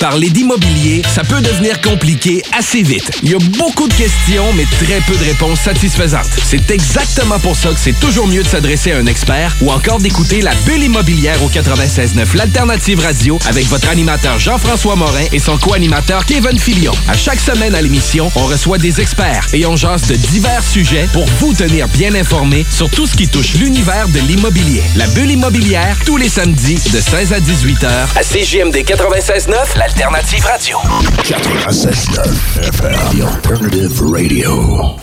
Parler 0.00 0.30
d'immobilier, 0.30 1.02
ça 1.12 1.22
peut 1.24 1.40
devenir 1.40 1.80
compliqué 1.80 2.40
assez 2.56 2.82
vite. 2.82 3.10
Il 3.24 3.30
y 3.30 3.34
a 3.34 3.38
beaucoup 3.58 3.88
de 3.88 3.94
questions, 3.94 4.52
mais 4.54 4.64
très 4.64 5.00
peu 5.00 5.16
de 5.16 5.24
réponses 5.24 5.60
satisfaisantes. 5.60 6.28
C'est 6.44 6.70
exactement 6.70 7.40
pour 7.40 7.56
ça 7.56 7.70
que 7.70 7.80
c'est 7.80 7.98
toujours 7.98 8.28
mieux 8.28 8.44
de 8.44 8.48
s'adresser 8.48 8.92
à 8.92 8.98
un 8.98 9.06
expert 9.06 9.56
ou 9.60 9.72
encore 9.72 9.98
d'écouter 9.98 10.40
la 10.40 10.54
bulle 10.66 10.84
immobilière 10.84 11.42
au 11.42 11.48
96.9, 11.48 12.36
l'alternative 12.36 13.00
radio, 13.00 13.40
avec 13.48 13.66
votre 13.66 13.88
animateur 13.88 14.38
Jean-François 14.38 14.94
Morin 14.94 15.24
et 15.32 15.40
son 15.40 15.58
co-animateur 15.58 16.24
Kevin 16.26 16.58
Filion. 16.58 16.92
À 17.08 17.16
chaque 17.16 17.40
semaine 17.40 17.74
à 17.74 17.82
l'émission, 17.82 18.30
on 18.36 18.44
reçoit 18.44 18.78
des 18.78 19.00
experts 19.00 19.48
et 19.52 19.66
on 19.66 19.74
jase 19.74 20.06
de 20.06 20.14
divers 20.14 20.62
sujets 20.62 21.08
pour 21.12 21.26
vous 21.40 21.54
tenir 21.54 21.88
bien 21.88 22.14
informé 22.14 22.64
sur 22.70 22.88
tout 22.88 23.06
ce 23.06 23.16
qui 23.16 23.26
touche 23.26 23.54
l'univers 23.54 24.08
de 24.08 24.20
l'immobilier. 24.20 24.82
La 24.94 25.08
bulle 25.08 25.32
immobilière, 25.32 25.96
tous 26.06 26.18
les 26.18 26.28
samedis 26.28 26.80
de 26.92 27.00
16 27.00 27.32
à 27.32 27.40
18 27.40 27.84
heures 27.84 28.08
à 28.14 28.22
CGMD 28.22 28.76
96.9, 28.76 29.87
l'alternative 29.88 30.44
radio. 30.44 30.78
96.9 31.24 32.60
FM, 32.60 33.16
The 33.16 33.22
Alternative 33.24 34.02
Radio. 34.02 34.96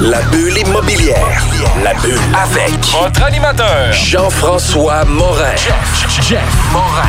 La 0.00 0.22
bulle 0.22 0.58
immobilière. 0.58 1.44
La 1.84 1.94
bulle 1.94 2.18
avec 2.34 2.84
Votre 2.90 3.22
animateur, 3.22 3.92
Jean-François 3.92 5.04
Morin. 5.04 5.54
Jeff, 5.56 6.20
Jeff 6.28 6.40
Morin, 6.72 7.08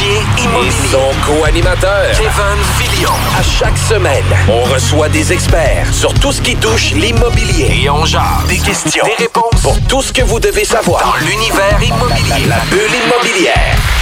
courtier 0.00 0.20
immobilier. 0.38 0.68
Et 0.68 0.88
son 0.90 1.10
co-animateur, 1.26 2.10
Kevin 2.12 2.64
Filion. 2.78 3.10
À 3.38 3.42
chaque 3.42 3.76
semaine, 3.76 4.24
on 4.48 4.62
reçoit 4.64 5.08
des 5.08 5.32
experts 5.32 5.92
sur 5.92 6.12
tout 6.14 6.32
ce 6.32 6.40
qui 6.40 6.56
touche 6.56 6.92
l'immobilier. 6.92 7.82
Et 7.82 7.90
on 7.90 8.04
jase 8.04 8.46
des 8.48 8.58
questions, 8.58 9.04
des 9.04 9.24
réponses 9.24 9.60
pour 9.62 9.78
tout 9.88 10.02
ce 10.02 10.12
que 10.12 10.22
vous 10.22 10.40
devez 10.40 10.64
savoir 10.64 11.04
dans 11.04 11.26
l'univers 11.26 11.80
immobilier. 11.82 12.46
La 12.48 12.60
bulle 12.70 12.94
immobilière. 13.04 13.99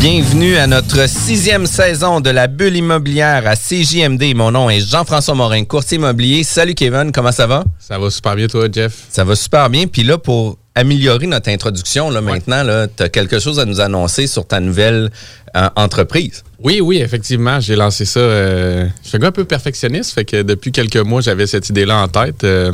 Bienvenue 0.00 0.56
à 0.56 0.66
notre 0.66 1.06
sixième 1.06 1.66
saison 1.66 2.22
de 2.22 2.30
la 2.30 2.46
bulle 2.46 2.74
immobilière 2.74 3.46
à 3.46 3.54
CJMD. 3.54 4.34
Mon 4.34 4.50
nom 4.50 4.70
est 4.70 4.80
Jean-François 4.80 5.34
Morin, 5.34 5.64
courtier 5.64 5.98
immobilier. 5.98 6.42
Salut 6.42 6.72
Kevin, 6.72 7.12
comment 7.12 7.32
ça 7.32 7.46
va? 7.46 7.64
Ça 7.78 7.98
va 7.98 8.08
super 8.08 8.34
bien 8.34 8.46
toi, 8.46 8.66
Jeff. 8.72 8.94
Ça 9.10 9.24
va 9.24 9.36
super 9.36 9.68
bien. 9.68 9.86
Puis 9.86 10.02
là, 10.02 10.16
pour 10.16 10.56
améliorer 10.74 11.26
notre 11.26 11.50
introduction, 11.50 12.08
là, 12.08 12.22
maintenant, 12.22 12.64
tu 12.96 13.02
as 13.02 13.10
quelque 13.10 13.40
chose 13.40 13.60
à 13.60 13.66
nous 13.66 13.80
annoncer 13.80 14.26
sur 14.26 14.46
ta 14.46 14.58
nouvelle 14.58 15.10
euh, 15.54 15.68
entreprise. 15.76 16.44
Oui, 16.60 16.80
oui, 16.80 16.96
effectivement. 17.02 17.60
J'ai 17.60 17.76
lancé 17.76 18.06
ça. 18.06 18.20
Euh, 18.20 18.86
je 19.02 19.08
suis 19.10 19.18
un 19.22 19.32
peu 19.32 19.44
perfectionniste, 19.44 20.12
fait 20.14 20.24
que 20.24 20.40
depuis 20.40 20.72
quelques 20.72 20.96
mois, 20.96 21.20
j'avais 21.20 21.46
cette 21.46 21.68
idée-là 21.68 21.98
en 21.98 22.08
tête. 22.08 22.42
Euh, 22.44 22.72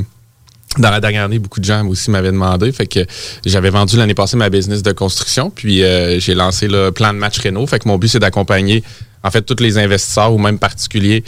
dans 0.78 0.91
la 0.91 1.00
dernière 1.00 1.24
année, 1.24 1.38
beaucoup 1.38 1.60
de 1.60 1.64
gens 1.64 1.86
aussi 1.86 2.10
m'avaient 2.10 2.32
demandé. 2.32 2.70
Fait 2.72 2.86
que 2.86 3.00
j'avais 3.44 3.70
vendu 3.70 3.96
l'année 3.96 4.14
passée 4.14 4.36
ma 4.36 4.50
business 4.50 4.82
de 4.82 4.92
construction, 4.92 5.50
puis 5.50 5.82
euh, 5.82 6.19
j'ai 6.20 6.34
lancé 6.34 6.69
le 6.69 6.91
plan 6.91 7.12
de 7.12 7.19
match 7.19 7.38
Renault. 7.38 7.66
Fait 7.66 7.78
que 7.78 7.88
mon 7.88 7.98
but, 7.98 8.08
c'est 8.08 8.19
d'accompagner 8.19 8.82
en 9.22 9.30
fait 9.30 9.42
tous 9.42 9.62
les 9.62 9.78
investisseurs 9.78 10.32
ou 10.32 10.38
même 10.38 10.58
particuliers, 10.58 11.24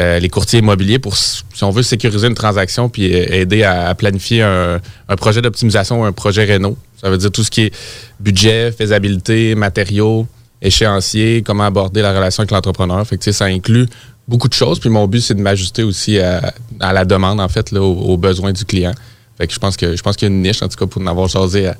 euh, 0.00 0.18
les 0.18 0.28
courtiers 0.28 0.58
immobiliers 0.58 0.98
pour, 0.98 1.16
si 1.16 1.42
on 1.62 1.70
veut, 1.70 1.82
sécuriser 1.82 2.26
une 2.26 2.34
transaction 2.34 2.88
puis 2.88 3.14
euh, 3.14 3.26
aider 3.30 3.62
à, 3.62 3.94
planifier 3.94 4.42
un, 4.42 4.80
projet 5.16 5.40
d'optimisation 5.40 6.02
ou 6.02 6.04
un 6.04 6.12
projet 6.12 6.44
Renault. 6.52 6.76
Ça 7.00 7.10
veut 7.10 7.18
dire 7.18 7.30
tout 7.30 7.44
ce 7.44 7.50
qui 7.50 7.62
est 7.62 7.74
budget, 8.20 8.72
faisabilité, 8.72 9.54
matériaux, 9.54 10.26
échéancier, 10.60 11.42
comment 11.42 11.64
aborder 11.64 12.02
la 12.02 12.12
relation 12.12 12.42
avec 12.42 12.50
l'entrepreneur. 12.50 13.06
Fait 13.06 13.16
que 13.16 13.32
ça 13.32 13.44
inclut 13.46 13.86
beaucoup 14.28 14.48
de 14.48 14.54
choses. 14.54 14.78
Puis 14.78 14.90
mon 14.90 15.08
but, 15.08 15.22
c'est 15.22 15.34
de 15.34 15.40
m'ajuster 15.40 15.82
aussi 15.82 16.18
à, 16.20 16.52
la 16.80 17.04
demande, 17.04 17.40
en 17.40 17.48
fait, 17.48 17.72
là, 17.72 17.80
aux, 17.80 18.16
besoins 18.16 18.52
du 18.52 18.64
client. 18.64 18.92
Fait 19.38 19.46
que 19.46 19.54
je 19.54 19.58
pense 19.60 19.76
que 19.76 19.94
je 19.94 20.02
pense 20.02 20.16
qu'il 20.16 20.28
y 20.28 20.30
a 20.32 20.34
une 20.34 20.42
niche, 20.42 20.62
en 20.62 20.68
tout 20.68 20.76
cas, 20.76 20.86
pour 20.86 21.00
en 21.00 21.06
avoir 21.06 21.28
jasé 21.28 21.70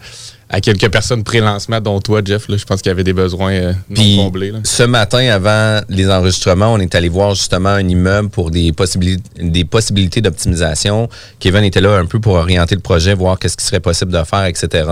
à, 0.48 0.60
quelques 0.60 0.88
personnes 0.90 1.24
pré-lancement, 1.24 1.80
dont 1.80 2.00
toi, 2.00 2.22
Jeff. 2.24 2.48
Là, 2.48 2.56
je 2.56 2.64
pense 2.64 2.80
qu'il 2.80 2.88
y 2.88 2.92
avait 2.92 3.02
des 3.02 3.12
besoins 3.12 3.52
euh, 3.52 3.72
non 3.90 4.24
comblés. 4.24 4.52
Ce 4.62 4.84
matin, 4.84 5.28
avant 5.28 5.80
les 5.88 6.08
enregistrements, 6.08 6.72
on 6.72 6.78
est 6.78 6.94
allé 6.94 7.08
voir 7.08 7.34
justement 7.34 7.70
un 7.70 7.86
immeuble 7.86 8.28
pour 8.28 8.52
des 8.52 8.72
possibilités 8.72 9.22
des 9.42 9.64
possibilités 9.64 10.20
d'optimisation. 10.20 11.08
Kevin 11.40 11.64
était 11.64 11.80
là 11.80 11.98
un 11.98 12.06
peu 12.06 12.20
pour 12.20 12.34
orienter 12.34 12.76
le 12.76 12.80
projet, 12.80 13.12
voir 13.12 13.40
qu'est-ce 13.40 13.56
qui 13.56 13.64
serait 13.64 13.80
possible 13.80 14.12
de 14.12 14.22
faire, 14.22 14.44
etc. 14.44 14.88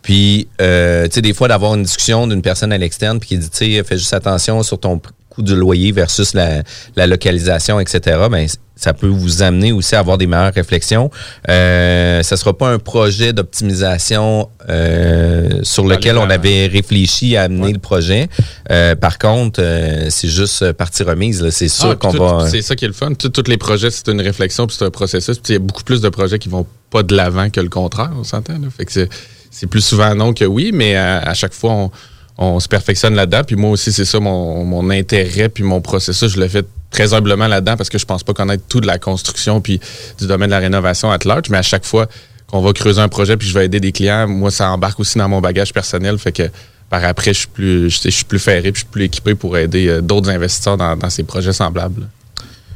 Puis, 0.00 0.46
euh, 0.62 1.08
tu 1.08 1.14
sais, 1.14 1.22
des 1.22 1.34
fois, 1.34 1.48
d'avoir 1.48 1.74
une 1.74 1.82
discussion 1.82 2.28
d'une 2.28 2.40
personne 2.40 2.72
à 2.72 2.78
l'externe 2.78 3.18
puis 3.18 3.30
qui 3.30 3.38
dit, 3.38 3.50
tu 3.50 3.74
sais, 3.74 3.82
fais 3.82 3.98
juste 3.98 4.14
attention 4.14 4.62
sur 4.62 4.78
ton 4.78 5.00
du 5.42 5.54
loyer 5.54 5.92
versus 5.92 6.34
la, 6.34 6.62
localisation, 7.06 7.80
etc., 7.80 8.18
ben, 8.30 8.46
ça 8.76 8.92
peut 8.92 9.06
vous 9.06 9.42
amener 9.42 9.72
aussi 9.72 9.96
à 9.96 10.00
avoir 10.00 10.18
des 10.18 10.26
meilleures 10.26 10.52
réflexions. 10.52 11.10
Euh, 11.48 12.22
ça 12.22 12.34
ne 12.34 12.38
sera 12.38 12.56
pas 12.56 12.68
un 12.68 12.78
projet 12.78 13.32
d'optimisation 13.32 14.50
euh, 14.68 15.60
sur 15.62 15.86
lequel 15.86 16.18
on 16.18 16.28
avait 16.28 16.66
réfléchi 16.66 17.36
à 17.36 17.44
amener 17.44 17.72
le 17.72 17.78
projet. 17.78 18.28
Euh, 18.70 18.94
par 18.94 19.16
contre, 19.18 19.62
c'est 20.10 20.28
juste 20.28 20.72
partie 20.72 21.02
remise. 21.04 21.48
C'est 21.50 21.68
sûr 21.68 21.92
ah, 21.92 21.96
qu'on 21.96 22.10
va... 22.10 22.48
C'est 22.50 22.60
ça 22.60 22.76
qui 22.76 22.84
est 22.84 22.88
le 22.88 22.94
fun. 22.94 23.14
Tous 23.14 23.48
les 23.48 23.56
projets, 23.56 23.90
c'est 23.90 24.08
une 24.08 24.20
réflexion, 24.20 24.66
puis 24.66 24.76
c'est 24.78 24.84
un 24.84 24.90
processus. 24.90 25.40
Il 25.48 25.52
y 25.52 25.56
a 25.56 25.58
beaucoup 25.58 25.82
plus 25.82 26.02
de 26.02 26.10
projets 26.10 26.38
qui 26.38 26.50
vont 26.50 26.66
pas 26.90 27.02
de 27.02 27.16
l'avant 27.16 27.48
que 27.48 27.60
le 27.60 27.70
contraire, 27.70 28.12
on 28.14 28.24
s'entend. 28.24 28.54
Fait 28.76 28.84
que 28.84 29.08
c'est 29.50 29.66
plus 29.66 29.80
souvent 29.80 30.14
non 30.14 30.34
que 30.34 30.44
oui, 30.44 30.70
mais 30.74 30.96
à 30.96 31.32
chaque 31.32 31.54
fois, 31.54 31.72
on 31.72 31.90
on 32.38 32.60
se 32.60 32.68
perfectionne 32.68 33.14
là-dedans. 33.14 33.42
Puis 33.44 33.56
moi 33.56 33.70
aussi, 33.70 33.92
c'est 33.92 34.04
ça 34.04 34.20
mon, 34.20 34.90
intérêt, 34.90 35.48
puis 35.48 35.64
mon 35.64 35.80
processus. 35.80 36.32
Je 36.32 36.40
le 36.40 36.48
fais 36.48 36.64
très 36.90 37.14
humblement 37.14 37.48
là-dedans 37.48 37.76
parce 37.76 37.88
que 37.88 37.98
je 37.98 38.04
pense 38.04 38.22
pas 38.22 38.32
connaître 38.32 38.64
tout 38.68 38.80
de 38.80 38.86
la 38.86 38.98
construction 38.98 39.60
puis 39.60 39.80
du 40.18 40.26
domaine 40.26 40.48
de 40.48 40.54
la 40.54 40.60
rénovation 40.60 41.10
à 41.10 41.18
large. 41.24 41.48
Mais 41.50 41.58
à 41.58 41.62
chaque 41.62 41.84
fois 41.84 42.06
qu'on 42.46 42.60
va 42.60 42.72
creuser 42.72 43.00
un 43.00 43.08
projet 43.08 43.36
puis 43.36 43.48
je 43.48 43.54
vais 43.54 43.64
aider 43.66 43.80
des 43.80 43.92
clients, 43.92 44.28
moi, 44.28 44.50
ça 44.50 44.70
embarque 44.70 45.00
aussi 45.00 45.18
dans 45.18 45.28
mon 45.28 45.40
bagage 45.40 45.72
personnel. 45.72 46.18
Fait 46.18 46.32
que 46.32 46.50
par 46.90 47.04
après, 47.04 47.34
je 47.34 47.40
suis 47.40 47.48
plus, 47.48 47.90
je, 47.90 48.10
suis 48.10 48.24
plus 48.24 48.38
ferré 48.38 48.72
puis 48.72 48.74
je 48.74 48.78
suis 48.80 48.90
plus 48.90 49.04
équipé 49.04 49.34
pour 49.34 49.56
aider 49.56 49.88
euh, 49.88 50.00
d'autres 50.00 50.30
investisseurs 50.30 50.76
dans, 50.76 51.10
ces 51.10 51.24
projets 51.24 51.52
semblables. 51.52 52.08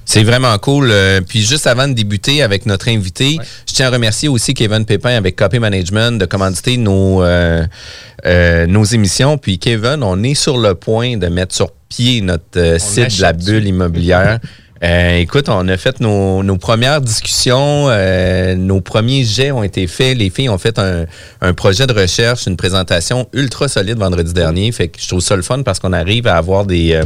C'est 0.04 0.25
vraiment 0.25 0.56
cool. 0.59 0.88
Euh, 0.91 1.21
puis 1.21 1.41
juste 1.41 1.69
avant 1.69 1.87
de 1.87 1.92
débuter 1.92 2.42
avec 2.42 2.66
notre 2.66 2.88
invité, 2.88 3.38
je 3.69 3.75
tiens 3.75 3.87
à 3.87 3.91
remercier 3.91 4.28
aussi 4.28 4.54
Kevin 4.54 4.84
Pépin 4.84 5.10
avec 5.10 5.37
Copy 5.37 5.60
Management 5.60 6.19
de 6.19 6.25
commanditer 6.25 6.77
nos, 6.77 7.22
euh, 7.22 7.65
euh, 8.27 8.67
nos 8.67 8.85
émissions. 8.85 9.39
Puis 9.39 9.59
Kevin, 9.59 10.03
on 10.03 10.23
est 10.23 10.35
sur 10.35 10.59
le 10.59 10.75
point 10.75 11.17
de 11.17 11.27
mettre 11.29 11.55
sur 11.55 11.73
pied 11.89 12.21
notre 12.21 12.77
site 12.79 13.17
de 13.17 13.23
la 13.23 13.33
bulle 13.33 13.67
immobilière. 13.67 14.39
écoute, 14.83 15.49
on 15.49 15.69
a 15.69 15.77
fait 15.77 16.01
nos, 16.01 16.57
premières 16.57 17.01
discussions, 17.01 17.89
nos 18.57 18.81
premiers 18.81 19.25
jets 19.25 19.51
ont 19.51 19.63
été 19.63 19.87
faits. 19.87 20.17
Les 20.17 20.31
filles 20.31 20.49
ont 20.49 20.59
fait 20.59 20.79
un, 20.79 21.07
un, 21.41 21.53
projet 21.53 21.87
de 21.87 21.93
recherche, 21.93 22.47
une 22.47 22.57
présentation 22.57 23.29
ultra 23.33 23.69
solide 23.69 23.99
vendredi 23.99 24.33
dernier. 24.33 24.71
Fait 24.73 24.89
que 24.89 25.01
je 25.01 25.09
trouve 25.09 25.21
ça 25.21 25.37
le 25.37 25.43
fun 25.43 25.63
parce 25.63 25.81
qu'on 25.81 25.93
arrive 25.93 26.27
à 26.27 26.37
avoir 26.37 26.65
des, 26.65 27.01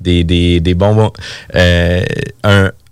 des, 0.00 0.24
des, 0.24 0.60
des 0.60 0.74
bons. 0.74 1.12
Euh, 1.54 2.02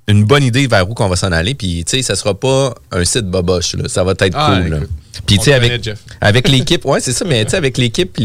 une 0.09 0.25
bonne 0.25 0.45
idée 0.45 0.67
vers 0.67 0.89
où 0.89 0.95
qu'on 0.95 1.09
va 1.09 1.17
s'en 1.17 1.33
aller. 1.33 1.55
Puis, 1.55 1.85
tu 1.85 1.97
sais, 1.97 2.03
ça 2.03 2.15
sera 2.15 2.35
pas 2.35 2.75
un 2.93 3.05
site 3.05 3.27
boboche. 3.27 3.75
Là. 3.75 3.89
Ça 3.89 4.05
va 4.05 4.13
être 4.13 4.35
ah, 4.35 4.61
cool. 4.63 4.89
Puis, 5.27 5.39
tu 5.39 5.45
sais, 5.45 5.55
avec, 5.55 5.89
avec 6.21 6.49
l'équipe, 6.49 6.85
ouais, 6.85 7.01
c'est 7.01 7.13
ça, 7.13 7.25
mais 7.25 7.45
tu 7.45 7.53
sais, 7.53 7.57
avec 7.57 7.79
l'équipe 7.79 8.17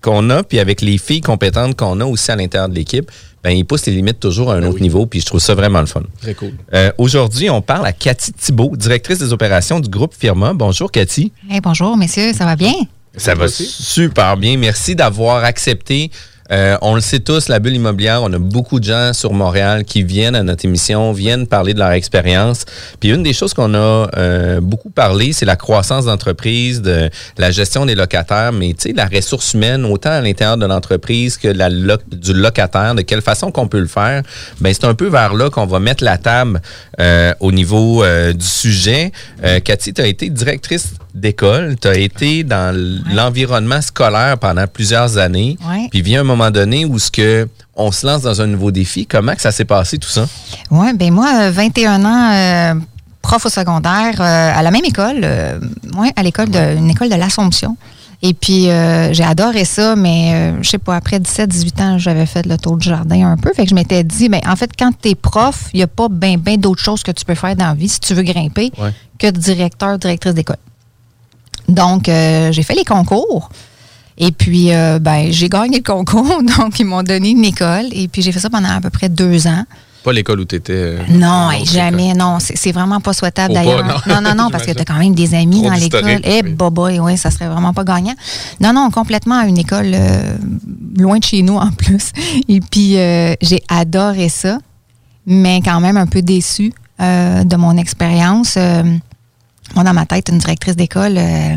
qu'on 0.00 0.30
a, 0.30 0.42
puis 0.42 0.58
avec 0.58 0.80
les 0.80 0.96
filles 0.98 1.20
compétentes 1.20 1.76
qu'on 1.76 2.00
a 2.00 2.04
aussi 2.04 2.30
à 2.30 2.36
l'intérieur 2.36 2.68
de 2.68 2.74
l'équipe, 2.74 3.10
ben, 3.42 3.50
ils 3.50 3.64
poussent 3.64 3.86
les 3.86 3.92
limites 3.92 4.20
toujours 4.20 4.50
à 4.50 4.56
un 4.56 4.60
ben 4.60 4.68
autre 4.68 4.80
niveau, 4.80 5.06
puis 5.06 5.20
je 5.20 5.26
trouve 5.26 5.40
ça 5.40 5.54
vraiment 5.54 5.80
le 5.80 5.86
fun. 5.86 6.02
Très 6.20 6.34
cool. 6.34 6.52
Euh, 6.74 6.90
aujourd'hui, 6.98 7.50
on 7.50 7.62
parle 7.62 7.86
à 7.86 7.92
Cathy 7.92 8.32
Thibault, 8.32 8.76
directrice 8.76 9.18
des 9.18 9.32
opérations 9.32 9.80
du 9.80 9.88
groupe 9.88 10.14
Firma. 10.18 10.52
Bonjour, 10.54 10.90
Cathy. 10.90 11.32
bonjour, 11.62 11.96
messieurs, 11.96 12.32
ça 12.32 12.44
va 12.44 12.56
bien? 12.56 12.74
Ça, 13.16 13.34
va 13.34 13.48
super 13.48 14.36
bien. 14.36 14.56
Merci 14.56 14.94
d'avoir 14.94 15.44
accepté 15.44 16.10
euh, 16.50 16.76
on 16.80 16.94
le 16.94 17.00
sait 17.00 17.20
tous, 17.20 17.48
la 17.48 17.58
bulle 17.58 17.74
immobilière, 17.74 18.22
on 18.22 18.32
a 18.32 18.38
beaucoup 18.38 18.80
de 18.80 18.84
gens 18.84 19.12
sur 19.12 19.32
Montréal 19.32 19.84
qui 19.84 20.02
viennent 20.02 20.34
à 20.34 20.42
notre 20.42 20.64
émission, 20.64 21.12
viennent 21.12 21.46
parler 21.46 21.74
de 21.74 21.78
leur 21.78 21.90
expérience. 21.90 22.64
Puis 23.00 23.10
une 23.10 23.22
des 23.22 23.32
choses 23.32 23.54
qu'on 23.54 23.74
a 23.74 24.08
euh, 24.16 24.60
beaucoup 24.60 24.90
parlé, 24.90 25.32
c'est 25.32 25.44
la 25.44 25.56
croissance 25.56 26.06
d'entreprise, 26.06 26.80
de 26.80 27.10
la 27.36 27.50
gestion 27.50 27.86
des 27.86 27.94
locataires, 27.94 28.52
mais 28.52 28.68
tu 28.68 28.88
sais, 28.88 28.92
la 28.94 29.06
ressource 29.06 29.54
humaine, 29.54 29.84
autant 29.84 30.10
à 30.10 30.20
l'intérieur 30.20 30.56
de 30.56 30.66
l'entreprise 30.66 31.36
que 31.36 31.48
du 32.14 32.32
locataire, 32.32 32.94
de 32.94 33.02
quelle 33.02 33.22
façon 33.22 33.50
qu'on 33.50 33.68
peut 33.68 33.80
le 33.80 33.86
faire. 33.86 34.22
Ben 34.60 34.72
c'est 34.72 34.86
un 34.86 34.94
peu 34.94 35.08
vers 35.08 35.34
là 35.34 35.50
qu'on 35.50 35.66
va 35.66 35.80
mettre 35.80 36.04
la 36.04 36.18
table 36.18 36.60
euh, 37.00 37.34
au 37.40 37.52
niveau 37.52 38.04
du 38.32 38.46
sujet. 38.46 39.12
Cathy, 39.64 39.92
tu 39.92 40.02
as 40.02 40.06
été 40.06 40.30
directrice 40.30 40.94
d'école, 41.14 41.76
tu 41.80 41.88
as 41.88 41.96
été 41.96 42.44
dans 42.44 42.74
l'environnement 43.12 43.80
scolaire 43.80 44.38
pendant 44.38 44.66
plusieurs 44.66 45.18
années. 45.18 45.56
Ouais. 45.68 45.88
Puis 45.90 46.02
vient 46.02 46.20
un 46.20 46.24
moment 46.24 46.50
donné 46.50 46.84
où 46.84 46.98
ce 46.98 47.10
que 47.10 47.48
on 47.76 47.92
se 47.92 48.06
lance 48.06 48.22
dans 48.22 48.40
un 48.40 48.46
nouveau 48.46 48.70
défi. 48.70 49.06
Comment 49.06 49.34
que 49.34 49.40
ça 49.40 49.52
s'est 49.52 49.64
passé 49.64 49.98
tout 49.98 50.08
ça? 50.08 50.26
Oui, 50.70 50.88
ben 50.94 51.12
moi, 51.12 51.28
euh, 51.42 51.50
21 51.50 52.04
ans, 52.04 52.32
euh, 52.32 52.74
prof 53.22 53.46
au 53.46 53.48
secondaire, 53.48 54.20
euh, 54.20 54.52
à 54.58 54.62
la 54.62 54.70
même 54.70 54.84
école, 54.84 55.20
euh, 55.22 55.58
ouais, 55.96 56.12
à 56.16 56.22
l'école 56.22 56.50
de, 56.50 56.76
une 56.76 56.90
école 56.90 57.08
de 57.08 57.14
l'Assomption. 57.14 57.76
Et 58.20 58.34
puis, 58.34 58.68
euh, 58.68 59.12
j'ai 59.12 59.22
adoré 59.22 59.64
ça, 59.64 59.94
mais 59.94 60.32
euh, 60.34 60.58
je 60.60 60.68
sais 60.70 60.78
pas, 60.78 60.96
après 60.96 61.20
17-18 61.20 61.80
ans, 61.82 61.98
j'avais 61.98 62.26
fait 62.26 62.44
le 62.46 62.56
tour 62.58 62.76
du 62.76 62.88
jardin 62.88 63.30
un 63.30 63.36
peu. 63.36 63.52
Fait 63.54 63.62
que 63.62 63.70
je 63.70 63.76
m'étais 63.76 64.02
dit, 64.02 64.28
ben, 64.28 64.40
en 64.44 64.56
fait, 64.56 64.70
quand 64.76 64.90
tu 65.00 65.10
es 65.10 65.14
prof, 65.14 65.66
il 65.72 65.76
n'y 65.76 65.82
a 65.84 65.86
pas 65.86 66.08
bien 66.10 66.36
ben, 66.36 66.56
d'autres 66.56 66.82
choses 66.82 67.04
que 67.04 67.12
tu 67.12 67.24
peux 67.24 67.36
faire 67.36 67.54
dans 67.54 67.66
la 67.68 67.74
vie 67.74 67.88
si 67.88 68.00
tu 68.00 68.14
veux 68.14 68.24
grimper 68.24 68.72
Ouais. 68.76 68.90
que 69.20 69.28
de 69.28 69.38
directeur, 69.38 69.98
directrice 70.00 70.34
d'école. 70.34 70.56
Donc, 71.68 72.08
euh, 72.08 72.50
j'ai 72.52 72.62
fait 72.62 72.74
les 72.74 72.84
concours. 72.84 73.50
Et 74.16 74.32
puis, 74.32 74.72
euh, 74.72 74.98
ben, 74.98 75.30
j'ai 75.30 75.48
gagné 75.48 75.78
le 75.78 75.82
concours. 75.82 76.42
Donc, 76.58 76.78
ils 76.80 76.84
m'ont 76.84 77.02
donné 77.02 77.30
une 77.30 77.44
école. 77.44 77.86
Et 77.92 78.08
puis, 78.08 78.22
j'ai 78.22 78.32
fait 78.32 78.40
ça 78.40 78.50
pendant 78.50 78.70
à 78.70 78.80
peu 78.80 78.90
près 78.90 79.08
deux 79.08 79.46
ans. 79.46 79.64
Pas 80.02 80.12
l'école 80.12 80.40
où 80.40 80.44
tu 80.44 80.56
étais. 80.56 80.96
Non, 81.08 81.50
hey, 81.50 81.66
jamais, 81.66 82.14
non. 82.14 82.38
C'est 82.40 82.72
vraiment 82.72 83.00
pas 83.00 83.12
souhaitable 83.12 83.54
d'ailleurs. 83.54 83.84
non. 83.84 84.14
Non, 84.14 84.20
non, 84.20 84.34
non, 84.34 84.50
parce 84.50 84.64
que 84.64 84.72
tu 84.72 84.80
as 84.80 84.84
quand 84.84 84.98
même 84.98 85.14
des 85.14 85.34
amis 85.34 85.60
Trop 85.60 85.70
dans 85.70 85.76
l'école. 85.76 86.20
Eh, 86.22 86.40
oui. 86.44 86.52
boboy, 86.52 87.00
oui, 87.00 87.16
ça 87.16 87.30
serait 87.30 87.48
vraiment 87.48 87.72
pas 87.72 87.84
gagnant. 87.84 88.14
Non, 88.60 88.72
non, 88.72 88.90
complètement 88.90 89.40
à 89.40 89.46
une 89.46 89.58
école 89.58 89.90
euh, 89.94 90.36
loin 90.96 91.18
de 91.18 91.24
chez 91.24 91.42
nous 91.42 91.56
en 91.56 91.70
plus. 91.72 92.12
Et 92.48 92.60
puis, 92.60 92.96
euh, 92.96 93.34
j'ai 93.40 93.62
adoré 93.68 94.28
ça, 94.28 94.58
mais 95.26 95.60
quand 95.64 95.80
même 95.80 95.96
un 95.96 96.06
peu 96.06 96.22
déçue 96.22 96.72
euh, 97.00 97.42
de 97.42 97.56
mon 97.56 97.76
expérience. 97.76 98.56
Moi, 99.74 99.84
dans 99.84 99.94
ma 99.94 100.06
tête, 100.06 100.28
une 100.30 100.38
directrice 100.38 100.76
d'école, 100.76 101.16
euh, 101.18 101.56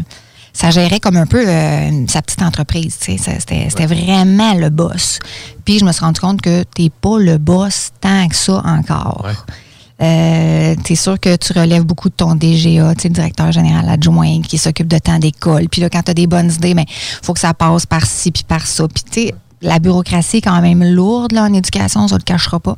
ça 0.54 0.70
gérait 0.70 1.00
comme 1.00 1.18
un 1.18 1.26
peu 1.26 1.48
euh, 1.48 2.08
sa 2.08 2.22
petite 2.22 2.42
entreprise. 2.42 2.98
tu 3.00 3.18
C'était 3.18 3.86
vraiment 3.86 4.54
le 4.54 4.70
boss. 4.70 5.20
Puis 5.66 5.80
je 5.80 5.86
me 5.86 5.92
suis 5.92 6.04
rendu 6.04 6.20
compte 6.20 6.42
que 6.42 6.64
t'es 6.64 6.90
pas 6.90 7.20
le 7.20 7.38
boss 7.38 7.92
tant 8.02 8.28
que 8.28 8.36
ça 8.36 8.62
encore. 8.66 9.26
Ouais. 9.26 9.54
Euh, 10.02 10.76
t'es 10.84 10.96
sûr 10.96 11.20
que 11.20 11.36
tu 11.36 11.54
relèves 11.54 11.84
beaucoup 11.84 12.10
de 12.10 12.16
ton 12.16 12.34
DGA, 12.34 12.96
tu 12.96 13.08
le 13.08 13.14
directeur 13.14 13.52
général 13.52 13.88
adjoint 13.88 14.42
qui 14.42 14.58
s'occupe 14.58 14.88
de 14.88 14.98
temps 14.98 15.20
d'école. 15.20 15.70
Puis 15.70 15.80
là, 15.80 15.90
quand 15.90 16.02
tu 16.02 16.12
as 16.12 16.14
des 16.16 16.26
bonnes 16.26 16.52
idées, 16.52 16.74
il 16.76 16.86
faut 17.22 17.34
que 17.34 17.40
ça 17.40 17.54
passe 17.54 17.86
par 17.86 18.06
ci 18.06 18.32
puis 18.32 18.44
par 18.44 18.66
ça. 18.66 18.88
Puis 18.88 19.04
tu 19.04 19.22
sais, 19.28 19.36
la 19.62 19.80
bureaucratie 19.80 20.38
est 20.38 20.42
quand 20.42 20.60
même 20.62 20.84
lourde 20.84 21.34
là, 21.34 21.44
en 21.44 21.54
éducation, 21.54 22.08
ça 22.08 22.16
ne 22.16 22.20
le 22.20 22.24
cachera 22.24 22.60
pas. 22.60 22.76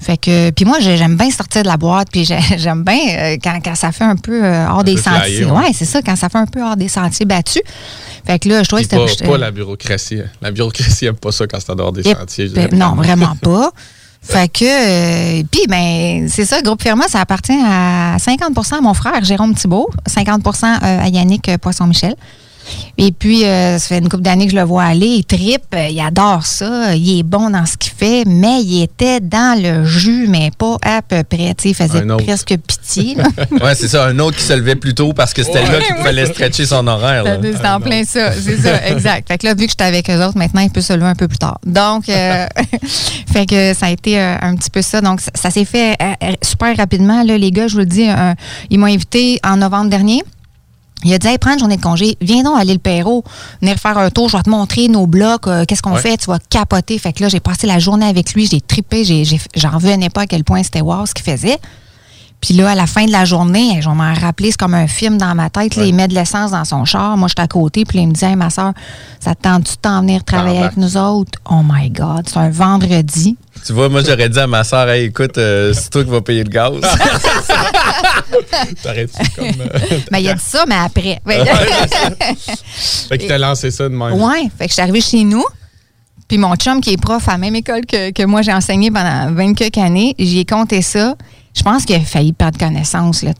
Fait 0.00 0.16
que, 0.16 0.50
puis 0.50 0.64
moi, 0.64 0.78
j'ai- 0.80 0.96
j'aime 0.96 1.16
bien 1.16 1.30
sortir 1.30 1.62
de 1.62 1.68
la 1.68 1.76
boîte, 1.76 2.08
puis 2.12 2.24
j'ai- 2.24 2.38
j'aime 2.58 2.84
bien 2.84 2.98
euh, 3.18 3.36
quand, 3.42 3.58
quand 3.64 3.74
ça 3.74 3.90
fait 3.92 4.04
un 4.04 4.16
peu 4.16 4.44
euh, 4.44 4.66
hors 4.68 4.84
des 4.84 4.94
peu 4.94 5.02
flyer, 5.02 5.18
sentiers. 5.20 5.44
ouais. 5.46 5.50
Ouais, 5.52 5.70
c'est 5.74 5.84
ça, 5.84 6.00
quand 6.02 6.16
ça 6.16 6.28
fait 6.28 6.38
un 6.38 6.46
peu 6.46 6.62
hors 6.62 6.76
des 6.76 6.88
sentiers 6.88 7.26
battus. 7.26 7.62
Fait 8.24 8.38
que 8.38 8.48
là, 8.48 8.62
je 8.62 8.68
trouvais 8.68 8.84
que 8.84 8.94
pas, 8.94 9.08
c'était. 9.08 9.26
pas 9.26 9.36
la 9.38 9.50
bureaucratie. 9.50 10.20
La 10.40 10.50
bureaucratie 10.52 11.06
aime 11.06 11.16
pas 11.16 11.32
ça 11.32 11.46
quand 11.46 11.58
c'est 11.60 11.70
en 11.72 11.74
dehors 11.76 11.92
des 11.92 12.02
sentiers. 12.04 12.48
Ben, 12.50 12.68
non, 12.72 12.94
vraiment 12.94 13.34
pas. 13.42 13.70
Fait 14.24 14.46
que, 14.48 14.64
euh, 14.64 15.42
puis, 15.50 15.62
ben, 15.68 16.28
c'est 16.28 16.44
ça, 16.44 16.62
Groupe 16.62 16.80
Firma, 16.80 17.08
ça 17.08 17.20
appartient 17.20 17.50
à 17.66 18.16
50% 18.18 18.76
à 18.76 18.80
mon 18.80 18.94
frère, 18.94 19.24
Jérôme 19.24 19.52
Thibault, 19.56 19.90
50% 20.08 20.64
euh, 20.64 21.00
à 21.02 21.08
Yannick 21.08 21.48
euh, 21.48 21.58
Poisson-Michel. 21.58 22.14
Et 22.98 23.12
puis, 23.12 23.44
euh, 23.44 23.78
ça 23.78 23.88
fait 23.88 23.98
une 23.98 24.08
couple 24.08 24.22
d'années 24.22 24.46
que 24.46 24.52
je 24.52 24.56
le 24.56 24.62
vois 24.62 24.84
aller. 24.84 25.06
Il 25.06 25.24
tripe, 25.24 25.74
euh, 25.74 25.88
il 25.88 26.00
adore 26.00 26.46
ça. 26.46 26.94
Il 26.94 27.18
est 27.18 27.22
bon 27.22 27.50
dans 27.50 27.66
ce 27.66 27.76
qu'il 27.76 27.92
fait, 27.92 28.24
mais 28.26 28.60
il 28.62 28.82
était 28.82 29.20
dans 29.20 29.60
le 29.60 29.84
jus, 29.84 30.26
mais 30.28 30.50
pas 30.56 30.76
à 30.82 31.02
peu 31.02 31.22
près. 31.24 31.54
Il 31.64 31.74
faisait 31.74 32.04
presque 32.24 32.56
pitié. 32.66 33.16
Ouais, 33.62 33.74
c'est 33.74 33.88
ça. 33.88 34.06
Un 34.06 34.18
autre 34.18 34.36
qui 34.36 34.42
se 34.42 34.52
levait 34.52 34.76
plus 34.76 34.94
tôt 34.94 35.12
parce 35.12 35.32
que 35.32 35.42
c'était 35.42 35.62
là 35.62 35.80
qu'il 35.80 35.96
fallait 35.96 36.26
stretcher 36.26 36.66
son 36.66 36.86
horaire. 36.86 37.24
C'est 37.42 37.68
en 37.68 37.80
plein 37.80 38.04
ça, 38.04 38.32
c'est 38.32 38.56
ça, 38.56 38.86
exact. 38.88 39.28
Fait 39.28 39.38
que 39.38 39.46
là, 39.46 39.54
vu 39.54 39.64
que 39.64 39.70
j'étais 39.70 39.84
avec 39.84 40.08
eux 40.10 40.24
autres, 40.24 40.36
maintenant, 40.36 40.60
il 40.62 40.70
peut 40.70 40.80
se 40.80 40.92
lever 40.92 41.06
un 41.06 41.14
peu 41.14 41.28
plus 41.28 41.38
tard. 41.38 41.58
Donc, 41.64 42.08
euh, 42.08 42.46
fait 43.32 43.46
que 43.46 43.74
ça 43.74 43.86
a 43.86 43.90
été 43.90 44.18
euh, 44.18 44.36
un 44.40 44.56
petit 44.56 44.70
peu 44.70 44.82
ça. 44.82 45.00
Donc, 45.00 45.20
ça, 45.20 45.30
ça 45.34 45.50
s'est 45.50 45.64
fait 45.64 45.96
super 46.42 46.76
rapidement. 46.76 47.22
Là, 47.22 47.38
les 47.38 47.50
gars, 47.50 47.68
je 47.68 47.74
vous 47.74 47.80
le 47.80 47.86
dis, 47.86 48.08
ils 48.70 48.78
m'ont 48.78 48.86
invité 48.86 49.38
en 49.44 49.56
novembre 49.56 49.90
dernier. 49.90 50.22
Il 51.04 51.12
a 51.12 51.18
dit, 51.18 51.26
hey, 51.26 51.38
prends 51.38 51.52
une 51.52 51.58
journée 51.58 51.76
de 51.76 51.82
congé, 51.82 52.16
viens 52.20 52.42
donc 52.42 52.58
à 52.58 52.64
l'île 52.64 52.78
Perrault, 52.80 53.24
venir 53.60 53.76
faire 53.76 53.98
un 53.98 54.10
tour, 54.10 54.28
je 54.28 54.36
vais 54.36 54.42
te 54.42 54.50
montrer 54.50 54.88
nos 54.88 55.06
blocs, 55.06 55.46
euh, 55.48 55.64
qu'est-ce 55.66 55.82
qu'on 55.82 55.94
Ouais. 55.94 56.00
fait, 56.00 56.16
tu 56.16 56.26
vas 56.26 56.38
capoter. 56.50 56.98
Fait 56.98 57.12
que 57.12 57.22
là, 57.22 57.28
j'ai 57.28 57.40
passé 57.40 57.66
la 57.66 57.78
journée 57.78 58.06
avec 58.06 58.34
lui, 58.34 58.46
j'ai 58.46 58.60
j'ai- 59.24 59.40
j'en 59.56 59.70
revenais 59.70 60.10
pas 60.10 60.22
à 60.22 60.26
quel 60.26 60.44
point 60.44 60.62
c'était 60.62 60.80
wow 60.80 61.06
ce 61.06 61.14
qu'il 61.14 61.24
faisait. 61.24 61.58
Puis 62.42 62.54
là, 62.54 62.70
à 62.70 62.74
la 62.74 62.88
fin 62.88 63.06
de 63.06 63.12
la 63.12 63.24
journée, 63.24 63.80
je 63.80 63.88
vais 63.88 63.94
m'en 63.94 64.12
rappeler, 64.14 64.50
c'est 64.50 64.56
comme 64.58 64.74
un 64.74 64.88
film 64.88 65.16
dans 65.16 65.32
ma 65.36 65.48
tête. 65.48 65.76
Là, 65.76 65.84
il 65.84 65.94
met 65.94 66.08
de 66.08 66.14
l'essence 66.14 66.50
dans 66.50 66.64
son 66.64 66.84
char. 66.84 67.16
Moi, 67.16 67.28
j'étais 67.28 67.42
à 67.42 67.46
côté. 67.46 67.84
Puis 67.84 67.98
là, 67.98 68.02
il 68.02 68.08
me 68.08 68.12
dit, 68.12 68.24
hey, 68.24 68.34
ma 68.34 68.50
soeur, 68.50 68.72
ça 69.20 69.36
te 69.36 69.42
tente-tu 69.42 69.76
de 69.76 69.80
t'en 69.80 70.00
venir 70.00 70.24
travailler 70.24 70.58
avec 70.58 70.76
nous 70.76 70.96
autres? 70.96 71.38
Oh 71.48 71.60
my 71.64 71.88
God, 71.88 72.28
c'est 72.28 72.38
un 72.38 72.50
vendredi. 72.50 73.36
Tu 73.64 73.72
vois, 73.72 73.88
moi, 73.88 74.02
j'aurais 74.04 74.28
dit 74.28 74.40
à 74.40 74.48
ma 74.48 74.64
soeur, 74.64 74.88
hey, 74.88 75.04
écoute, 75.04 75.38
euh, 75.38 75.72
c'est 75.72 75.88
toi 75.88 76.02
qui 76.02 76.10
vas 76.10 76.20
payer 76.20 76.42
le 76.42 76.50
gaz. 76.50 76.72
T'arrêtes-tu 78.82 79.30
comme. 79.36 79.46
euh, 79.60 79.98
Mais 80.10 80.22
il 80.22 80.28
a 80.28 80.34
dit 80.34 80.42
ça, 80.44 80.64
mais 80.66 80.74
après. 80.74 81.20
fait 83.08 83.18
qu'il 83.18 83.28
t'a 83.28 83.38
lancé 83.38 83.70
ça 83.70 83.84
de 83.84 83.94
même. 83.94 84.20
Ouais, 84.20 84.48
fait 84.58 84.64
que 84.64 84.70
je 84.70 84.74
suis 84.74 84.82
arrivée 84.82 85.00
chez 85.00 85.24
nous. 85.24 85.44
Puis 86.28 86.38
mon 86.38 86.54
chum, 86.56 86.80
qui 86.80 86.92
est 86.92 86.96
prof 87.00 87.28
à 87.28 87.32
la 87.32 87.38
même 87.38 87.54
école 87.54 87.84
que, 87.86 88.10
que 88.10 88.24
moi, 88.24 88.42
j'ai 88.42 88.52
enseigné 88.52 88.90
pendant 88.90 89.32
20 89.32 89.54
quelques 89.54 89.78
années, 89.78 90.14
j'y 90.18 90.40
ai 90.40 90.44
compté 90.44 90.82
ça. 90.82 91.14
Je 91.54 91.62
pense 91.62 91.84
qu'il 91.84 91.96
a 91.96 92.00
failli 92.00 92.32
perdre 92.32 92.58
connaissance. 92.58 93.22
Là. 93.22 93.32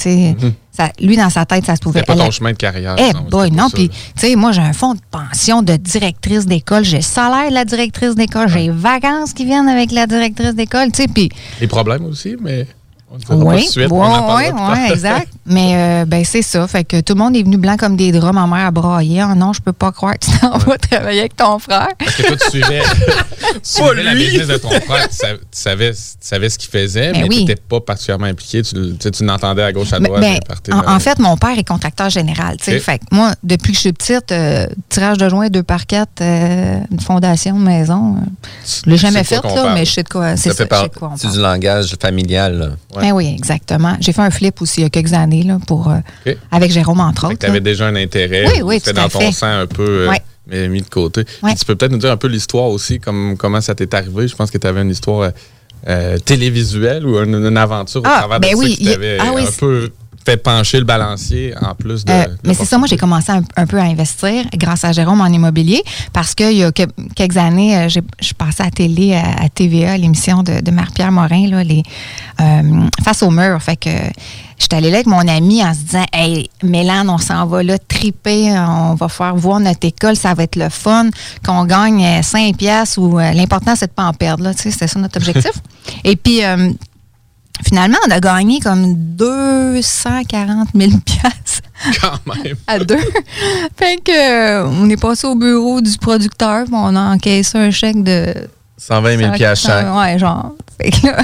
Ça- 0.70 0.90
lui, 1.00 1.16
dans 1.16 1.30
sa 1.30 1.44
tête, 1.46 1.64
ça 1.66 1.76
se 1.76 1.80
pouvait. 1.80 2.00
C'était 2.00 2.12
pas 2.12 2.18
ton 2.18 2.28
a- 2.28 2.30
chemin 2.30 2.52
de 2.52 2.56
carrière. 2.56 2.94
Eh 2.98 3.12
non, 3.12 3.22
boy, 3.30 3.50
non. 3.50 3.68
Puis, 3.70 3.88
tu 3.88 3.96
sais, 4.16 4.36
moi, 4.36 4.52
j'ai 4.52 4.60
un 4.60 4.72
fonds 4.72 4.94
de 4.94 5.00
pension 5.10 5.62
de 5.62 5.76
directrice 5.76 6.46
d'école. 6.46 6.84
J'ai 6.84 7.00
salaire 7.02 7.48
de 7.48 7.54
la 7.54 7.64
directrice 7.64 8.14
d'école. 8.14 8.48
J'ai 8.48 8.68
vacances 8.70 9.32
qui 9.32 9.44
viennent 9.44 9.68
avec 9.68 9.92
la 9.92 10.06
directrice 10.06 10.54
d'école. 10.54 10.90
Tu 10.92 11.02
sais, 11.02 11.08
puis 11.08 11.30
Les 11.60 11.66
problèmes 11.66 12.04
aussi, 12.04 12.36
mais. 12.40 12.66
On 13.10 13.16
ne 13.16 13.20
dira 13.20 13.36
pas 13.36 13.44
oui, 13.44 13.56
tout 13.60 13.66
de 13.66 13.70
suite. 13.70 13.88
oui, 13.90 14.44
oui, 14.54 14.90
exact. 14.92 15.28
Mais 15.44 15.72
euh, 15.74 16.04
ben 16.04 16.24
c'est 16.24 16.42
ça. 16.42 16.66
Fait 16.68 16.84
que 16.84 17.00
tout 17.00 17.14
le 17.14 17.18
monde 17.18 17.34
est 17.36 17.42
venu 17.42 17.56
blanc 17.56 17.76
comme 17.76 17.96
des 17.96 18.12
draps. 18.12 18.32
Ma 18.34 18.46
mère 18.46 18.66
a 18.66 18.70
braillé. 18.70 19.20
Ah 19.20 19.34
non, 19.34 19.52
je 19.52 19.60
peux 19.60 19.72
pas 19.72 19.90
croire 19.90 20.14
que 20.14 20.26
tu 20.26 20.38
t'en 20.38 20.56
vas 20.58 20.78
travailler 20.78 21.20
avec 21.20 21.36
ton 21.36 21.58
frère. 21.58 21.88
Parce 21.98 22.14
que 22.14 22.22
toi, 22.22 22.36
tu 22.36 22.50
suivais, 22.50 22.80
tu 23.54 23.58
suivais 23.62 24.02
la 24.04 24.14
business 24.14 24.46
de 24.46 24.56
ton 24.58 24.70
frère. 24.70 25.08
Tu 25.08 25.16
savais, 25.16 25.38
tu 25.38 25.44
savais, 25.50 25.92
tu 25.92 25.98
savais 26.20 26.48
ce 26.48 26.58
qu'il 26.58 26.70
faisait, 26.70 27.12
Ben 27.12 27.22
mais 27.22 27.28
oui. 27.28 27.34
tu 27.38 27.40
n'étais 27.44 27.60
pas 27.60 27.80
particulièrement 27.80 28.26
impliqué. 28.26 28.62
Tu, 28.62 28.74
tu 28.74 28.96
sais, 29.00 29.10
tu 29.10 29.24
l'entendais 29.24 29.62
à 29.64 29.72
gauche, 29.72 29.92
à 29.92 29.98
Ben, 29.98 30.04
droite. 30.06 30.22
ben, 30.68 30.82
en, 30.86 31.00
fait, 31.00 31.18
mon 31.18 31.36
père 31.36 31.58
est 31.58 31.64
contracteur 31.66 32.08
général. 32.08 32.56
tu 32.58 32.64
sais. 32.66 32.76
Ok. 32.76 32.82
Fait 32.82 32.98
que 32.98 33.04
moi, 33.10 33.32
depuis 33.42 33.72
que 33.72 33.76
je 33.76 33.80
suis 33.80 33.92
petite, 33.92 34.30
euh, 34.30 34.66
tirage 34.90 35.18
de 35.18 35.28
joints, 35.28 35.48
deux 35.48 35.64
par 35.64 35.86
quatre, 35.86 36.20
euh, 36.20 36.78
une 36.90 37.00
fondation, 37.00 37.56
une 37.56 37.64
maison. 37.64 38.14
euh, 38.17 38.20
je 38.84 38.88
l'ai 38.90 38.96
jamais 38.96 39.24
fait, 39.24 39.36
là, 39.36 39.43
parle. 39.43 39.74
mais 39.74 39.84
je 39.84 39.93
sais 39.93 40.02
de 40.05 40.08
quoi, 40.08 40.36
c'est 40.36 40.50
Ça 40.50 40.55
ça, 40.56 40.67
fait 40.67 40.74
je 40.76 40.81
sais 40.82 40.88
de 40.88 40.94
quoi 40.94 41.08
on 41.08 41.10
partie 41.10 41.22
parle. 41.26 41.34
du 41.36 41.40
langage 41.43 41.96
familial. 42.00 42.76
Ouais. 42.94 43.02
Ben 43.02 43.12
oui, 43.12 43.34
exactement. 43.36 43.96
J'ai 44.00 44.12
fait 44.12 44.22
un 44.22 44.31
flip 44.31 44.62
aussi 44.62 44.81
il 44.81 44.84
y 44.84 44.86
a 44.86 44.90
quelques 44.90 45.12
années 45.12 45.31
là, 45.43 45.58
pour, 45.67 45.91
euh, 45.91 46.32
avec 46.51 46.70
Jérôme, 46.70 47.01
entre 47.01 47.27
autres. 47.29 47.39
tu 47.39 47.46
avais 47.46 47.60
déjà 47.60 47.86
un 47.86 47.96
intérêt. 47.96 48.46
Oui, 48.48 48.62
oui, 48.62 48.74
C'était 48.79 48.93
dans 48.93 49.08
ton 49.08 49.20
fait. 49.20 49.32
sang 49.32 49.46
un 49.60 49.67
peu 49.67 50.06
euh, 50.06 50.10
Ouais. 50.10 50.69
mis 50.69 50.82
de 50.82 50.89
côté. 50.89 51.24
Ouais. 51.43 51.55
tu 51.55 51.65
peux 51.65 51.74
peut-être 51.74 51.93
nous 51.93 51.98
dire 51.98 52.10
un 52.10 52.17
peu 52.19 52.29
l'histoire 52.29 52.67
aussi, 52.69 53.01
comme, 53.01 53.36
comment 53.39 53.60
ça 53.60 53.74
t'est 53.74 53.93
arrivé? 53.94 54.29
Je 54.29 54.36
pense 54.36 54.51
que 54.51 54.58
tu 54.58 54.67
avais 54.67 54.82
une 54.82 54.91
histoire 54.91 55.20
euh, 55.22 55.31
euh, 55.89 56.19
télévisuelle 56.19 57.06
ou 57.06 57.19
une, 57.19 57.34
une 57.46 57.56
aventure 57.56 58.03
Ah, 58.05 58.17
au 58.17 58.19
travers 58.29 58.41
ben 58.41 58.53
de 58.53 58.56
oui, 58.56 58.77
ça 58.84 58.91
y 58.93 59.19
ah 59.19 59.32
oui, 59.34 59.43
un 59.46 59.51
peu 59.58 59.91
fait 60.24 60.36
pencher 60.36 60.79
le 60.79 60.84
balancier 60.84 61.55
en 61.60 61.74
plus 61.74 62.05
de. 62.05 62.12
Euh, 62.12 62.24
mais 62.44 62.55
c'est 62.55 62.64
ça, 62.64 62.79
moi 62.79 62.86
j'ai 62.86 62.96
commencé 62.96 63.31
un, 63.32 63.43
un 63.56 63.67
peu 63.67 63.79
à 63.79 63.82
investir 63.84 64.44
grâce 64.55 64.84
à 64.84 64.93
Jérôme 64.93 65.20
en 65.20 65.26
immobilier 65.26 65.82
parce 66.12 66.34
qu'il 66.34 66.52
y 66.52 66.62
a 66.64 66.70
que- 66.72 66.82
quelques 67.17 67.36
années, 67.36 67.76
euh, 67.76 67.88
je 67.88 68.32
passais 68.34 68.62
à 68.62 68.70
télé, 68.70 69.14
à, 69.14 69.43
à 69.44 69.48
TVA, 69.48 69.93
à 69.93 69.96
l'émission 69.96 70.43
de, 70.43 70.60
de 70.60 70.70
Marie-Pierre 70.70 71.12
Morin, 71.12 71.48
là, 71.48 71.64
les, 71.64 71.82
euh, 72.41 72.62
Face 73.05 73.22
au 73.22 73.31
mur. 73.31 73.60
Fait 73.60 73.76
que 73.76 73.91
j'étais 74.58 74.76
allée 74.76 74.91
là 74.91 74.96
avec 74.98 75.06
mon 75.06 75.26
ami 75.26 75.62
en 75.64 75.74
se 75.74 75.81
disant 75.81 76.05
Hey, 76.12 76.48
Mélane, 76.62 77.10
on 77.10 77.19
s'en 77.19 77.44
va 77.46 77.62
là, 77.62 77.76
triper, 77.79 78.52
on 78.52 78.94
va 78.94 79.08
faire 79.08 79.34
voir 79.34 79.58
notre 79.60 79.86
école, 79.86 80.14
ça 80.17 80.34
va 80.34 80.44
être 80.44 80.56
le 80.56 80.69
fun, 80.69 81.08
qu'on 81.44 81.64
gagne 81.64 82.05
euh, 82.05 82.22
5 82.22 82.56
piastres 82.56 82.98
ou 82.98 83.19
l'important 83.19 83.74
c'est 83.76 83.88
de 83.88 83.93
pas 83.93 84.05
en 84.05 84.12
perdre. 84.12 84.44
Là, 84.44 84.55
tu 84.55 84.62
sais, 84.62 84.70
C'était 84.70 84.86
ça 84.88 85.00
notre 85.00 85.17
objectif. 85.17 85.52
Et 86.05 86.14
puis, 86.17 86.44
euh, 86.44 86.70
finalement, 87.64 87.98
on 88.06 88.10
a 88.10 88.20
gagné 88.20 88.60
comme 88.60 88.94
240 89.16 90.69
000 90.74 90.90
piastres 91.04 91.60
Quand 92.00 92.19
même. 92.44 92.56
à 92.66 92.78
deux. 92.78 92.96
fait 93.76 93.96
que 94.04 94.12
euh, 94.12 94.66
on 94.69 94.88
est 94.88 94.96
passé 95.00 95.26
au 95.26 95.34
bureau 95.34 95.81
du 95.81 95.96
producteur, 95.98 96.66
on 96.72 96.94
a 96.96 97.00
encaissé 97.14 97.58
un 97.58 97.70
chèque 97.70 98.02
de 98.02 98.34
120 98.89 99.17
000 99.19 99.32
piastres 99.32 99.67
chaque. 99.69 99.94
Ouais, 99.96 100.19
genre. 100.19 100.53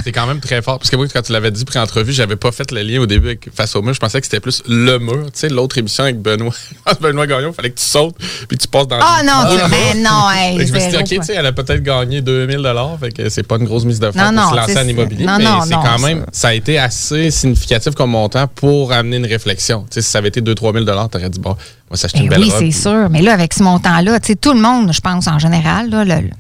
C'est 0.05 0.13
quand 0.13 0.27
même 0.29 0.39
très 0.39 0.63
fort. 0.63 0.79
Parce 0.79 0.89
que 0.91 0.95
moi, 0.97 1.07
quand 1.13 1.23
tu 1.23 1.33
l'avais 1.33 1.51
dit 1.51 1.65
pré-entrevue, 1.65 2.13
j'avais 2.13 2.37
pas 2.37 2.53
fait 2.53 2.71
le 2.71 2.83
lien 2.83 3.01
au 3.01 3.07
début 3.07 3.29
avec 3.29 3.49
Face 3.53 3.75
au 3.75 3.83
mur. 3.83 3.93
Je 3.93 3.99
pensais 3.99 4.21
que 4.21 4.27
c'était 4.27 4.39
plus 4.39 4.63
le 4.69 4.99
mur. 4.99 5.25
Tu 5.27 5.31
sais, 5.41 5.49
l'autre 5.49 5.77
émission 5.79 6.05
avec 6.05 6.21
Benoît. 6.23 6.53
Benoît 7.01 7.27
Gagnon, 7.27 7.49
il 7.49 7.55
fallait 7.55 7.71
que 7.71 7.79
tu 7.81 7.85
sautes 7.85 8.15
puis 8.47 8.57
tu 8.57 8.69
passes 8.69 8.87
dans 8.87 9.01
Ah 9.01 9.19
le- 9.23 9.27
non, 9.27 9.57
mur. 9.57 9.69
ben 9.69 10.03
non, 10.05 10.31
hey, 10.31 10.65
je 10.65 10.73
me 10.73 10.79
suis 10.79 10.91
dit, 10.91 10.97
OK, 10.97 11.05
tu 11.09 11.23
sais, 11.25 11.35
elle 11.35 11.47
a 11.47 11.53
peut-être 11.53 11.83
gagné 11.83 12.21
2000 12.21 12.63
Fait 13.01 13.11
que 13.11 13.29
c'est 13.29 13.43
pas 13.43 13.57
une 13.57 13.65
grosse 13.65 13.85
mise 13.85 13.99
de 13.99 14.13
fonds 14.13 14.19
Non, 14.21 14.27
pour 14.27 14.35
non, 14.35 14.51
se 14.51 14.57
lancer 14.57 14.79
en 14.79 14.89
immobilier. 14.89 15.25
non, 15.27 15.39
mais 15.39 15.45
non, 15.45 15.61
c'est 15.65 15.75
non, 15.75 15.83
quand 15.83 15.99
ça- 15.99 16.07
même, 16.07 16.27
ça 16.31 16.49
a 16.49 16.55
été 16.55 16.79
assez 16.79 17.33
significatif 17.33 17.95
comme 17.97 18.11
montant 18.11 18.47
pour 18.47 18.93
amener 18.93 19.17
une 19.17 19.27
réflexion. 19.27 19.81
Tu 19.91 19.95
sais, 19.95 20.03
si 20.03 20.11
ça 20.11 20.19
avait 20.19 20.29
été 20.29 20.41
2-3 20.41 20.73
000 20.85 21.09
t'aurais 21.09 21.31
dit, 21.31 21.41
bon, 21.41 21.57
moi, 21.91 21.97
s'acheter 21.97 22.19
Ben 22.19 22.25
une 22.27 22.31
belle 22.31 22.41
oui, 22.43 22.51
robe. 22.51 22.61
c'est 22.61 22.71
sûr. 22.71 23.09
Mais 23.11 23.23
là, 23.23 23.33
avec 23.33 23.53
ce 23.55 23.65
montant-là, 23.65 24.21
tu 24.21 24.29
sais, 24.29 24.37
tout 24.37 24.53
le 24.53 24.61
monde, 24.61 24.93
je 24.93 25.01
pense, 25.01 25.27
en 25.27 25.41
général, 25.41 25.91
là, 25.91 26.05
le- 26.05 26.31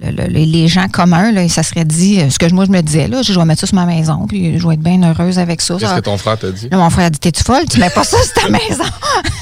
le- 0.00 0.10
le- 0.12 0.26
le- 0.28 0.44
les 0.44 0.68
gens 0.68 0.88
communs, 0.88 1.32
là, 1.32 1.48
ça 1.48 1.62
serait 1.62 1.84
dit, 1.84 2.20
euh, 2.20 2.30
ce 2.30 2.38
que 2.38 2.46
moi, 2.52 2.64
je 2.66 2.70
me 2.70 2.80
disais, 2.80 3.08
là, 3.08 3.22
je 3.22 3.32
vais 3.32 3.44
mettre 3.44 3.60
ça 3.62 3.66
sur 3.66 3.74
ma 3.76 3.84
maison, 3.86 4.26
puis 4.28 4.58
je 4.58 4.66
vais 4.68 4.74
être 4.74 4.80
bien 4.80 5.02
heureuse 5.02 5.38
avec 5.40 5.60
ça. 5.60 5.76
Qu'est-ce 5.78 5.94
que 5.94 6.00
ton 6.00 6.16
frère 6.18 6.38
t'a 6.38 6.50
dit? 6.52 6.68
Là, 6.68 6.76
mon 6.76 6.88
frère 6.90 7.06
a 7.06 7.10
dit, 7.10 7.18
t'es-tu 7.18 7.42
folle? 7.42 7.64
Tu 7.68 7.80
mets 7.80 7.90
pas 7.90 8.04
ça 8.04 8.16
sur 8.22 8.32
ta 8.34 8.48
maison. 8.50 8.84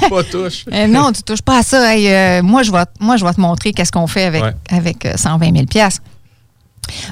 Pas 0.08 0.22
touche. 0.24 0.64
Euh, 0.72 0.86
non, 0.86 1.12
tu 1.12 1.22
touches 1.22 1.42
pas 1.42 1.58
à 1.58 1.62
ça. 1.62 1.94
Hey, 1.94 2.08
euh, 2.08 2.42
moi, 2.42 2.62
je 2.62 2.72
vais, 2.72 2.84
moi, 3.00 3.16
je 3.16 3.24
vais 3.26 3.34
te 3.34 3.40
montrer 3.40 3.72
qu'est-ce 3.72 3.92
qu'on 3.92 4.06
fait 4.06 4.24
avec, 4.24 4.42
Ouais. 4.42 4.54
avec 4.70 5.04
euh, 5.04 5.12
120 5.16 5.52
000 5.52 5.66
piastres. 5.66 6.02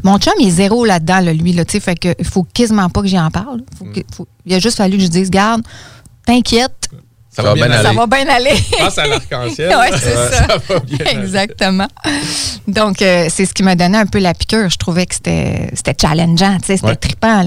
Mon 0.04 0.18
chum, 0.18 0.32
il 0.40 0.48
est 0.48 0.52
zéro 0.52 0.84
là-dedans, 0.84 1.20
là, 1.20 1.32
lui. 1.32 1.52
Là, 1.52 1.64
fait 1.68 1.98
que 1.98 2.14
faut 2.22 2.44
quasiment 2.44 2.88
pas 2.88 3.02
que 3.02 3.08
j'y 3.08 3.18
en 3.18 3.30
parle. 3.30 3.60
Faut 3.78 3.84
que- 3.86 4.00
faut- 4.14 4.28
il 4.46 4.54
a 4.54 4.58
juste 4.60 4.76
fallu 4.76 4.96
que 4.98 5.02
je 5.02 5.08
dise, 5.08 5.30
garde, 5.30 5.62
t'inquiète, 6.24 6.88
Ça 7.34 7.42
va 7.42 7.54
bien 7.54 7.70
aller. 7.70 7.82
ça 7.82 7.92
va 7.92 8.06
bien 8.06 8.28
aller. 8.28 8.50
Pense 8.78 8.98
à 8.98 9.06
l'arc-en-ciel. 9.06 9.74
Ouais, 9.78 9.90
c'est 9.98 10.14
ça. 10.36 10.46
va 10.68 10.78
bien 10.80 10.98
aller. 11.06 11.18
Exactement. 11.18 11.88
Donc, 12.68 13.02
euh, 13.02 13.26
c'est 13.28 13.44
ce 13.46 13.52
qui 13.54 13.62
m'a 13.62 13.74
donné 13.74 13.98
un 13.98 14.06
peu 14.06 14.18
la 14.20 14.34
piqûre. 14.34 14.68
Je 14.70 14.76
trouvais 14.76 15.06
que 15.06 15.14
c'était 15.14 15.70
c'était 15.74 15.94
challengeant, 16.00 16.58
tu 16.60 16.66
sais, 16.66 16.76
c'était 16.76 16.88
Ouais. 16.88 16.96
trippant. 16.96 17.44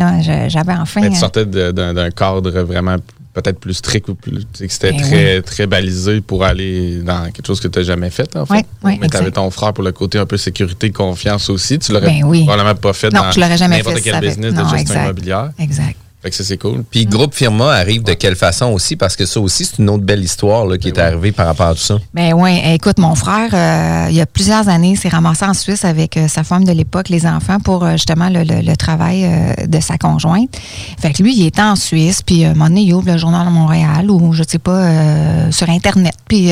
J'avais 0.50 0.74
enfin... 0.74 1.02
Mais 1.02 1.10
tu 1.10 1.16
euh, 1.16 1.20
sortais 1.20 1.46
d'un 1.46 2.12
cadre 2.12 2.52
vraiment 2.62 2.98
peut-être 3.34 3.60
plus 3.60 3.76
strict 3.76 4.10
ou 4.10 4.16
plus. 4.16 4.40
tu 4.40 4.46
sais, 4.56 4.68
que 4.68 4.74
C'était 4.74 4.92
Ben 4.94 5.02
très, 5.02 5.42
très 5.44 5.68
balisé 5.68 6.22
pour 6.22 6.44
aller 6.44 7.02
dans 7.04 7.26
quelque 7.32 7.46
chose 7.46 7.60
que 7.60 7.68
tu 7.68 7.78
n'as 7.80 7.86
jamais 7.86 8.10
fait, 8.10 8.36
en 8.36 8.46
fait. 8.48 8.54
Ouais, 8.54 8.66
ouais, 8.84 8.98
Mais 9.00 9.08
tu 9.10 9.18
avais 9.18 9.32
ton 9.32 9.50
frère 9.52 9.74
pour 9.74 9.84
le 9.84 9.92
côté 9.92 10.18
un 10.18 10.26
peu 10.26 10.38
sécurité, 10.38 10.92
confiance 10.92 11.50
aussi. 11.50 11.78
Tu 11.80 11.92
l'aurais 11.92 12.08
Ben 12.08 12.24
oui. 12.26 12.46
probablement 12.46 12.76
pas 12.76 12.94
fait 12.94 13.12
Non, 13.14 13.22
dans 13.22 13.32
je 13.32 13.40
l'aurais 13.40 13.58
jamais 13.58 13.78
n'importe 13.78 14.02
quel 14.02 14.14
ça 14.16 14.22
business 14.22 14.54
non, 14.54 14.64
de 14.64 14.70
gestion 14.70 14.80
exact. 14.80 15.04
immobilière. 15.06 15.52
Exact. 15.60 15.96
Fait 16.22 16.32
que 16.32 16.36
ça, 16.36 16.44
c'est 16.44 16.58
cool. 16.58 16.84
Puis 16.90 17.06
Groupe 17.06 17.36
Firma 17.36 17.72
arrive 17.74 18.02
de 18.02 18.14
quelle 18.14 18.36
façon 18.36 18.68
aussi? 18.68 18.96
Parce 18.96 19.16
que 19.16 19.26
ça 19.28 19.40
aussi, 19.40 19.66
c'est 19.66 19.78
une 19.78 19.90
autre 19.90 20.04
belle 20.04 20.24
histoire 20.24 20.66
là, 20.66 20.78
qui 20.80 20.88
est 20.88 20.98
arrivée 20.98 21.32
par 21.32 21.46
rapport 21.46 21.68
à 21.68 21.74
tout 21.76 21.80
ça. 21.80 22.00
Ben 22.14 22.34
oui, 22.34 22.60
écoute, 22.74 22.98
mon 22.98 23.14
frère, 23.14 23.50
euh, 23.54 24.10
il 24.10 24.16
y 24.16 24.22
a 24.22 24.26
plusieurs 24.26 24.68
années, 24.68 24.96
s'est 24.96 25.10
ramassé 25.10 25.46
en 25.46 25.54
Suisse 25.54 25.86
avec 25.86 26.18
euh, 26.18 26.28
sa 26.28 26.44
femme 26.44 26.64
de 26.64 26.72
l'époque, 26.72 27.10
les 27.10 27.28
enfants, 27.28 27.60
pour 27.60 27.86
euh, 27.86 27.92
justement 27.94 28.30
le, 28.30 28.44
le- 28.44 28.62
le 28.62 28.76
travail 28.76 29.26
euh, 29.26 29.68
de 29.68 29.80
sa 29.80 30.00
conjointe. 30.00 30.58
Fait 31.00 31.14
que 31.14 31.22
lui, 31.22 31.36
il 31.38 31.46
était 31.46 31.62
en 31.62 31.76
Suisse, 31.76 32.24
puis 32.24 32.44
euh, 32.46 32.48
à 32.48 32.52
un 32.52 32.54
moment 32.56 32.70
donné, 32.70 32.82
il 32.82 32.94
ouvre 32.96 33.12
le 33.12 33.18
journal 33.18 33.46
de 33.46 33.52
Montréal 33.52 34.10
ou 34.10 34.34
je 34.34 34.42
sais 34.46 34.58
pas, 34.60 34.72
euh, 34.72 35.52
sur 35.52 35.70
Internet, 35.70 36.16
puis 36.28 36.52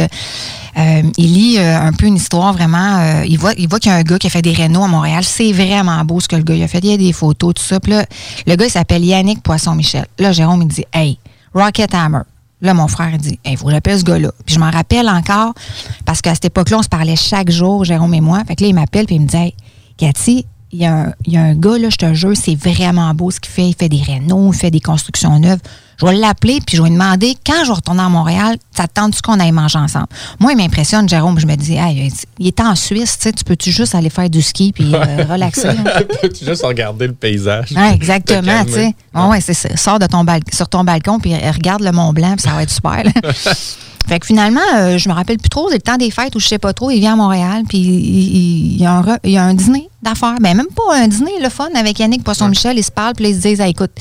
euh, 0.78 1.04
il 1.18 1.34
lit 1.34 1.58
euh, 1.58 1.80
un 1.80 1.94
peu 1.94 2.06
une 2.06 2.16
histoire 2.16 2.52
vraiment. 2.54 3.00
euh, 3.00 3.24
il 3.26 3.38
voit, 3.38 3.54
il 3.58 3.68
voit 3.70 3.80
qu'il 3.80 3.92
y 3.92 3.96
a 3.96 3.98
un 3.98 4.04
gars 4.04 4.18
qui 4.18 4.28
a 4.28 4.30
fait 4.30 4.42
des 4.42 4.52
rénaux 4.52 4.84
à 4.84 4.88
Montréal. 4.88 5.24
C'est 5.24 5.54
vraiment 5.54 6.04
beau 6.04 6.20
ce 6.20 6.28
que 6.28 6.36
le 6.36 6.44
gars 6.44 6.62
a 6.64 6.68
fait. 6.68 6.80
Il 6.80 6.92
y 6.92 6.94
a 6.94 6.98
des 6.98 7.14
photos, 7.14 7.54
tout 7.54 7.64
ça. 7.64 7.80
Puis 7.80 7.94
là, 7.94 8.06
le 8.46 8.56
gars, 8.56 8.66
il 8.66 8.72
s'appelle 8.72 9.04
Yannick 9.06 9.42
Poisson-Michel. 9.42 10.06
Là, 10.20 10.32
Jérôme, 10.34 10.64
il 10.64 10.68
dit 10.68 10.86
Hey, 10.92 11.18
Rocket 11.54 11.94
Hammer. 11.94 12.22
Là, 12.62 12.74
mon 12.74 12.88
frère 12.88 13.10
il 13.12 13.18
dit 13.18 13.40
Il 13.46 13.58
faut 13.58 13.66
que 13.68 13.72
j'appelle 13.72 14.00
ce 14.00 14.04
gars-là. 14.04 14.32
Puis 14.46 14.56
je 14.56 14.60
m'en 14.60 14.72
rappelle 14.72 15.08
encore 15.08 15.54
parce 16.04 16.22
qu'à 16.22 16.34
cette 16.34 16.46
époque-là, 16.46 16.80
on 16.80 16.84
se 16.84 16.90
parlait 16.90 17.16
chaque 17.16 17.52
jour, 17.52 17.86
Jérôme 17.86 18.14
et 18.14 18.22
moi. 18.22 18.42
Fait 18.46 18.56
que 18.56 18.64
là, 18.64 18.70
il 18.70 18.76
m'appelle 18.76 19.06
puis 19.06 19.16
il 19.16 19.22
me 19.22 19.28
dit 19.28 19.38
Hey, 19.38 19.54
Cathy, 19.98 20.46
il 20.72 20.80
y, 20.80 20.86
a 20.86 20.94
un, 20.94 21.14
il 21.26 21.34
y 21.34 21.38
a 21.38 21.42
un 21.42 21.56
gars, 21.56 21.78
là, 21.78 21.90
je 21.90 21.96
te 21.96 22.14
jure, 22.14 22.36
c'est 22.36 22.56
vraiment 22.56 23.14
beau 23.14 23.32
ce 23.32 23.40
qu'il 23.40 23.52
fait. 23.52 23.70
Il 23.70 23.76
fait 23.76 23.88
des 23.88 24.02
rénaux, 24.02 24.52
il 24.52 24.58
fait 24.58 24.72
des 24.72 24.82
constructions 24.82 25.40
neuves. 25.40 25.60
Je 26.00 26.06
vais 26.06 26.16
l'appeler, 26.16 26.60
puis 26.66 26.78
je 26.78 26.82
vais 26.82 26.90
lui 26.90 26.96
demander, 26.96 27.36
quand 27.46 27.64
je 27.64 27.68
vais 27.68 27.76
retourner 27.76 28.04
à 28.04 28.10
Montréal, 28.10 28.58
ça 28.76 28.88
te 28.88 28.94
tente-tu 28.94 29.22
qu'on 29.22 29.40
aille 29.40 29.52
manger 29.52 29.80
ensemble? 29.80 30.08
Moi, 30.40 30.52
il 30.52 30.58
m'impressionne, 30.58 31.08
Jérôme. 31.08 31.40
Je 31.40 31.48
me 31.48 31.56
dis, 31.56 31.76
hey, 31.76 32.12
il 32.40 32.48
est 32.48 32.60
en 32.60 32.76
Suisse, 32.76 33.18
tu 33.20 33.44
peux-tu 33.44 33.72
juste 33.72 33.96
aller 33.96 34.10
faire 34.10 34.30
du 34.30 34.42
ski 34.42 34.74
puis 34.74 34.94
euh, 34.94 35.26
relaxer? 35.30 35.68
là? 35.68 36.02
tu 36.22 36.46
juste 36.46 36.64
regarder 36.64 37.08
le 37.08 37.14
paysage? 37.14 37.72
Ouais, 37.72 37.94
exactement, 37.94 38.66
tu 38.66 38.74
sais. 38.74 38.96
Ouais, 39.14 39.28
ouais, 39.28 39.42
c'est 39.42 39.54
ça. 39.54 39.76
Sors 39.78 40.00
de 40.00 40.06
ton 40.08 40.26
sur 40.52 40.68
ton 40.68 40.84
balcon 40.84 41.20
puis 41.20 41.34
euh, 41.34 41.52
regarde 41.52 41.82
le 41.82 41.92
Mont 41.92 42.12
Blanc, 42.14 42.34
puis 42.36 42.42
ça 42.42 42.56
va 42.56 42.64
être 42.64 42.72
super. 42.72 43.04
fait 44.08 44.20
que 44.20 44.26
finalement, 44.26 44.60
euh, 44.76 44.98
je 44.98 45.08
me 45.08 45.14
rappelle 45.14 45.38
plus 45.38 45.50
trop, 45.50 45.70
c'est 45.70 45.76
le 45.76 45.82
temps 45.82 45.98
des 45.98 46.12
fêtes 46.12 46.36
ou 46.36 46.40
je 46.40 46.48
sais 46.48 46.60
pas 46.60 46.74
trop, 46.74 46.92
il 46.92 47.00
vient 47.00 47.14
à 47.14 47.16
Montréal 47.16 47.64
puis 47.68 47.78
il, 47.78 48.78
y, 48.78 48.86
a 48.86 48.92
un 48.92 49.50
a 49.50 49.54
dîner 49.54 49.90
d'affaires. 50.02 50.36
Ben 50.42 50.56
même 50.56 50.68
pas 50.68 50.98
un 50.98 51.08
dîner, 51.08 51.32
le 51.42 51.50
fun 51.50 51.70
avec 51.76 52.00
Yannick 52.00 52.24
Poisson-Michel, 52.24 52.78
ils 52.78 52.84
se 52.84 52.92
parlent 52.92 53.14
puis 53.16 53.30
ils 53.30 53.36
se 53.36 53.42
disent, 53.42 53.62
Ah, 53.62 53.68
écoute, 53.68 53.92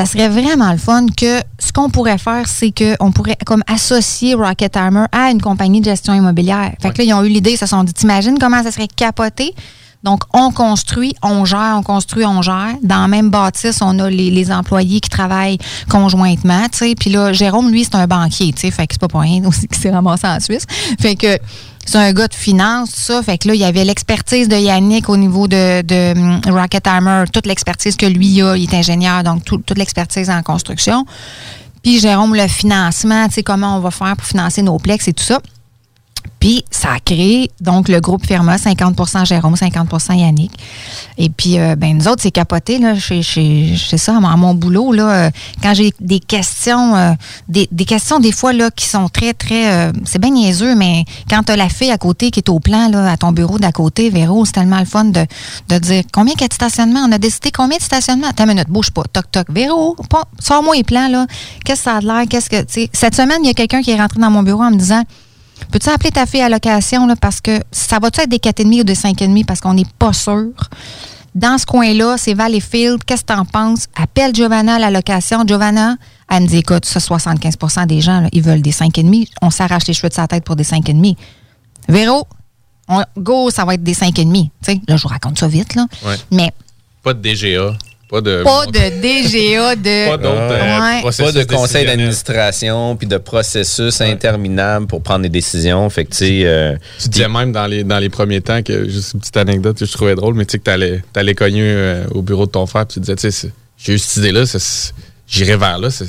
ça 0.00 0.06
serait 0.06 0.28
vraiment 0.30 0.72
le 0.72 0.78
fun 0.78 1.04
que 1.14 1.40
ce 1.58 1.72
qu'on 1.72 1.90
pourrait 1.90 2.16
faire, 2.16 2.48
c'est 2.48 2.72
qu'on 2.72 3.12
pourrait 3.12 3.36
comme 3.44 3.62
associer 3.66 4.32
Rocket 4.32 4.74
Armor 4.74 5.06
à 5.12 5.30
une 5.30 5.42
compagnie 5.42 5.80
de 5.80 5.84
gestion 5.84 6.14
immobilière. 6.14 6.72
Fait 6.80 6.90
que 6.90 6.98
là, 6.98 7.04
ils 7.04 7.12
ont 7.12 7.22
eu 7.22 7.28
l'idée, 7.28 7.52
ils 7.52 7.58
se 7.58 7.66
sont 7.66 7.84
dit, 7.84 7.92
t'imagines 7.92 8.38
comment 8.38 8.62
ça 8.62 8.70
serait 8.70 8.88
capoté? 8.88 9.54
Donc, 10.02 10.22
on 10.32 10.50
construit, 10.52 11.14
on 11.22 11.44
gère, 11.44 11.74
on 11.76 11.82
construit, 11.82 12.24
on 12.24 12.40
gère. 12.40 12.76
Dans 12.82 13.02
la 13.02 13.08
même 13.08 13.28
bâtisse, 13.28 13.80
on 13.82 13.98
a 13.98 14.08
les, 14.08 14.30
les 14.30 14.50
employés 14.50 15.00
qui 15.00 15.10
travaillent 15.10 15.58
conjointement, 15.90 16.62
tu 16.72 16.78
sais. 16.78 16.94
Puis 16.94 17.10
là, 17.10 17.34
Jérôme, 17.34 17.70
lui, 17.70 17.84
c'est 17.84 17.96
un 17.96 18.06
banquier, 18.06 18.54
tu 18.54 18.62
sais. 18.62 18.70
Fait 18.70 18.86
que 18.86 18.94
c'est 18.94 19.00
pas 19.00 19.08
pour 19.08 19.20
rien 19.20 19.44
aussi 19.44 19.68
qu'il 19.68 19.76
s'est 19.76 19.90
ramassé 19.90 20.26
en 20.26 20.40
Suisse. 20.40 20.64
Fait 20.98 21.16
que 21.16 21.38
c'est 21.86 21.98
un 21.98 22.12
gars 22.12 22.28
de 22.28 22.34
finance, 22.34 22.90
ça. 22.90 23.22
Fait 23.22 23.36
que 23.38 23.48
là, 23.48 23.54
il 23.54 23.60
y 23.60 23.64
avait 23.64 23.84
l'expertise 23.84 24.48
de 24.48 24.56
Yannick 24.56 25.08
au 25.08 25.16
niveau 25.16 25.48
de, 25.48 25.82
de 25.82 26.12
hum, 26.18 26.40
Rocket 26.46 26.86
Armor, 26.86 27.24
toute 27.32 27.46
l'expertise 27.46 27.96
que 27.96 28.06
lui 28.06 28.40
a. 28.42 28.56
Il 28.56 28.64
est 28.64 28.74
ingénieur, 28.76 29.22
donc 29.24 29.44
tout- 29.44 29.58
toute 29.58 29.78
l'expertise 29.78 30.30
en 30.30 30.42
construction. 30.42 31.04
Puis 31.82 31.98
Jérôme, 31.98 32.34
le 32.34 32.46
financement, 32.46 33.26
tu 33.28 33.34
sais, 33.34 33.42
comment 33.42 33.76
on 33.76 33.80
va 33.80 33.90
faire 33.90 34.14
pour 34.16 34.26
financer 34.26 34.62
nos 34.62 34.78
plex 34.78 35.08
et 35.08 35.12
tout 35.12 35.24
ça. 35.24 35.40
Puis, 36.38 36.64
ça 36.70 36.92
a 36.92 37.00
créé, 37.00 37.50
donc, 37.60 37.88
le 37.88 38.00
groupe 38.00 38.26
Firma, 38.26 38.56
50% 38.56 39.26
Jérôme, 39.26 39.54
50% 39.54 40.18
Yannick. 40.18 40.52
Et 41.18 41.28
puis, 41.28 41.58
euh, 41.58 41.76
ben, 41.76 41.96
nous 41.96 42.08
autres, 42.08 42.22
c'est 42.22 42.30
capoté, 42.30 42.78
là, 42.78 42.94
chez 42.98 43.22
ça, 43.98 44.16
à 44.16 44.36
mon, 44.36 44.54
boulot, 44.54 44.92
là, 44.92 45.10
euh, 45.10 45.30
quand 45.62 45.74
j'ai 45.74 45.92
des 46.00 46.20
questions, 46.20 46.96
euh, 46.96 47.12
des, 47.48 47.66
questions, 47.84 48.20
des 48.20 48.32
fois, 48.32 48.52
là, 48.52 48.70
qui 48.70 48.86
sont 48.86 49.08
très, 49.08 49.34
très, 49.34 49.72
euh, 49.72 49.92
c'est 50.04 50.18
bien 50.18 50.30
niaiseux, 50.30 50.74
mais 50.74 51.04
quand 51.28 51.42
tu 51.42 51.52
as 51.52 51.56
la 51.56 51.68
fille 51.68 51.90
à 51.90 51.98
côté 51.98 52.30
qui 52.30 52.40
est 52.40 52.48
au 52.48 52.60
plan, 52.60 52.88
là, 52.88 53.10
à 53.10 53.16
ton 53.16 53.32
bureau 53.32 53.58
d'à 53.58 53.72
côté, 53.72 54.10
Véro, 54.10 54.44
c'est 54.44 54.52
tellement 54.52 54.78
le 54.78 54.84
fun 54.84 55.04
de, 55.04 55.26
de 55.68 55.78
dire 55.78 56.04
combien 56.12 56.32
qu'il 56.32 56.42
y 56.42 56.44
a 56.44 56.48
de 56.48 56.54
stationnement. 56.54 57.00
On 57.06 57.12
a 57.12 57.18
décidé 57.18 57.50
combien 57.50 57.78
de 57.78 57.82
stationnement. 57.82 58.28
Attends 58.28 58.44
une 58.44 58.50
minute, 58.50 58.68
bouge 58.68 58.90
pas. 58.90 59.02
Toc, 59.12 59.30
toc. 59.30 59.46
Véro, 59.50 59.96
sors-moi 60.38 60.76
les 60.76 60.84
plans, 60.84 61.08
là. 61.08 61.26
Qu'est-ce 61.64 61.80
que 61.80 61.84
ça 61.84 61.96
a 61.96 62.00
de 62.00 62.06
l'air? 62.06 62.22
Qu'est-ce 62.28 62.50
que, 62.50 62.62
tu 62.62 62.88
cette 62.92 63.14
semaine, 63.14 63.38
il 63.42 63.46
y 63.46 63.50
a 63.50 63.54
quelqu'un 63.54 63.82
qui 63.82 63.90
est 63.90 64.00
rentré 64.00 64.20
dans 64.20 64.30
mon 64.30 64.42
bureau 64.42 64.62
en 64.62 64.70
me 64.70 64.76
disant, 64.76 65.02
Peux-tu 65.70 65.88
appeler 65.88 66.10
ta 66.10 66.26
fille 66.26 66.40
à 66.42 66.48
location 66.48 67.06
là, 67.06 67.16
parce 67.16 67.40
que 67.40 67.60
ça 67.70 67.98
va-tu 67.98 68.20
être 68.20 68.28
des 68.28 68.38
4,5 68.38 68.80
ou 68.80 68.84
des 68.84 68.94
5,5 68.94 69.44
parce 69.44 69.60
qu'on 69.60 69.74
n'est 69.74 69.86
pas 69.98 70.12
sûr? 70.12 70.48
Dans 71.34 71.58
ce 71.58 71.64
coin-là, 71.66 72.16
c'est 72.18 72.34
Valleyfield. 72.34 73.04
Qu'est-ce 73.04 73.22
que 73.22 73.32
tu 73.32 73.38
en 73.38 73.44
penses? 73.44 73.86
Appelle 73.94 74.34
Giovanna 74.34 74.74
à 74.74 74.78
la 74.80 74.90
location. 74.90 75.44
Giovanna, 75.46 75.96
elle 76.28 76.42
me 76.42 76.48
dit 76.48 76.58
écoute, 76.58 76.84
ça, 76.84 76.98
75% 76.98 77.86
des 77.86 78.00
gens, 78.00 78.20
là, 78.22 78.28
ils 78.32 78.42
veulent 78.42 78.62
des 78.62 78.72
5,5. 78.72 79.28
On 79.40 79.50
s'arrache 79.50 79.86
les 79.86 79.94
cheveux 79.94 80.08
de 80.08 80.14
sa 80.14 80.26
tête 80.26 80.42
pour 80.44 80.56
des 80.56 80.64
5,5. 80.64 81.16
Véro, 81.88 82.26
on- 82.88 83.04
go, 83.16 83.50
ça 83.50 83.64
va 83.64 83.74
être 83.74 83.84
des 83.84 83.94
5,5. 83.94 84.50
Tu 84.64 84.72
sais, 84.72 84.80
là, 84.88 84.96
je 84.96 85.02
vous 85.02 85.08
raconte 85.08 85.38
ça 85.38 85.46
vite, 85.46 85.76
là. 85.76 85.86
Ouais. 86.04 86.16
Mais 86.32 86.52
Pas 87.04 87.14
de 87.14 87.20
DGA. 87.22 87.74
Pas 88.10 88.20
de. 88.20 88.42
pas 88.42 88.66
de 88.66 88.72
DGA, 89.00 89.76
de. 89.76 90.08
Pas 90.10 90.16
d'autres. 90.16 90.34
euh, 90.36 90.78
Ouais. 90.80 91.02
Pas 91.02 91.32
de 91.32 91.44
conseil 91.44 91.86
d'administration 91.86 92.96
puis 92.96 93.06
de 93.06 93.16
processus 93.18 94.00
interminable 94.00 94.86
pour 94.86 95.00
prendre 95.02 95.22
des 95.22 95.28
décisions. 95.28 95.88
Fait 95.90 96.04
que, 96.04 96.10
tu 96.10 96.16
sais, 96.16 96.40
euh, 96.44 96.74
Tu 97.00 97.08
disais 97.08 97.28
même 97.28 97.52
dans 97.52 97.66
les, 97.66 97.84
dans 97.84 97.98
les 97.98 98.08
premiers 98.08 98.40
temps 98.40 98.62
que, 98.62 98.88
juste 98.88 99.14
une 99.14 99.20
petite 99.20 99.36
anecdote 99.36 99.78
que 99.78 99.86
je 99.86 99.92
trouvais 99.92 100.14
drôle, 100.16 100.34
mais 100.34 100.44
tu 100.44 100.52
sais 100.52 100.58
que 100.58 100.64
t'allais 100.64 101.02
allais 101.14 101.34
cogner 101.34 101.62
euh, 101.62 102.04
au 102.10 102.22
bureau 102.22 102.46
de 102.46 102.50
ton 102.50 102.66
frère 102.66 102.84
puis 102.86 102.94
tu 102.94 103.00
disais, 103.00 103.16
tu 103.16 103.30
sais, 103.30 103.50
j'ai 103.78 103.94
eu 103.94 103.98
cette 103.98 104.16
idée-là, 104.16 104.42
j'irai 105.28 105.56
vers 105.56 105.78
là, 105.78 105.90
c'est- 105.90 106.04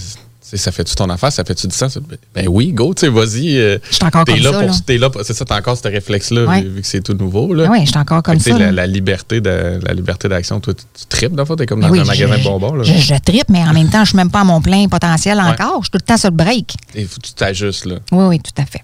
ça 0.57 0.71
fait-tu 0.71 0.95
ton 0.95 1.09
affaire, 1.09 1.31
ça 1.31 1.43
fait-tu 1.43 1.67
du 1.67 1.75
sens? 1.75 1.97
Ben 2.35 2.47
oui, 2.47 2.71
go, 2.73 2.93
tu 2.93 3.01
sais, 3.01 3.07
vas-y. 3.09 3.57
euh, 3.57 3.77
Je 3.89 3.95
suis 3.95 4.03
encore 4.05 4.25
T'es 4.25 4.33
comme 4.33 4.41
là 4.43 4.51
ça. 4.51 4.57
pour. 4.59 4.67
là. 4.67 4.73
T'es 4.85 4.97
là 4.97 5.09
pour- 5.09 5.23
c'est 5.23 5.33
ça, 5.33 5.45
t'as 5.45 5.57
encore 5.57 5.77
ce 5.77 5.87
réflexe-là, 5.87 6.45
Ouais. 6.45 6.61
vu, 6.61 6.81
que 6.81 6.87
c'est 6.87 7.01
tout 7.01 7.13
nouveau. 7.13 7.53
Là. 7.53 7.69
Oui, 7.69 7.81
je 7.85 7.89
suis 7.91 7.97
encore 7.97 8.21
comme 8.23 8.39
Fait 8.39 8.51
ça. 8.51 8.71
la, 8.71 8.87
liberté 8.87 9.41
de 9.41 9.79
la 9.85 9.93
liberté 9.93 10.27
d'action, 10.27 10.59
toi, 10.59 10.73
tu, 10.73 10.83
tu 10.99 11.05
tripes, 11.07 11.33
dans 11.33 11.43
le 11.43 11.47
fond, 11.47 11.55
t'es 11.55 11.65
comme 11.65 11.81
dans 11.81 11.89
Oui, 11.89 11.99
un 11.99 12.05
magasin 12.05 12.37
de 12.37 12.43
bonbons. 12.43 12.73
Là. 12.73 12.83
Je, 12.83 12.93
je 12.93 13.15
trippe, 13.23 13.49
mais 13.49 13.59
en 13.63 13.73
même 13.73 13.89
temps, 13.89 14.03
je 14.03 14.09
suis 14.09 14.17
même 14.17 14.31
pas 14.31 14.41
à 14.41 14.43
mon 14.43 14.61
plein 14.61 14.87
potentiel 14.87 15.39
encore. 15.39 15.77
Je 15.79 15.85
suis 15.85 15.91
tout 15.91 15.97
le 15.97 16.01
temps 16.01 16.17
sur 16.17 16.29
le 16.29 16.35
break. 16.35 16.73
Et 16.95 17.05
faut 17.05 17.19
que 17.21 17.27
tu 17.27 17.33
t'ajustes, 17.33 17.85
là. 17.85 17.95
Oui, 18.11 18.25
oui, 18.25 18.39
tout 18.39 18.61
à 18.61 18.65
fait. 18.65 18.81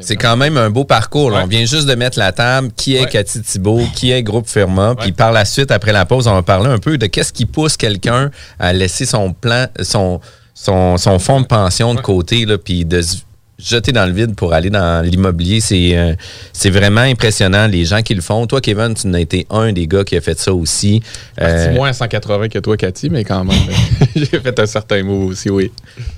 C'est 0.00 0.16
quand 0.16 0.36
même 0.36 0.58
un 0.58 0.68
beau 0.68 0.84
parcours. 0.84 1.32
Ouais. 1.32 1.40
On 1.42 1.46
vient 1.46 1.64
juste 1.64 1.86
de 1.86 1.94
mettre 1.94 2.18
la 2.18 2.30
table. 2.30 2.68
Qui 2.76 2.96
est 2.96 3.04
Ouais. 3.04 3.08
Cathy 3.08 3.40
Thibault? 3.40 3.82
Qui 3.94 4.10
est 4.12 4.22
Groupe 4.22 4.46
Firma? 4.48 4.94
Puis 4.98 5.12
par 5.12 5.32
la 5.32 5.46
suite, 5.46 5.70
après 5.70 5.92
la 5.92 6.04
pause, 6.04 6.26
on 6.26 6.34
va 6.34 6.42
parler 6.42 6.68
un 6.68 6.78
peu 6.78 6.98
de 6.98 7.06
qu'est-ce 7.06 7.32
qui 7.32 7.46
pousse 7.46 7.78
quelqu'un 7.78 8.30
à 8.58 8.72
laisser 8.74 9.06
son 9.06 9.32
plan, 9.32 9.66
son, 9.80 10.20
son, 10.62 10.96
son 10.98 11.18
fonds 11.18 11.40
de 11.40 11.46
pension 11.46 11.94
de 11.94 12.00
côté, 12.00 12.44
là, 12.44 12.58
puis 12.58 12.84
de 12.84 13.00
se- 13.00 13.16
jeter 13.58 13.92
dans 13.92 14.06
le 14.06 14.12
vide 14.12 14.34
pour 14.34 14.54
aller 14.54 14.70
dans 14.70 15.04
l'immobilier. 15.04 15.60
C'est 15.60 15.96
euh, 15.96 16.14
c'est 16.52 16.70
vraiment 16.70 17.02
impressionnant, 17.02 17.66
les 17.66 17.84
gens 17.84 18.00
qui 18.02 18.14
le 18.14 18.22
font. 18.22 18.46
Toi, 18.46 18.60
Kevin, 18.62 18.94
tu 18.94 19.06
n'as 19.08 19.20
été 19.20 19.46
un 19.50 19.72
des 19.72 19.86
gars 19.86 20.02
qui 20.02 20.16
a 20.16 20.20
fait 20.22 20.38
ça 20.38 20.52
aussi. 20.54 21.02
C'est 21.36 21.44
Euh, 21.44 21.74
moins 21.74 21.90
à 21.90 21.92
180 21.92 22.48
que 22.48 22.58
toi, 22.58 22.76
Cathy, 22.78 23.10
mais 23.10 23.22
quand 23.24 23.44
même. 23.44 23.58
J'ai 24.16 24.40
fait 24.40 24.58
un 24.58 24.66
certain 24.66 25.02
mot 25.02 25.26
aussi, 25.28 25.50
oui. 25.50 25.70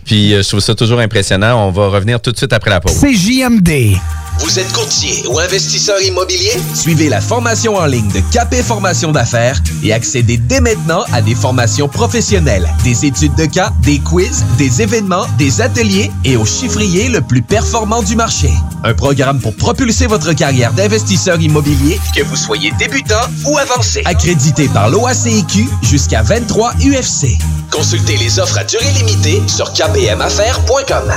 puis 0.04 0.34
euh, 0.34 0.42
je 0.42 0.48
trouve 0.48 0.60
ça 0.60 0.74
toujours 0.74 1.00
impressionnant. 1.00 1.66
On 1.66 1.70
va 1.70 1.88
revenir 1.88 2.20
tout 2.20 2.32
de 2.32 2.36
suite 2.36 2.52
après 2.52 2.70
la 2.70 2.80
pause. 2.80 2.92
C'est 2.92 3.14
JMD. 3.14 3.96
Vous 4.38 4.58
êtes 4.58 4.72
courtier 4.72 5.22
ou 5.28 5.38
investisseur 5.38 6.00
immobilier? 6.02 6.52
Suivez 6.74 7.08
la 7.08 7.20
formation 7.20 7.76
en 7.76 7.84
ligne 7.84 8.10
de 8.12 8.20
Capé 8.32 8.62
Formation 8.62 9.12
d'affaires 9.12 9.60
et 9.84 9.92
accédez 9.92 10.38
dès 10.38 10.60
maintenant 10.60 11.04
à 11.12 11.20
des 11.20 11.34
formations 11.34 11.88
professionnelles, 11.88 12.68
des 12.82 13.04
études 13.04 13.34
de 13.34 13.44
cas, 13.44 13.72
des 13.82 13.98
quiz, 13.98 14.44
des 14.58 14.82
événements, 14.82 15.26
des 15.38 15.60
ateliers 15.60 16.10
et 16.24 16.36
au 16.36 16.44
chiffrier 16.44 17.08
le 17.08 17.20
plus 17.20 17.42
performant 17.42 18.02
du 18.02 18.16
marché. 18.16 18.50
Un 18.84 18.94
programme 18.94 19.38
pour 19.40 19.54
propulser 19.54 20.06
votre 20.06 20.32
carrière 20.32 20.72
d'investisseur 20.72 21.40
immobilier, 21.40 22.00
Que 22.16 22.22
vous 22.24 22.36
soyez 22.36 22.72
débutant 22.78 23.20
ou 23.46 23.56
avancé. 23.58 24.02
accrédité 24.04 24.68
par 24.68 24.90
l'OACIQ 24.90 25.68
jusqu'à 25.82 26.22
23 26.22 26.72
UFC. 26.84 27.38
Consultez 27.70 28.16
les 28.18 28.38
offres 28.38 28.58
à 28.58 28.64
durée 28.64 28.90
limitée 28.98 29.40
sur 29.46 29.72
kbmaffaires.com. 29.72 31.10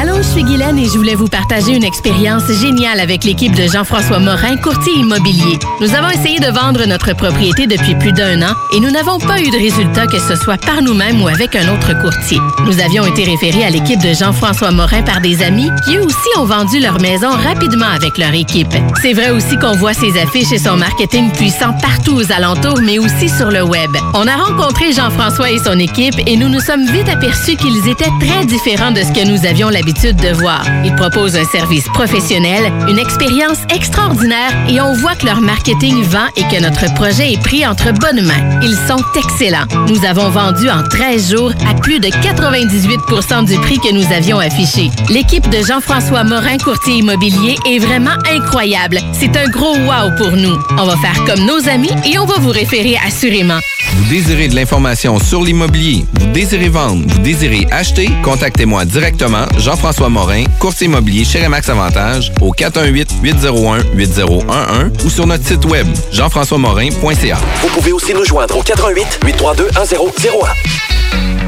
Allô, 0.00 0.16
je 0.18 0.22
suis 0.22 0.42
Guylaine 0.44 0.78
et 0.78 0.86
je 0.86 0.96
voulais 0.96 1.14
vous 1.16 1.26
partager 1.26 1.74
une 1.76 1.84
expérience 1.84 2.44
géniale 2.50 3.00
avec 3.00 3.24
l'équipe 3.24 3.54
de 3.54 3.66
Jean-François 3.66 4.18
Morin, 4.18 4.56
courtier 4.56 4.94
immobilier. 4.94 5.58
Nous 5.82 5.94
avons 5.94 6.08
essayé 6.08 6.38
de 6.38 6.46
vendre 6.50 6.86
notre 6.86 7.12
propriété 7.14 7.66
depuis 7.66 7.94
plus 7.96 8.12
d'un 8.12 8.40
an 8.42 8.54
et 8.74 8.80
nous 8.80 8.90
n'avons 8.90 9.18
pas 9.18 9.40
eu 9.40 9.50
de 9.50 9.58
résultat 9.58 10.06
que 10.06 10.18
ce 10.18 10.34
soit 10.36 10.56
par 10.64 10.80
nous-mêmes 10.82 11.20
ou 11.22 11.28
avec 11.28 11.54
un 11.56 11.68
autre 11.74 11.92
courtier. 12.00 12.38
Nous 12.64 12.80
avions 12.80 13.04
été 13.04 13.24
référés 13.24 13.64
à 13.64 13.70
l'équipe 13.70 14.00
de 14.00 14.14
Jean-François 14.14 14.70
Morin 14.70 15.02
par 15.02 15.20
des 15.20 15.42
amis 15.42 15.68
qui 15.84 15.96
eux 15.96 16.02
aussi 16.04 16.38
ont 16.38 16.44
vendu 16.46 16.78
leur 16.80 16.94
maison 17.00 17.07
rapidement 17.16 17.86
avec 17.86 18.18
leur 18.18 18.34
équipe. 18.34 18.72
C'est 19.00 19.12
vrai 19.12 19.30
aussi 19.30 19.56
qu'on 19.58 19.72
voit 19.72 19.94
ses 19.94 20.18
affiches 20.18 20.52
et 20.52 20.58
son 20.58 20.76
marketing 20.76 21.30
puissant 21.32 21.72
partout 21.80 22.14
aux 22.14 22.32
alentours, 22.32 22.80
mais 22.82 22.98
aussi 22.98 23.28
sur 23.28 23.50
le 23.50 23.62
web. 23.62 23.90
On 24.14 24.26
a 24.26 24.36
rencontré 24.36 24.92
Jean-François 24.92 25.50
et 25.50 25.58
son 25.58 25.78
équipe 25.78 26.14
et 26.26 26.36
nous 26.36 26.48
nous 26.48 26.60
sommes 26.60 26.84
vite 26.86 27.08
aperçus 27.08 27.56
qu'ils 27.56 27.88
étaient 27.88 28.10
très 28.20 28.44
différents 28.44 28.90
de 28.90 29.00
ce 29.00 29.12
que 29.12 29.26
nous 29.26 29.46
avions 29.46 29.70
l'habitude 29.70 30.16
de 30.16 30.32
voir. 30.34 30.62
Ils 30.84 30.94
proposent 30.94 31.36
un 31.36 31.44
service 31.44 31.84
professionnel, 31.94 32.72
une 32.88 32.98
expérience 32.98 33.58
extraordinaire 33.74 34.52
et 34.68 34.80
on 34.80 34.92
voit 34.92 35.14
que 35.14 35.26
leur 35.26 35.40
marketing 35.40 36.02
vend 36.02 36.28
et 36.36 36.42
que 36.42 36.60
notre 36.60 36.92
projet 36.94 37.32
est 37.32 37.42
pris 37.42 37.66
entre 37.66 37.92
bonnes 37.92 38.24
mains. 38.24 38.60
Ils 38.62 38.76
sont 38.86 39.02
excellents. 39.16 39.66
Nous 39.88 40.04
avons 40.04 40.28
vendu 40.28 40.68
en 40.68 40.82
13 40.82 41.32
jours 41.32 41.52
à 41.68 41.74
plus 41.74 42.00
de 42.00 42.08
98% 42.08 43.46
du 43.46 43.58
prix 43.60 43.78
que 43.78 43.92
nous 43.92 44.12
avions 44.12 44.38
affiché. 44.38 44.90
L'équipe 45.08 45.48
de 45.48 45.64
Jean-François 45.64 46.24
Morin, 46.24 46.58
courtier 46.58 46.97
immobilier, 46.98 47.56
est 47.66 47.78
vraiment 47.78 48.16
incroyable. 48.30 48.98
C'est 49.12 49.36
un 49.36 49.48
gros 49.48 49.76
wow 49.76 50.14
pour 50.16 50.32
nous. 50.32 50.56
On 50.78 50.86
va 50.86 50.96
faire 50.96 51.24
comme 51.24 51.44
nos 51.44 51.68
amis 51.68 51.90
et 52.04 52.18
on 52.18 52.26
va 52.26 52.38
vous 52.38 52.50
référer 52.50 52.96
assurément. 53.06 53.58
Vous 53.94 54.04
désirez 54.10 54.48
de 54.48 54.54
l'information 54.54 55.18
sur 55.18 55.42
l'immobilier, 55.42 56.04
vous 56.20 56.26
désirez 56.28 56.68
vendre, 56.68 57.02
vous 57.06 57.18
désirez 57.18 57.66
acheter, 57.70 58.08
contactez-moi 58.22 58.84
directement, 58.84 59.46
Jean-François 59.56 60.08
Morin, 60.08 60.44
courtier 60.60 60.86
immobilier 60.86 61.24
chez 61.24 61.44
Remax 61.44 61.68
Avantage, 61.68 62.30
au 62.40 62.52
418-801-8011 62.52 65.04
ou 65.04 65.10
sur 65.10 65.26
notre 65.26 65.44
site 65.46 65.64
web, 65.64 65.86
jean-françois-morin.ca. 66.12 67.38
Vous 67.62 67.68
pouvez 67.68 67.92
aussi 67.92 68.14
nous 68.14 68.24
joindre 68.24 68.58
au 68.58 68.62
88 68.62 69.20
832 69.24 69.68
1001. 69.74 71.47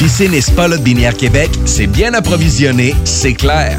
Piscine 0.00 0.32
et 0.32 0.40
Spa 0.40 0.66
Binière 0.78 1.14
Québec, 1.14 1.50
c'est 1.66 1.86
bien 1.86 2.14
approvisionné, 2.14 2.94
c'est 3.04 3.34
clair. 3.34 3.78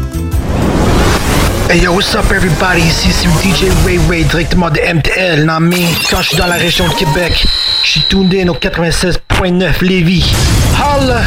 Hey 1.71 1.83
yo, 1.83 1.93
what's 1.93 2.13
up 2.15 2.29
everybody? 2.31 2.81
Ici 2.81 3.13
c'est 3.13 3.29
DJ 3.29 3.71
Ray 3.85 3.97
Ray 4.09 4.25
directement 4.25 4.69
de 4.69 4.81
MTL, 4.81 5.45
non 5.45 5.61
mais 5.61 5.85
quand 6.09 6.21
je 6.21 6.27
suis 6.27 6.37
dans 6.37 6.47
la 6.47 6.57
région 6.57 6.85
de 6.85 6.93
Québec, 6.95 7.47
je 7.85 7.89
suis 7.91 8.01
tuned 8.09 8.49
au 8.49 8.55
96.9 8.55 9.81
Lévis. 9.81 10.35
Holla! 10.75 11.21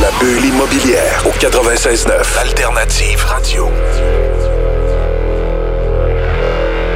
La 0.00 0.10
bulle 0.18 0.46
immobilière 0.46 1.22
au 1.26 1.38
96.9 1.38 2.38
Alternative 2.40 3.22
Radio. 3.26 3.68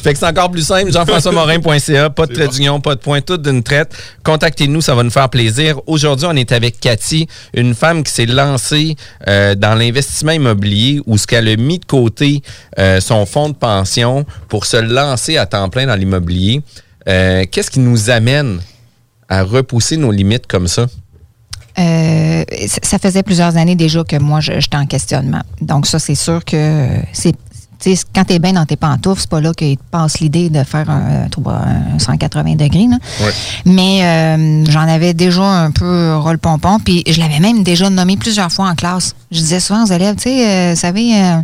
Fait 0.05 0.12
que 0.12 0.18
c'est 0.18 0.27
encore 0.27 0.53
plus 0.53 0.64
simple, 0.64 0.92
jean-françois-morin.ca, 0.92 2.11
pas 2.11 2.27
de 2.27 2.35
trait 2.35 2.47
d'union, 2.47 2.79
pas 2.81 2.94
de 2.94 3.01
point, 3.01 3.20
tout 3.20 3.38
d'une 3.38 3.64
traite. 3.64 3.92
Contactez-nous, 4.23 4.83
ça 4.83 4.94
va 4.94 5.03
nous 5.03 5.11
faire 5.11 5.29
plaisir. 5.31 5.81
Aujourd'hui, 5.88 6.29
on 6.31 6.37
est 6.37 6.53
avec 6.53 6.79
Cathy, 6.79 7.27
une 7.55 7.75
femme 7.75 8.05
qui 8.05 8.12
s'est 8.12 8.27
lancée 8.27 8.94
euh, 9.27 9.57
dans 9.57 9.75
l'investissement 9.75 10.31
immobilier 10.33 11.01
où 11.07 11.16
qu'elle 11.27 11.49
a 11.49 11.57
mis 11.57 11.79
de 11.79 11.85
côté 11.85 12.43
euh, 12.79 13.01
son 13.01 13.27
fonds 13.27 13.49
de 13.49 13.55
pension 13.55 14.25
pour 14.49 14.67
se 14.67 14.77
lancer 14.77 15.37
à 15.37 15.47
temps 15.47 15.69
plein 15.69 15.87
dans 15.87 15.95
l'immobilier. 15.97 16.63
Euh, 17.09 17.45
Qu'est-ce 17.51 17.71
qui 17.71 17.81
nous 17.81 18.11
amène 18.11 18.61
à 19.29 19.43
repousser 19.43 19.97
nos 19.97 20.11
limites 20.13 20.47
comme 20.47 20.69
ça? 20.69 20.87
Euh, 21.79 22.45
ça- 22.83 22.99
faisait 22.99 23.23
plusieurs 23.25 23.57
années 23.57 23.75
déjà 23.75 24.05
que 24.05 24.17
moi, 24.17 24.41
je- 24.41 24.61
j'étais 24.61 24.77
en 24.77 24.87
questionnement. 24.87 25.43
Donc, 25.61 25.87
ça, 25.87 25.99
c'est 25.99 26.15
sûr 26.15 26.45
que 26.45 26.87
c'est. 27.13 27.35
Quand 28.14 28.25
tu 28.25 28.33
es 28.35 28.38
bien 28.38 28.53
dans 28.55 28.64
tes 28.66 28.77
pantoufles, 28.77 29.20
c'est 29.20 29.31
pas 29.31 29.40
là 29.40 29.53
qu'il 29.55 29.77
te 29.77 29.83
passe 29.90 30.20
l'idée 30.20 30.49
de 30.51 30.62
faire 30.64 30.88
un, 30.90 31.29
tu 31.29 31.40
vois, 31.40 31.61
un 31.94 31.99
180 31.99 32.55
degrés. 32.57 32.87
là. 32.88 32.99
Mais 33.64 34.01
euh, 34.03 34.64
j'en 34.70 34.81
avais 34.88 35.14
déjà 35.14 35.42
un 35.44 35.70
peu 35.70 36.16
ras 36.16 36.33
le 36.33 36.38
pompon. 36.38 36.79
Puis 36.79 37.03
je 37.07 37.20
l'avais 37.20 37.40
même 37.40 37.62
déjà 37.62 37.90
nommé 37.90 38.16
plusieurs 38.16 38.51
fois 38.51 38.68
en 38.68 38.75
classe. 38.75 39.14
Je 39.31 39.38
disais 39.38 39.61
souvent 39.61 39.85
aux 39.85 39.92
élèves, 39.92 40.16
tu 40.16 40.23
sais, 40.25 40.49
euh, 40.49 40.70
vous 40.75 40.81
savez, 40.81 41.14
euh, 41.20 41.37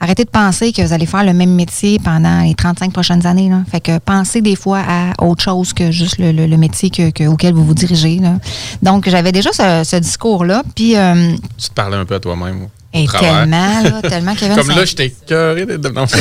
arrêtez 0.00 0.24
de 0.24 0.30
penser 0.30 0.72
que 0.72 0.80
vous 0.82 0.92
allez 0.92 1.06
faire 1.06 1.24
le 1.24 1.32
même 1.34 1.54
métier 1.54 1.98
pendant 1.98 2.40
les 2.40 2.54
35 2.54 2.92
prochaines 2.92 3.26
années. 3.26 3.48
Là. 3.50 3.62
Fait 3.70 3.80
que 3.80 3.98
pensez 3.98 4.40
des 4.40 4.56
fois 4.56 4.80
à 4.88 5.22
autre 5.24 5.42
chose 5.42 5.72
que 5.72 5.90
juste 5.90 6.18
le, 6.18 6.32
le- 6.32 6.46
le 6.46 6.56
métier 6.56 6.90
que- 6.90 7.10
que- 7.10 7.26
auquel 7.26 7.52
vous 7.54 7.64
vous 7.64 7.74
dirigez. 7.74 8.18
là. 8.18 8.34
Donc, 8.82 9.08
j'avais 9.08 9.32
déjà 9.32 9.50
ce, 9.52 9.82
ce 9.84 9.96
discours-là. 9.96 10.62
Puis, 10.74 10.96
euh, 10.96 11.34
tu 11.58 11.68
te 11.68 11.74
parlais 11.74 11.96
un 11.96 12.04
peu 12.04 12.14
à 12.14 12.20
toi-même. 12.20 12.68
Et 12.92 13.06
tellement, 13.06 13.82
là, 13.82 14.02
tellement 14.02 14.32
avait 14.32 14.54
Comme 14.54 14.70
une 14.70 14.76
là, 14.76 14.84
j'étais 14.84 15.14
cœuré 15.26 15.64
de. 15.64 15.88
Non. 15.88 16.06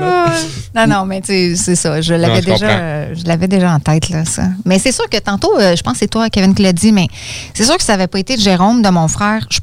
Ah. 0.00 0.32
Non, 0.74 0.86
non, 0.86 1.04
mais 1.06 1.20
tu 1.20 1.26
sais, 1.26 1.56
c'est 1.56 1.76
ça. 1.76 2.00
Je 2.00 2.14
l'avais 2.14 2.40
déjà, 2.40 2.68
euh, 2.68 3.14
je 3.14 3.24
l'avais 3.24 3.46
déjà 3.46 3.72
en 3.72 3.78
tête, 3.78 4.08
là, 4.08 4.24
ça. 4.24 4.44
Mais 4.64 4.78
c'est 4.78 4.92
sûr 4.92 5.08
que 5.08 5.18
tantôt, 5.18 5.56
euh, 5.58 5.76
je 5.76 5.82
pense 5.82 5.94
que 5.94 5.98
c'est 6.00 6.08
toi, 6.08 6.28
Kevin, 6.28 6.54
qui 6.54 6.62
l'a 6.62 6.72
dit, 6.72 6.92
mais 6.92 7.06
c'est 7.54 7.64
sûr 7.64 7.76
que 7.76 7.84
ça 7.84 7.92
n'avait 7.92 8.06
pas 8.06 8.18
été 8.18 8.36
de 8.36 8.40
Jérôme, 8.40 8.82
de 8.82 8.88
mon 8.88 9.08
frère. 9.08 9.46
Je, 9.50 9.58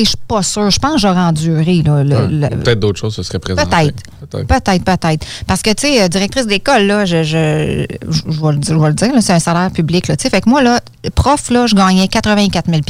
je 0.00 0.08
suis 0.10 0.16
pas 0.28 0.42
sûre. 0.42 0.70
Je 0.70 0.78
pense 0.78 0.94
que 0.94 1.00
j'aurais 1.00 1.20
enduré. 1.20 1.82
Là, 1.82 2.02
le- 2.04 2.16
Ouais. 2.16 2.28
le- 2.28 2.48
Peut-être 2.62 2.80
d'autres 2.80 2.98
choses 3.00 3.14
se 3.14 3.22
seraient 3.22 3.38
présentées. 3.38 3.92
Peut-être. 4.30 4.46
Peut-être. 4.46 4.84
Peut-être. 4.84 5.26
Parce 5.46 5.62
que, 5.62 5.70
tu 5.70 5.86
sais, 5.88 6.02
euh, 6.02 6.08
directrice 6.08 6.46
d'école, 6.46 6.82
là, 6.86 7.04
je, 7.04 7.22
je, 7.22 7.86
je, 8.08 8.22
je 8.28 8.40
vais 8.40 8.52
le 8.52 8.58
dire, 8.58 8.74
je 8.74 8.80
vais 8.80 8.88
le 8.88 8.94
dire, 8.94 9.10
c'est 9.20 9.32
un 9.32 9.38
salaire 9.38 9.70
public, 9.70 10.08
là. 10.08 10.16
Fait 10.18 10.40
que 10.40 10.48
moi, 10.48 10.62
là, 10.62 10.80
prof, 11.14 11.50
là, 11.50 11.66
je 11.66 11.74
gagnais 11.74 12.08
84 12.08 12.68
000 12.70 12.80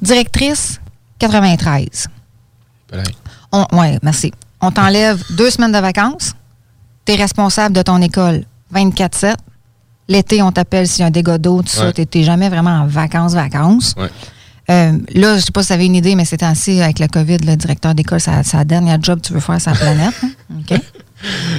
Directrice, 0.00 0.80
93 1.18 2.08
On, 3.52 3.66
ouais, 3.72 3.98
merci. 4.02 4.32
On 4.60 4.70
t'enlève 4.70 5.22
deux 5.36 5.50
semaines 5.50 5.72
de 5.72 5.78
vacances. 5.78 6.32
Tu 7.04 7.12
es 7.12 7.16
responsable 7.16 7.74
de 7.74 7.82
ton 7.82 8.00
école 8.00 8.44
24-7. 8.74 9.34
L'été, 10.08 10.42
on 10.42 10.52
t'appelle 10.52 10.86
s'il 10.88 11.00
y 11.00 11.02
a 11.04 11.06
un 11.06 11.10
dégât 11.10 11.38
d'eau, 11.38 11.62
tout 11.62 11.68
ça. 11.68 11.92
Tu 11.92 12.06
n'es 12.14 12.24
jamais 12.24 12.48
vraiment 12.48 12.70
en 12.82 12.86
vacances, 12.86 13.34
vacances. 13.34 13.94
Ouais. 13.96 14.08
Euh, 14.70 14.92
là, 15.14 15.36
je 15.36 15.40
sais 15.44 15.50
pas 15.52 15.62
si 15.62 15.68
vous 15.68 15.72
avez 15.74 15.86
une 15.86 15.96
idée, 15.96 16.14
mais 16.14 16.24
c'est 16.24 16.38
temps-ci, 16.38 16.80
avec 16.80 16.98
le 16.98 17.08
COVID, 17.08 17.38
le 17.38 17.56
directeur 17.56 17.94
d'école, 17.94 18.20
c'est 18.20 18.30
la- 18.30 18.44
c'est 18.44 18.56
la 18.56 18.64
dernière 18.64 19.02
job 19.02 19.20
que 19.20 19.26
tu 19.26 19.32
veux 19.32 19.40
faire 19.40 19.60
sur 19.60 19.72
la 19.72 19.76
planète. 19.76 20.14
hein? 20.22 20.30
OK? 20.70 20.80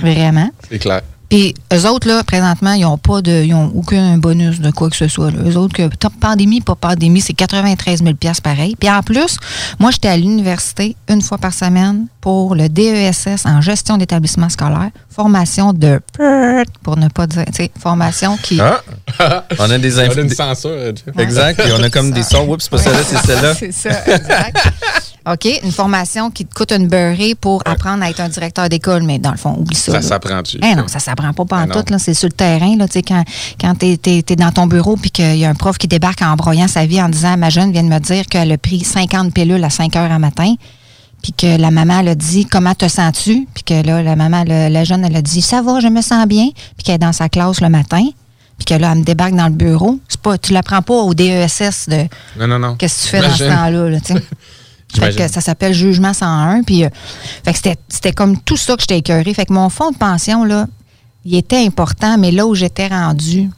Vraiment. 0.01 0.49
C'est 0.69 0.79
clair. 0.79 1.01
Puis 1.29 1.55
eux 1.73 1.87
autres, 1.89 2.07
là, 2.07 2.23
présentement, 2.23 2.73
ils 2.73 2.81
n'ont 2.83 2.97
pas 2.97 3.21
de. 3.21 3.43
Ils 3.43 3.53
ont 3.55 3.71
aucun 3.75 4.17
bonus 4.19 4.59
de 4.59 4.69
quoi 4.71 4.89
que 4.89 4.95
ce 4.95 5.07
soit. 5.07 5.31
Là. 5.31 5.39
Eux 5.49 5.57
autres, 5.57 5.73
que 5.75 5.89
pandémie, 6.19 6.61
pas 6.61 6.75
pandémie, 6.75 7.21
c'est 7.21 7.33
93 7.33 8.03
000 8.03 8.13
pareil. 8.43 8.75
Puis 8.79 8.89
en 8.89 9.01
plus, 9.01 9.37
moi, 9.79 9.89
j'étais 9.91 10.09
à 10.09 10.17
l'université 10.17 10.95
une 11.09 11.21
fois 11.21 11.39
par 11.39 11.53
semaine 11.53 12.05
pour 12.23 12.55
le 12.55 12.69
DESS 12.69 13.27
en 13.45 13.59
gestion 13.59 13.97
d'établissement 13.97 14.47
scolaire. 14.47 14.91
Formation 15.09 15.73
de. 15.73 15.99
Pour 16.81 16.95
ne 16.95 17.09
pas 17.09 17.27
dire. 17.27 17.43
Tu 17.47 17.51
sais, 17.65 17.71
formation 17.77 18.38
qui. 18.38 18.62
Ah! 18.62 18.81
On 19.59 19.69
a 19.69 19.77
des 19.77 19.97
On 19.97 20.03
a 20.03 20.07
inf- 20.07 20.21
une 20.21 20.29
censure. 20.29 20.93
Exact. 21.19 21.62
Puis 21.62 21.71
on 21.77 21.83
a 21.83 21.89
comme 21.89 22.12
des 22.12 22.23
sons. 22.23 22.47
Oups, 22.47 22.63
c'est 22.63 22.69
pas 22.71 22.77
celle-là, 22.77 22.99
c'est 23.05 23.17
celle-là. 23.27 23.53
C'est 23.59 23.71
ça, 23.73 23.89
exact. 24.15 24.71
OK, 25.29 25.59
une 25.63 25.71
formation 25.73 26.31
qui 26.31 26.45
te 26.45 26.53
coûte 26.55 26.71
une 26.71 26.88
beurrée 26.88 27.36
pour 27.36 27.62
apprendre 27.65 28.03
à 28.03 28.09
être 28.09 28.21
un 28.21 28.29
directeur 28.29 28.69
d'école, 28.69 29.03
mais 29.03 29.19
dans 29.19 29.31
le 29.31 29.38
fond, 29.38 29.55
oublie 29.59 29.75
ça. 29.75 29.91
Ça 29.93 30.01
s'apprend-tu? 30.01 30.59
Eh 30.63 30.75
non, 30.75 30.88
ça 30.88 30.99
s'apprend 30.99 31.33
pas 31.33 31.43
Ben 31.43 31.67
pantoute, 31.67 31.89
là. 31.89 31.99
C'est 31.99 32.13
sur 32.13 32.27
le 32.29 32.33
terrain, 32.33 32.75
là. 32.77 32.88
Tu 32.88 32.93
sais, 32.93 33.01
quand, 33.03 33.23
quand 33.59 33.75
t'es, 33.75 33.97
t'es- 33.97 34.21
t'es 34.21 34.36
dans 34.38 34.51
ton 34.51 34.67
bureau 34.67 34.95
puis 34.95 35.12
qu'il 35.12 35.36
y 35.38 35.43
a 35.45 35.49
un 35.49 35.55
prof 35.55 35.77
qui 35.77 35.88
débarque 35.89 36.21
en 36.21 36.36
broyant 36.38 36.67
sa 36.69 36.86
vie 36.86 37.01
en 37.01 37.09
disant 37.09 37.36
Ma 37.38 37.49
jeune 37.49 37.71
vient 37.73 37.83
de 37.83 37.89
me 37.89 37.99
dire 37.99 38.25
qu'elle 38.27 38.51
a 38.53 38.57
pris 38.57 38.81
50 38.86 39.33
pilules 39.33 39.63
à 39.63 39.69
5 39.69 39.93
heures 39.97 40.12
à 40.12 40.19
matin. 40.19 40.55
Puis 41.23 41.33
que 41.33 41.57
la 41.57 41.71
maman 41.71 42.01
elle 42.01 42.09
a 42.09 42.15
dit 42.15 42.45
Comment 42.45 42.75
te 42.75 42.88
sens-tu? 42.88 43.47
Puis 43.55 43.63
que 43.63 43.81
là, 43.86 44.03
la 44.03 44.15
maman, 44.15 44.43
le- 44.45 44.69
la 44.69 44.83
jeune, 44.83 45.03
elle 45.05 45.15
a 45.15 45.21
dit 45.23 45.41
Ça 45.41 45.62
va, 45.63 45.79
je 45.79 45.88
me 45.88 46.01
sens 46.01 46.27
bien. 46.27 46.49
Puis 46.75 46.83
qu'elle 46.83 46.95
est 46.95 46.99
dans 46.99 47.13
sa 47.13 47.29
classe 47.29 47.62
le 47.62 47.69
matin. 47.69 48.03
Puis 48.57 48.65
que 48.65 48.73
là, 48.75 48.91
elle 48.91 48.99
me 48.99 49.03
débarque 49.03 49.33
dans 49.33 49.47
le 49.47 49.53
bureau. 49.53 49.99
C'est 50.07 50.21
pas, 50.21 50.38
tu 50.38 50.53
l'apprends 50.53 50.83
pas 50.83 50.93
au 50.93 51.13
DESS 51.15 51.89
de 51.89 52.03
Non, 52.39 52.47
non, 52.47 52.59
non. 52.59 52.75
qu'est-ce 52.75 52.97
que 52.99 53.03
tu 53.05 53.07
fais 53.09 53.21
dans 53.27 53.33
ce 53.36 53.43
temps-là, 53.45 53.89
là, 53.89 53.99
tu 53.99 54.13
sais. 54.13 54.23
Fait 54.95 55.15
que 55.15 55.27
ça 55.27 55.41
s'appelle 55.41 55.73
Jugement 55.73 56.13
101. 56.13 56.62
Puis, 56.62 56.83
euh, 56.86 56.89
fait 57.43 57.51
que 57.51 57.57
c'était, 57.57 57.77
c'était 57.89 58.12
comme 58.12 58.39
tout 58.39 58.57
ça 58.57 58.75
que 58.75 58.81
j'étais 58.81 58.99
écœurée. 58.99 59.33
Fait 59.33 59.47
que 59.47 59.51
mon 59.53 59.69
fonds 59.69 59.89
de 59.89 59.97
pension, 59.97 60.43
là, 60.43 60.67
il 61.25 61.33
était 61.36 61.65
important, 61.65 62.19
mais 62.19 62.29
là 62.29 62.45
où 62.45 62.53
j'étais 62.53 62.89
rendue, 62.89 63.49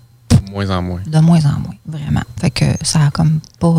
moins 0.55 0.69
en 0.77 0.81
moins. 0.81 1.01
de 1.05 1.19
moins 1.19 1.39
en 1.45 1.59
moins, 1.59 1.75
vraiment. 1.85 2.21
Fait 2.39 2.49
que 2.49 2.65
ça 2.81 2.99
a 3.07 3.11
comme 3.11 3.39
pas. 3.59 3.67
euh, 3.67 3.71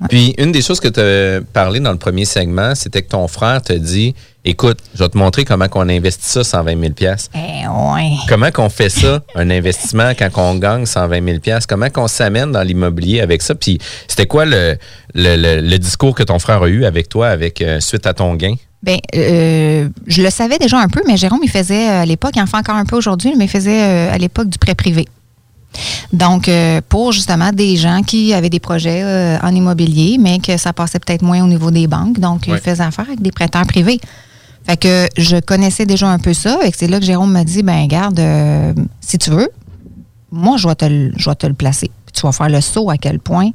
ouais. 0.00 0.06
Puis 0.08 0.34
une 0.38 0.52
des 0.52 0.62
choses 0.62 0.78
que 0.80 0.88
tu 0.88 1.00
as 1.00 1.42
parlé 1.52 1.80
dans 1.80 1.90
le 1.92 1.98
premier 1.98 2.24
segment, 2.24 2.74
c'était 2.74 3.02
que 3.02 3.08
ton 3.08 3.26
frère 3.28 3.60
te 3.62 3.72
dit 3.72 4.14
Écoute, 4.44 4.78
je 4.94 5.02
vais 5.02 5.08
te 5.10 5.18
montrer 5.18 5.44
comment 5.44 5.66
on 5.74 5.88
investit 5.88 6.26
ça 6.28 6.42
120 6.44 6.80
000 6.80 6.92
Eh, 7.34 7.68
ouais. 7.68 8.12
Comment 8.26 8.50
qu'on 8.50 8.70
fait 8.70 8.88
ça, 8.88 9.20
un 9.34 9.50
investissement, 9.50 10.12
quand 10.18 10.30
on 10.36 10.54
gagne 10.54 10.86
120 10.86 11.42
000 11.44 11.58
Comment 11.68 11.90
qu'on 11.90 12.08
s'amène 12.08 12.50
dans 12.52 12.62
l'immobilier 12.62 13.20
avec 13.20 13.42
ça? 13.42 13.54
Puis 13.54 13.78
c'était 14.08 14.24
quoi 14.26 14.46
le, 14.46 14.78
le, 15.14 15.36
le- 15.36 15.60
le 15.68 15.78
discours 15.78 16.14
que 16.14 16.22
ton 16.22 16.38
frère 16.38 16.62
a 16.62 16.68
eu 16.68 16.84
avec 16.86 17.08
toi 17.10 17.28
avec 17.28 17.60
euh, 17.60 17.80
suite 17.80 18.06
à 18.06 18.14
ton 18.14 18.34
gain? 18.34 18.54
Ben, 18.82 18.96
euh, 19.14 19.88
je 20.06 20.22
le 20.22 20.30
savais 20.30 20.56
déjà 20.56 20.78
un 20.78 20.88
peu, 20.88 21.02
mais 21.06 21.18
Jérôme, 21.18 21.40
il 21.42 21.50
faisait 21.50 21.90
euh, 21.90 22.02
à 22.02 22.06
l'époque, 22.06 22.32
il 22.36 22.40
en 22.40 22.46
fait 22.46 22.56
encore 22.56 22.76
un 22.76 22.86
peu 22.86 22.96
aujourd'hui, 22.96 23.34
mais 23.36 23.44
il 23.44 23.50
faisait 23.50 23.82
euh, 23.82 24.14
à 24.14 24.16
l'époque 24.16 24.48
du 24.48 24.56
prêt 24.58 24.74
privé. 24.74 25.06
Donc, 26.12 26.48
euh, 26.48 26.80
pour 26.88 27.12
justement 27.12 27.52
des 27.52 27.76
gens 27.76 28.02
qui 28.02 28.32
avaient 28.34 28.50
des 28.50 28.58
projets 28.60 29.02
euh, 29.04 29.38
en 29.42 29.54
immobilier, 29.54 30.16
mais 30.18 30.38
que 30.38 30.56
ça 30.56 30.72
passait 30.72 30.98
peut-être 30.98 31.22
moins 31.22 31.42
au 31.42 31.46
niveau 31.46 31.70
des 31.70 31.86
banques. 31.86 32.18
Donc, 32.18 32.46
il 32.46 32.52
Ouais. 32.54 32.58
faisait 32.60 32.82
affaire 32.82 33.06
avec 33.06 33.22
des 33.22 33.30
prêteurs 33.30 33.66
privés. 33.66 34.00
Fait 34.66 34.76
que 34.76 35.06
je 35.16 35.36
connaissais 35.38 35.86
déjà 35.86 36.08
un 36.08 36.18
peu 36.18 36.34
ça. 36.34 36.58
Et 36.64 36.70
c'est 36.76 36.86
là 36.88 36.98
que 36.98 37.04
Jérôme 37.06 37.32
m'a 37.32 37.44
dit, 37.44 37.62
ben 37.62 37.86
garde, 37.86 38.18
euh, 38.20 38.72
si 39.00 39.16
tu 39.18 39.30
veux, 39.30 39.48
moi, 40.32 40.56
je 40.58 40.68
vais 40.68 40.74
te 40.74 40.84
le, 40.84 41.12
je 41.16 41.28
vais 41.30 41.36
te 41.36 41.46
le 41.46 41.54
placer. 41.54 41.90
Puis 42.06 42.12
tu 42.14 42.22
vas 42.22 42.32
faire 42.32 42.48
le 42.48 42.60
saut 42.60 42.90
à 42.90 42.96
quel 42.96 43.18
point 43.20 43.50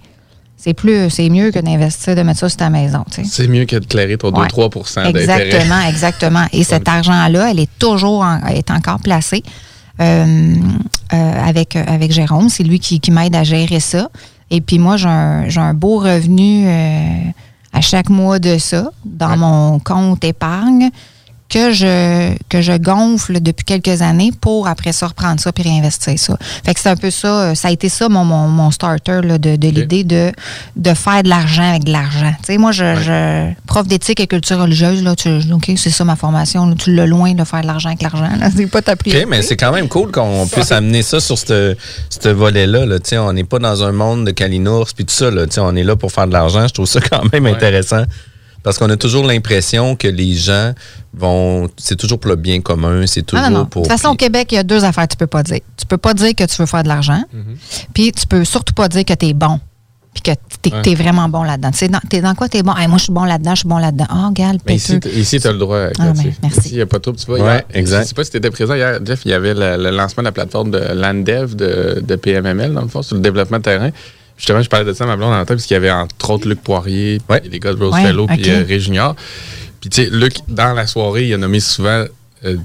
c'est 0.58 0.74
plus, 0.74 1.10
c'est 1.10 1.30
mieux 1.30 1.52
que 1.52 1.60
d'investir, 1.60 2.16
de 2.16 2.22
mettre 2.24 2.40
ça 2.40 2.50
sur 2.50 2.58
ta 2.58 2.70
maison. 2.70 3.04
tu 3.12 3.24
sais. 3.24 3.30
C'est 3.30 3.48
mieux 3.48 3.66
que 3.66 3.76
de 3.76 3.86
clairer 3.86 4.18
ton 4.18 4.32
Ouais. 4.32 4.48
2-3% 4.48 5.04
d'intérêt. 5.04 5.48
Exactement, 5.48 5.82
exactement. 5.88 6.46
Et 6.54 6.64
cet 6.64 6.88
argent-là, 6.98 7.52
elle 7.52 7.60
est 7.60 7.70
toujours 7.78 8.22
en- 8.22 8.44
est 8.48 8.72
encore 8.72 9.00
placée 9.00 9.44
euh, 9.46 9.50
euh, 9.50 9.54
avec, 10.00 11.76
avec 11.76 12.12
Jérôme. 12.12 12.50
C'est 12.50 12.64
lui 12.64 12.80
qui, 12.80 13.00
qui 13.00 13.12
m'aide 13.12 13.36
à 13.36 13.44
gérer 13.44 13.80
ça. 13.80 14.10
Et 14.52 14.62
puis 14.62 14.80
moi, 14.80 14.98
j'ai 14.98 15.10
un, 15.10 15.50
j'ai 15.50 15.60
un 15.60 15.74
beau 15.74 16.00
revenu 16.00 16.68
euh, 16.68 17.32
à 17.74 17.82
chaque 17.82 18.10
mois 18.10 18.40
de 18.40 18.58
ça 18.58 18.92
dans 19.04 19.38
mon 19.38 19.80
compte 19.80 20.24
épargne 20.24 20.90
que 21.50 21.72
je, 21.72 22.36
que 22.50 22.62
je 22.62 22.74
gonfle 22.78 23.40
depuis 23.40 23.66
quelques 23.66 24.02
années 24.02 24.32
pour 24.42 24.68
après 24.68 24.92
ça 24.92 25.08
reprendre 25.08 25.40
ça 25.40 25.52
puis 25.52 25.64
réinvestir 25.64 26.18
ça. 26.18 26.38
Fait 26.66 26.74
que 26.74 26.80
c'est 26.80 26.90
un 26.90 26.96
peu 26.96 27.12
ça, 27.12 27.28
euh, 27.28 27.56
ça 27.56 27.68
a 27.68 27.72
été 27.72 27.88
ça 27.90 28.10
mon, 28.10 28.24
mon, 28.24 28.48
mon 28.48 28.72
starter 28.72 29.22
là, 29.24 29.38
de, 29.38 29.56
de 29.56 29.68
l'idée 29.70 30.04
de, 30.04 30.32
de 30.76 30.94
faire 30.94 31.24
de 31.24 31.30
l'argent 31.30 31.70
avec 31.70 31.84
de 31.84 31.92
l'argent. 31.92 32.34
Tu 32.40 32.54
sais, 32.54 32.58
moi, 32.58 32.72
je, 32.72 32.96
je 32.96 33.52
prof 33.68 33.88
d'éthique 33.88 34.20
et 34.20 34.28
culture 34.28 34.60
religieuse, 34.60 35.04
là, 35.04 35.16
tu, 35.16 35.30
OK, 35.52 35.72
c'est 35.78 35.90
ça 35.90 36.04
ma 36.04 36.16
formation, 36.16 36.68
là, 36.68 36.76
tu 36.76 36.94
l'as 36.94 37.06
loin 37.06 37.34
de 37.34 37.44
faire 37.44 37.62
de 37.62 37.68
l'argent 37.68 37.90
avec 37.90 38.02
l'argent. 38.02 38.30
C'est 38.56 38.68
pas 38.68 38.82
ta 38.82 38.96
priorité. 38.96 39.26
OK, 39.26 39.30
mais 39.30 39.42
c'est 39.42 39.58
quand 39.58 39.72
même 39.72 39.88
cool 39.88 40.12
qu'on 40.12 40.48
puisse 40.48 40.72
amener 40.72 41.02
ça 41.02 41.20
sur 41.20 41.38
ce 41.38 41.76
volet-là. 42.28 42.86
Là. 42.86 43.00
Tu 43.00 43.10
sais, 43.10 43.18
On 43.18 43.34
n'est 43.34 43.44
pas 43.44 43.60
dans 43.60 43.84
un 43.84 43.92
monde 43.92 44.26
de 44.26 44.32
calinours 44.32 44.94
puis 44.94 45.06
tout 45.06 45.14
ça. 45.14 45.30
Là. 45.32 45.46
Tu 45.46 45.54
sais, 45.54 45.62
On 45.62 45.76
est 45.76 45.84
là 45.84 45.96
pour 45.96 46.12
faire 46.12 46.28
de 46.28 46.34
l'argent. 46.34 46.68
Je 46.68 46.74
trouve 46.74 46.86
ça 46.86 47.00
quand 47.02 47.32
même 47.32 47.46
intéressant. 47.46 48.04
Parce 48.66 48.78
qu'on 48.80 48.90
a 48.90 48.98
toujours 48.98 49.26
l'impression 49.26 49.96
que 49.96 50.08
les 50.08 50.34
gens 50.34 50.74
vont. 51.14 51.70
C'est 51.78 51.96
toujours 51.96 52.20
pour 52.20 52.30
le 52.32 52.36
bien 52.36 52.60
commun. 52.62 53.06
C'est 53.06 53.22
toujours 53.22 53.46
Ah 53.46 53.50
non, 53.52 53.60
non. 53.60 53.64
De 53.66 53.70
pour. 53.70 53.84
toute 53.84 53.92
façon, 53.92 54.10
au 54.10 54.16
Québec, 54.16 54.48
il 54.52 54.56
y 54.56 54.58
a 54.58 54.64
deux 54.64 54.84
affaires 54.84 55.04
que 55.08 55.12
tu 55.14 55.18
peux 55.18 55.28
pas 55.28 55.44
dire. 55.44 55.60
Tu 55.78 55.86
peux 55.86 55.98
pas 55.98 56.14
dire 56.16 56.34
que 56.36 56.44
tu 56.44 56.56
veux 56.58 56.66
faire 56.66 56.82
de 56.84 56.88
l'argent, 56.90 57.24
puis 57.94 58.12
tu 58.12 58.26
peux 58.28 58.44
surtout 58.44 58.74
pas 58.74 58.90
dire 58.90 59.06
que 59.06 59.14
tu 59.14 59.28
es 59.28 59.34
bon, 59.34 59.60
puis 60.16 60.24
que 60.24 60.32
tu 60.64 60.70
es, 60.70 60.74
Ouais. 60.90 60.96
vraiment 60.96 61.30
bon 61.30 61.44
là-dedans. 61.44 61.70
Tu 61.72 61.88
dans- 61.90 62.00
T'es 62.10 62.22
dans 62.22 62.34
quoi 62.34 62.50
tu 62.50 62.58
es 62.58 62.64
bon? 62.64 62.76
Hey, 62.76 62.88
moi, 62.88 62.98
je 62.98 63.04
suis 63.04 63.14
bon 63.14 63.24
là-dedans, 63.24 63.52
je 63.54 63.60
suis 63.60 63.68
bon 63.68 63.78
là-dedans. 63.78 64.08
Ah, 64.10 64.28
regarde, 64.30 64.58
Mais 64.66 64.76
ici, 64.78 65.40
tu 65.40 65.48
as 65.48 65.52
le 65.52 65.60
droit. 65.60 65.78
Ah, 66.00 66.12
ben, 66.14 66.34
merci. 66.42 66.60
Ici, 66.60 66.70
il 66.72 66.76
n'y 66.78 66.82
a 66.82 66.86
pas 66.88 67.00
trop. 67.00 67.12
Tu 67.12 67.24
vois, 67.28 67.38
Ouais, 67.40 67.46
hier, 67.46 67.64
exact. 67.76 68.02
Je 68.04 68.08
sais 68.08 68.14
pas 68.16 68.24
si 68.24 68.32
tu 68.32 68.38
étais 68.38 68.50
présent 68.50 68.74
hier, 68.74 68.98
Jeff. 69.06 69.22
Il 69.26 69.32
y 69.32 69.34
avait 69.36 69.54
le, 69.54 69.78
le 69.78 69.92
lancement 69.96 70.24
de 70.24 70.28
la 70.28 70.32
plateforme 70.32 70.72
de 70.72 70.80
Landev 70.96 71.56
de, 71.56 72.02
de 72.04 72.16
PMML, 72.16 72.74
dans 72.74 72.82
le 72.82 72.88
fond, 72.88 73.04
sur 73.04 73.16
le 73.16 73.22
développement 73.22 73.58
de 73.58 73.64
terrain. 73.64 73.92
Justement, 74.38 74.62
je 74.62 74.70
parlais 74.70 74.86
de 74.86 74.94
ça 74.94 75.06
à 75.06 75.08
ma 75.08 75.16
blonde 75.18 75.34
en 75.34 75.40
temps, 75.40 75.46
parce 75.54 75.66
qu'il 75.66 75.76
y 75.76 75.78
avait 75.78 75.92
entre 75.92 76.30
autres 76.30 76.48
Luc 76.48 76.62
Poirier, 76.62 77.22
Ouais. 77.30 77.42
les 77.50 77.60
gars 77.60 77.74
de 77.74 77.82
Rose 77.82 77.94
Ouais, 77.94 78.04
Fellow, 78.04 78.28
puis 78.28 78.50
euh, 78.50 78.66
Ray 78.68 78.80
Junior. 78.80 79.16
Puis, 79.80 79.90
tu 79.90 80.04
sais, 80.04 80.10
Luc, 80.12 80.36
dans 80.48 80.74
la 80.74 80.88
soirée, 80.88 81.28
il 81.28 81.34
a 81.34 81.38
nommé 81.38 81.60
souvent 81.60 82.06
euh, 82.44 82.56
tu 82.56 82.60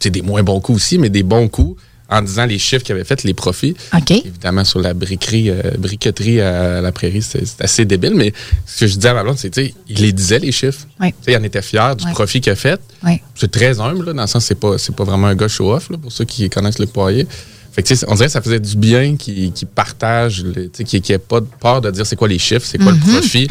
sais, 0.00 0.10
des 0.10 0.22
moins 0.22 0.42
bons 0.42 0.60
coups 0.60 0.76
aussi, 0.76 0.98
mais 0.98 1.08
des 1.10 1.22
bons 1.22 1.48
coups 1.48 1.80
en 2.12 2.22
disant 2.22 2.44
les 2.44 2.58
chiffres 2.58 2.82
qu'il 2.84 2.94
avait 2.94 3.04
fait, 3.04 3.22
les 3.22 3.34
profits. 3.34 3.76
Évidemment, 4.08 4.64
sur 4.64 4.80
la 4.80 4.94
briquerie, 4.94 5.48
euh, 5.50 5.62
briqueterie 5.78 6.40
à 6.40 6.80
la 6.80 6.90
prairie, 6.90 7.22
c'est 7.22 7.44
assez 7.60 7.84
débile, 7.84 8.14
mais 8.16 8.32
ce 8.66 8.80
que 8.80 8.86
je 8.88 8.94
disais 8.96 9.08
à 9.10 9.14
ma 9.14 9.22
blonde, 9.22 9.38
c'est, 9.38 9.50
tu 9.50 9.66
sais, 9.66 9.74
il 9.88 10.00
les 10.00 10.12
disait, 10.12 10.40
les 10.40 10.50
chiffres. 10.50 10.86
Oui. 11.00 11.08
Tu 11.12 11.14
sais, 11.26 11.32
il 11.32 11.36
en 11.36 11.42
était 11.44 11.62
fier 11.62 11.94
du 11.94 12.04
profit 12.12 12.40
qu'il 12.40 12.50
a 12.52 12.56
fait. 12.56 12.80
Oui. 13.04 13.20
C'est 13.36 13.50
très 13.50 13.78
humble, 13.78 14.06
là, 14.06 14.12
dans 14.12 14.22
le 14.22 14.26
sens, 14.28 14.44
c'est 14.44 14.58
pas, 14.58 14.76
c'est 14.78 14.94
pas 14.94 15.04
vraiment 15.04 15.28
un 15.28 15.36
gars 15.36 15.46
show-off, 15.48 15.88
là, 15.90 15.98
pour 15.98 16.10
ceux 16.10 16.24
qui 16.24 16.48
connaissent 16.50 16.78
Luc 16.80 16.92
Poirier. 16.92 17.26
Fait 17.72 17.82
que, 17.82 17.88
tu 17.88 17.96
sais, 17.96 18.04
on 18.08 18.14
dirait 18.14 18.26
que 18.26 18.32
ça 18.32 18.40
faisait 18.42 18.58
du 18.60 18.76
bien 18.76 19.16
qu'il 19.16 19.52
qu'il 19.52 19.68
partage, 19.68 20.42
le- 20.42 20.52
tu 20.68 20.70
sais, 20.74 20.84
qu'il 20.84 21.00
n'y 21.08 21.12
ait 21.12 21.18
pas 21.18 21.40
de 21.40 21.46
peur 21.60 21.80
de 21.80 21.90
dire 21.90 22.04
c'est 22.04 22.16
quoi 22.16 22.26
les 22.28 22.38
chiffres, 22.38 22.66
c'est 22.66 22.78
quoi 22.78 22.92
le 22.92 22.98
profit. 22.98 23.48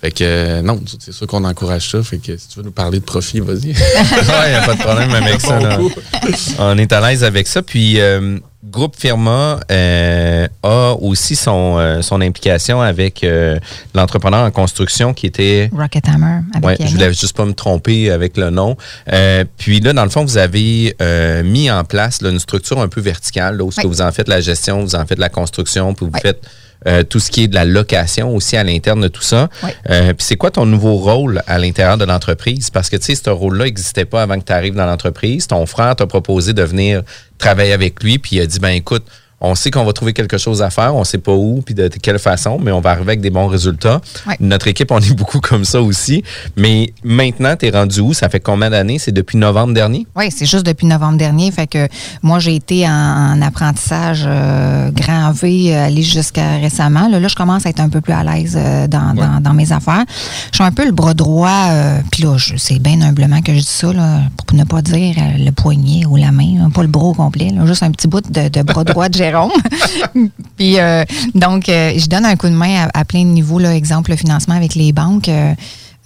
Fait 0.00 0.10
que, 0.12 0.22
euh, 0.22 0.62
non, 0.62 0.80
c'est 1.00 1.12
sûr 1.12 1.26
qu'on 1.26 1.44
encourage 1.44 1.90
ça. 1.90 2.02
Fait 2.02 2.18
que 2.18 2.36
si 2.36 2.48
tu 2.48 2.58
veux 2.58 2.64
nous 2.64 2.70
parler 2.70 3.00
de 3.00 3.04
profit, 3.04 3.40
vas-y. 3.40 3.72
Ouais, 3.72 4.52
y 4.52 4.54
a 4.54 4.62
pas 4.64 4.74
de 4.74 4.80
problème 4.80 5.10
avec 5.12 5.40
ça. 5.40 5.58
là. 5.58 5.78
On 6.58 6.78
est 6.78 6.92
à 6.92 7.00
l'aise 7.08 7.24
avec 7.24 7.46
ça. 7.48 7.62
Puis, 7.62 8.00
euh, 8.00 8.38
Groupe 8.64 8.96
Firma 8.98 9.60
euh, 9.70 10.48
a 10.64 10.92
aussi 11.00 11.36
son, 11.36 11.76
euh, 11.78 12.02
son 12.02 12.20
implication 12.20 12.80
avec 12.80 13.22
euh, 13.22 13.56
l'entrepreneur 13.94 14.40
en 14.44 14.50
construction 14.50 15.14
qui 15.14 15.26
était. 15.26 15.70
Rocket 15.72 16.08
Hammer 16.08 16.40
Ouais, 16.64 16.76
je 16.80 16.86
voulais 16.88 17.12
juste 17.12 17.36
pas 17.36 17.44
me 17.44 17.52
tromper 17.54 18.10
avec 18.10 18.36
le 18.36 18.50
nom. 18.50 18.76
Euh, 19.12 19.44
puis 19.58 19.78
là, 19.78 19.92
dans 19.92 20.02
le 20.02 20.10
fond, 20.10 20.24
vous 20.24 20.38
avez 20.38 20.96
euh, 21.00 21.44
mis 21.44 21.70
en 21.70 21.84
place 21.84 22.20
là, 22.20 22.30
une 22.30 22.40
structure 22.40 22.80
un 22.80 22.88
peu 22.88 23.00
verticale, 23.00 23.58
là, 23.58 23.62
où 23.64 23.68
Oui. 23.68 23.74
que 23.82 23.86
vous 23.86 24.02
en 24.02 24.10
faites 24.10 24.28
la 24.28 24.40
gestion, 24.40 24.80
vous 24.82 24.96
en 24.96 25.06
faites 25.06 25.20
la 25.20 25.28
construction, 25.28 25.94
puis 25.94 26.06
vous 26.06 26.12
Oui. 26.12 26.20
faites 26.20 26.42
euh, 26.86 27.02
tout 27.02 27.18
ce 27.18 27.30
qui 27.32 27.42
est 27.44 27.48
de 27.48 27.54
la 27.56 27.64
location 27.64 28.34
aussi 28.36 28.56
à 28.56 28.62
l'interne 28.62 29.00
de 29.00 29.08
tout 29.08 29.22
ça. 29.22 29.48
Oui. 29.64 29.70
Euh, 29.90 30.14
puis 30.14 30.24
c'est 30.24 30.36
quoi 30.36 30.52
ton 30.52 30.64
nouveau 30.64 30.94
rôle 30.96 31.42
à 31.48 31.58
l'intérieur 31.58 31.96
de 31.98 32.04
l'entreprise? 32.04 32.70
Parce 32.70 32.88
que, 32.88 32.96
tu 32.96 33.04
sais, 33.06 33.14
ce 33.16 33.30
rôle-là 33.30 33.64
n'existait 33.64 34.04
pas 34.04 34.22
avant 34.22 34.38
que 34.38 34.44
tu 34.44 34.52
arrives 34.52 34.74
dans 34.76 34.86
l'entreprise. 34.86 35.48
Ton 35.48 35.66
frère 35.66 35.96
t'a 35.96 36.06
proposé 36.06 36.52
de 36.52 36.62
venir 36.62 37.02
travailler 37.38 37.72
avec 37.72 38.02
lui, 38.02 38.18
puis 38.18 38.36
il 38.36 38.40
a 38.40 38.46
dit, 38.46 38.58
ben 38.58 38.70
écoute, 38.70 39.06
on 39.40 39.54
sait 39.54 39.70
qu'on 39.70 39.84
va 39.84 39.92
trouver 39.92 40.12
quelque 40.12 40.36
chose 40.38 40.62
à 40.62 40.70
faire, 40.70 40.94
on 40.96 41.04
sait 41.04 41.18
pas 41.18 41.32
où 41.32 41.62
puis 41.64 41.74
de 41.74 41.88
quelle 42.02 42.18
façon, 42.18 42.58
mais 42.60 42.72
on 42.72 42.80
va 42.80 42.90
arriver 42.90 43.10
avec 43.10 43.20
des 43.20 43.30
bons 43.30 43.46
résultats. 43.46 44.00
Ouais. 44.26 44.36
Notre 44.40 44.66
équipe, 44.68 44.90
on 44.90 44.98
est 44.98 45.12
beaucoup 45.16 45.40
comme 45.40 45.64
ça 45.64 45.80
aussi. 45.80 46.24
Mais 46.56 46.92
maintenant, 47.04 47.54
tu 47.56 47.66
es 47.66 47.70
rendu 47.70 48.00
où? 48.00 48.12
Ça 48.14 48.28
fait 48.28 48.40
combien 48.40 48.70
d'années? 48.70 48.98
C'est 48.98 49.12
depuis 49.12 49.38
novembre 49.38 49.74
dernier? 49.74 50.06
Oui, 50.16 50.30
c'est 50.30 50.46
juste 50.46 50.66
depuis 50.66 50.86
novembre 50.86 51.18
dernier. 51.18 51.50
Fait 51.52 51.66
que 51.66 51.86
moi, 52.22 52.38
j'ai 52.40 52.56
été 52.56 52.86
en, 52.88 52.90
en 52.92 53.42
apprentissage 53.42 54.24
euh, 54.26 54.90
grand 54.90 55.30
V, 55.32 55.72
euh, 55.74 55.86
aller 55.86 56.02
jusqu'à 56.02 56.56
récemment. 56.56 57.08
Là, 57.08 57.20
là, 57.20 57.28
je 57.28 57.36
commence 57.36 57.64
à 57.66 57.68
être 57.70 57.80
un 57.80 57.88
peu 57.88 58.00
plus 58.00 58.12
à 58.12 58.24
l'aise 58.24 58.56
euh, 58.58 58.86
dans, 58.88 59.14
dans- 59.14 59.40
dans 59.40 59.54
mes 59.54 59.70
affaires. 59.72 60.04
Je 60.50 60.56
suis 60.56 60.64
un 60.64 60.72
peu 60.72 60.84
le 60.84 60.92
bras 60.92 61.14
droit, 61.14 61.68
euh, 61.70 61.98
puis 62.10 62.24
là, 62.24 62.36
c'est 62.56 62.78
bien 62.80 63.00
humblement 63.02 63.40
que 63.42 63.52
je 63.54 63.58
dis 63.60 63.64
ça, 63.66 63.92
là, 63.92 64.22
pour 64.36 64.56
ne 64.56 64.64
pas 64.64 64.82
dire 64.82 65.14
le 65.38 65.50
poignet 65.52 66.06
ou 66.06 66.16
la 66.16 66.32
main, 66.32 66.62
hein, 66.64 66.70
pas 66.70 66.82
le 66.82 66.88
bras 66.88 67.04
au 67.04 67.14
complet, 67.14 67.50
là, 67.54 67.64
juste 67.66 67.82
un 67.84 67.90
petit 67.92 68.08
bout 68.08 68.28
de, 68.30 68.48
de 68.48 68.62
bras 68.62 68.82
droit 68.84 69.08
de 69.08 69.18
Puis 70.56 70.78
euh, 70.78 71.04
donc, 71.34 71.68
euh, 71.68 71.92
je 71.96 72.06
donne 72.08 72.24
un 72.24 72.36
coup 72.36 72.48
de 72.48 72.54
main 72.54 72.88
à, 72.92 73.04
plein 73.04 73.22
de 73.22 73.30
niveaux. 73.30 73.58
Là, 73.58 73.74
exemple, 73.74 74.10
le 74.10 74.16
financement 74.16 74.54
avec 74.54 74.74
les 74.74 74.92
banques. 74.92 75.28
euh, 75.28 75.54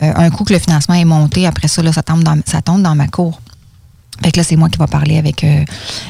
un 0.00 0.30
coup 0.30 0.44
que 0.44 0.52
le 0.52 0.58
financement 0.58 0.94
est 0.94 1.04
monté, 1.04 1.46
après 1.46 1.68
ça, 1.68 1.82
là, 1.82 1.92
ça, 1.92 2.02
tombe 2.02 2.24
ça 2.46 2.60
tombe 2.60 2.82
dans 2.82 2.94
ma 2.94 3.06
cour. 3.06 3.40
Fait 4.24 4.30
que 4.32 4.38
là, 4.38 4.44
c'est 4.44 4.56
moi 4.56 4.68
qui 4.68 4.78
va 4.78 4.86
parler 4.86 5.18
avec, 5.18 5.42
euh, 5.44 5.64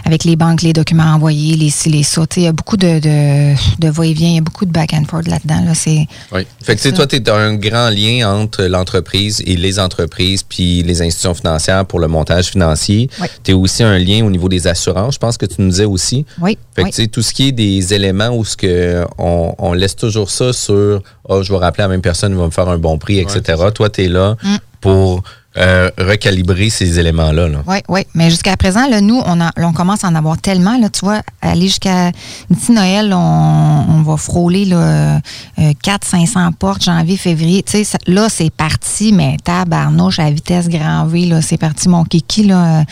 avec 0.05 0.25
les 0.25 0.37
banques, 0.37 0.63
les 0.63 0.73
documents 0.73 1.05
envoyés, 1.15 1.57
les 1.57 1.71
ci, 1.71 1.89
les 1.89 2.03
ça. 2.03 2.23
Il 2.37 2.43
y 2.43 2.47
a 2.47 2.53
beaucoup 2.53 2.77
de, 2.77 2.99
de, 2.99 3.55
de 3.81 3.89
va-et-vient, 3.91 4.29
il 4.29 4.35
y 4.35 4.39
a 4.39 4.43
beaucoup 4.43 4.65
de 4.67 4.71
back 4.71 4.93
and 4.93 5.05
forth 5.09 5.27
là-dedans. 5.29 5.65
Là. 5.65 5.75
C'est, 5.75 6.07
Oui. 6.33 6.47
Fait 6.63 6.75
que 6.77 6.81
tu 6.81 6.85
sais, 6.85 6.91
ça. 6.91 6.97
toi, 6.97 7.07
tu 7.07 7.17
es 7.17 7.31
un 7.31 7.55
grand 7.55 7.89
lien 7.91 8.29
entre 8.31 8.65
l'entreprise 8.65 9.43
et 9.47 9.57
les 9.57 9.79
entreprises 9.79 10.43
puis 10.43 10.83
les 10.83 11.01
institutions 11.03 11.35
financières 11.35 11.85
pour 11.87 12.01
le 12.01 12.09
montage 12.09 12.47
financier. 12.47 13.09
Oui. 13.21 13.27
Tu 13.45 13.53
es 13.53 13.55
aussi 13.55 13.83
un 13.83 13.99
lien 13.99 14.25
au 14.25 14.31
niveau 14.31 14.49
des 14.49 14.67
assurances, 14.67 15.15
je 15.15 15.19
pense 15.19 15.37
que 15.39 15.47
tu 15.47 15.57
nous 15.63 15.71
disais 15.71 15.85
aussi. 15.85 16.25
oui, 16.41 16.59
Fait 16.75 16.83
que 16.83 16.87
oui. 16.89 16.93
tu 16.93 17.03
sais, 17.03 17.09
tout 17.09 17.23
ce 17.23 17.33
qui 17.33 17.49
est 17.49 17.53
des 17.53 17.95
éléments 17.95 18.29
où 18.31 18.45
ce 18.45 18.57
que 18.57 19.05
on, 19.19 19.55
on 19.59 19.73
laisse 19.73 19.97
toujours 19.97 20.31
ça 20.31 20.53
sur 20.53 21.03
oh, 21.29 21.43
je 21.43 21.53
vais 21.53 21.59
rappeler 21.59 21.85
à 21.85 21.87
la 21.87 21.93
même 21.93 22.03
personne, 22.03 22.33
il 22.33 22.39
va 22.39 22.45
me 22.47 22.51
faire 22.51 22.69
un 22.69 22.79
bon 22.79 22.99
prix, 22.99 23.19
etc. 23.19 23.63
Toi, 23.75 23.89
tu 23.91 24.05
es 24.05 24.09
là 24.09 24.37
Mm. 24.43 24.57
pour 24.81 25.23
euh, 25.59 25.91
recalibrer 25.99 26.71
ces 26.71 26.99
éléments-là. 26.99 27.49
Là. 27.49 27.59
Oui, 27.67 27.77
oui. 27.89 28.01
Mais 28.15 28.31
jusqu'à 28.31 28.57
présent, 28.57 28.89
là, 28.89 29.01
nous, 29.03 29.21
on, 29.27 29.41
a, 29.41 29.51
là, 29.57 29.69
on 29.69 29.73
commence 29.73 30.03
à 30.03 30.09
en 30.09 30.15
avoir 30.15 30.39
tellement. 30.39 30.79
Là, 30.79 30.89
tu 30.89 31.01
vois, 31.05 31.21
aller 31.43 31.67
jusqu'à 31.69 32.11
d'ici 32.49 32.73
Noël, 32.73 33.13
on, 33.13 33.19
on 33.19 34.03
va 34.03 34.17
frôler 34.17 34.65
là, 34.65 35.21
euh, 35.59 35.73
400-500 35.85 36.53
portes, 36.55 36.85
janvier, 36.85 37.17
février. 37.17 37.63
Tu 37.63 37.73
sais, 37.73 37.85
ça- 37.85 37.99
là, 38.07 38.29
c'est 38.31 38.51
parti, 38.51 39.13
mais 39.13 39.37
tabarnouche 39.45 40.19
à 40.19 40.31
vitesse 40.31 40.69
grand 40.69 41.05
V, 41.07 41.27
là, 41.27 41.43
c'est 41.43 41.59
parti, 41.59 41.89
mon 41.89 42.05
kiki. 42.05 42.45
Là. 42.45 42.85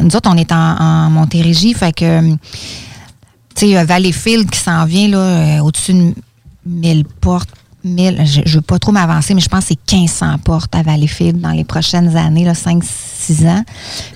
Nous 0.00 0.16
autres, 0.16 0.30
on 0.32 0.36
est 0.38 0.52
en, 0.52 0.56
en 0.80 1.10
Montérégie, 1.10 1.74
fait 1.74 1.92
que, 1.92 2.20
tu 2.32 2.36
sais, 3.54 3.66
il 3.68 3.72
y 3.72 3.76
a 3.76 3.84
Valleyfield 3.84 4.50
qui 4.50 4.58
s'en 4.58 4.84
vient 4.86 5.08
là, 5.08 5.18
euh, 5.18 5.58
au-dessus 5.60 5.92
de 5.92 6.14
1000 6.64 7.04
portes. 7.20 7.50
1000, 7.86 8.22
je 8.24 8.40
ne 8.40 8.54
veux 8.54 8.60
pas 8.60 8.78
trop 8.78 8.92
m'avancer, 8.92 9.34
mais 9.34 9.40
je 9.40 9.48
pense 9.48 9.66
que 9.66 9.68
c'est 9.68 9.92
1500 9.92 10.38
portes 10.44 10.74
à 10.74 10.82
Valleyfield 10.82 11.40
dans 11.40 11.50
les 11.50 11.64
prochaines 11.64 12.16
années, 12.16 12.44
5-6 12.44 13.48
ans. 13.48 13.64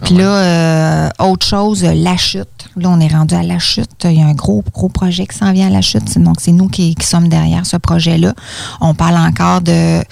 Puis 0.03 0.15
là, 0.15 0.25
euh, 0.25 1.09
autre 1.19 1.47
chose, 1.47 1.85
la 1.85 2.17
chute. 2.17 2.49
Là, 2.77 2.91
on 2.91 3.01
est 3.01 3.13
rendu 3.13 3.35
à 3.35 3.43
la 3.43 3.59
chute. 3.59 4.05
Il 4.05 4.19
y 4.19 4.23
a 4.23 4.27
un 4.27 4.35
gros, 4.35 4.65
gros 4.73 4.89
projet 4.89 5.27
qui 5.27 5.37
s'en 5.37 5.53
vient 5.53 5.69
à 5.69 5.71
la 5.71 5.83
chute. 5.83 6.19
Donc, 6.19 6.37
c'est 6.41 6.53
nous 6.53 6.69
qui, 6.69 6.95
qui 6.95 7.07
sommes 7.07 7.29
derrière 7.29 7.67
ce 7.67 7.77
projet-là. 7.77 8.35
On 8.81 8.95
parle 8.95 9.17
encore 9.17 9.61
de 9.61 10.03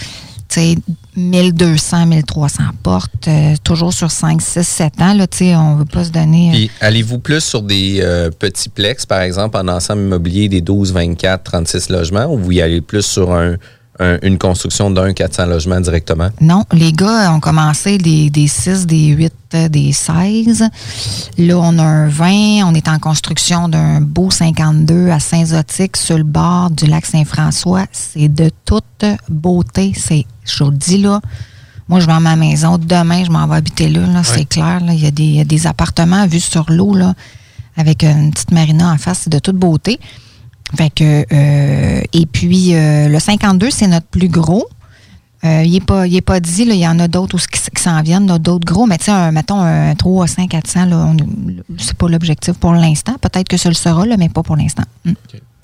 1200, 1.17 2.07
1300 2.07 2.63
portes, 2.83 3.29
euh, 3.29 3.55
toujours 3.65 3.93
sur 3.93 4.11
5, 4.11 4.41
6, 4.41 4.63
7 4.67 5.01
ans. 5.01 5.17
On 5.41 5.75
ne 5.75 5.79
veut 5.79 5.85
pas 5.85 6.05
se 6.05 6.11
donner. 6.11 6.49
euh, 6.51 6.53
Puis 6.53 6.71
allez-vous 6.81 7.19
plus 7.19 7.41
sur 7.43 7.63
des 7.63 8.01
euh, 8.03 8.31
petits 8.31 8.69
plex, 8.69 9.05
par 9.07 9.21
exemple, 9.21 9.57
en 9.57 9.69
ensemble 9.69 10.03
immobilier 10.03 10.49
des 10.49 10.61
12, 10.61 10.93
24, 10.93 11.43
36 11.45 11.91
logements, 11.91 12.27
ou 12.27 12.39
vous 12.39 12.53
y 12.53 12.61
allez 12.63 12.81
plus 12.81 13.03
sur 13.05 13.33
un, 13.33 13.57
un- 14.01 14.19
une 14.23 14.39
construction 14.39 14.91
d'un 14.91 15.13
400 15.13 15.47
logements 15.47 15.81
directement? 15.81 16.29
Non, 16.41 16.65
les 16.73 16.93
gars 16.93 17.33
ont 17.33 17.41
commencé 17.41 17.99
des, 17.99 18.31
des 18.31 18.47
6, 18.47 18.87
des 18.87 19.07
8, 19.09 19.33
euh, 19.55 19.69
des 19.69 19.93
16. 19.93 20.65
Là, 21.39 21.59
on 21.59 21.79
a 21.79 21.83
un 21.83 22.09
20. 22.09 22.65
On 22.67 22.75
est 22.75 22.89
en 22.89 22.99
construction 22.99 23.69
d'un 23.69 24.01
beau 24.01 24.31
52 24.31 25.11
à 25.11 25.19
Saint-Zotique 25.21 25.97
sur 25.97 26.17
le 26.19 26.25
bord 26.25 26.71
du 26.71 26.87
lac 26.87 27.07
Saint-François. 27.07 27.87
C'est 27.93 28.29
de 28.29 28.51
toute 28.65 29.05
beauté. 29.29 29.93
C'est, 29.97 30.25
je 30.45 30.65
vous 30.65 30.71
le 30.71 30.77
dis 30.77 30.99
là, 30.99 31.21
moi, 31.89 32.01
je 32.01 32.07
vends 32.07 32.21
ma 32.21 32.37
maison. 32.37 32.77
Demain, 32.79 33.25
je 33.25 33.31
m'en 33.31 33.47
vais 33.47 33.57
habiter 33.57 33.89
là. 33.89 34.01
là, 34.07 34.23
C'est 34.23 34.45
clair. 34.45 34.81
là. 34.85 34.93
Il, 34.93 35.03
y 35.03 35.07
a 35.07 35.11
des, 35.11 35.23
il 35.25 35.35
y 35.37 35.41
a 35.41 35.45
des 35.45 35.67
appartements 35.67 36.27
vus 36.27 36.41
sur 36.41 36.67
l'eau 36.71 36.95
là, 36.95 37.15
avec 37.77 38.03
une 38.05 38.31
petite 38.31 38.51
marina 38.53 38.93
en 38.93 38.99
face. 38.99 39.21
C'est 39.25 39.31
de 39.33 39.39
toute 39.39 39.57
beauté. 39.57 39.99
Euh, 41.33 42.03
et 42.13 42.27
puis, 42.27 42.75
euh, 42.75 43.09
le 43.09 43.19
52, 43.19 43.71
c'est 43.71 43.87
notre 43.87 44.07
plus 44.07 44.29
gros. 44.29 44.67
Euh, 45.45 45.63
il 45.65 45.73
n'est 45.73 45.81
pas, 45.81 46.05
pas 46.27 46.41
dit, 46.41 46.63
il 46.63 46.75
y 46.75 46.87
en 46.89 46.99
a 46.99 47.07
d'autres 47.07 47.39
qui, 47.39 47.61
qui 47.61 47.83
s'en 47.83 48.03
viennent, 48.03 48.27
d'autres 48.27 48.67
gros, 48.67 48.87
mais 48.87 48.99
tu 48.99 49.11
mettons 49.33 49.61
un 49.61 49.95
3, 49.95 50.27
5, 50.27 50.49
400, 50.51 50.87
là, 50.87 50.97
on- 51.13 51.17
c'est 51.79 51.95
pas 51.97 52.09
l'objectif 52.09 52.55
pour 52.55 52.73
l'instant. 52.73 53.15
Peut-être 53.21 53.47
que 53.49 53.57
ça 53.57 53.69
le 53.69 53.77
sera, 53.77 54.05
mais 54.19 54.29
pas 54.29 54.43
pour 54.43 54.57
l'instant. 54.57 54.83
Mm. 55.05 55.13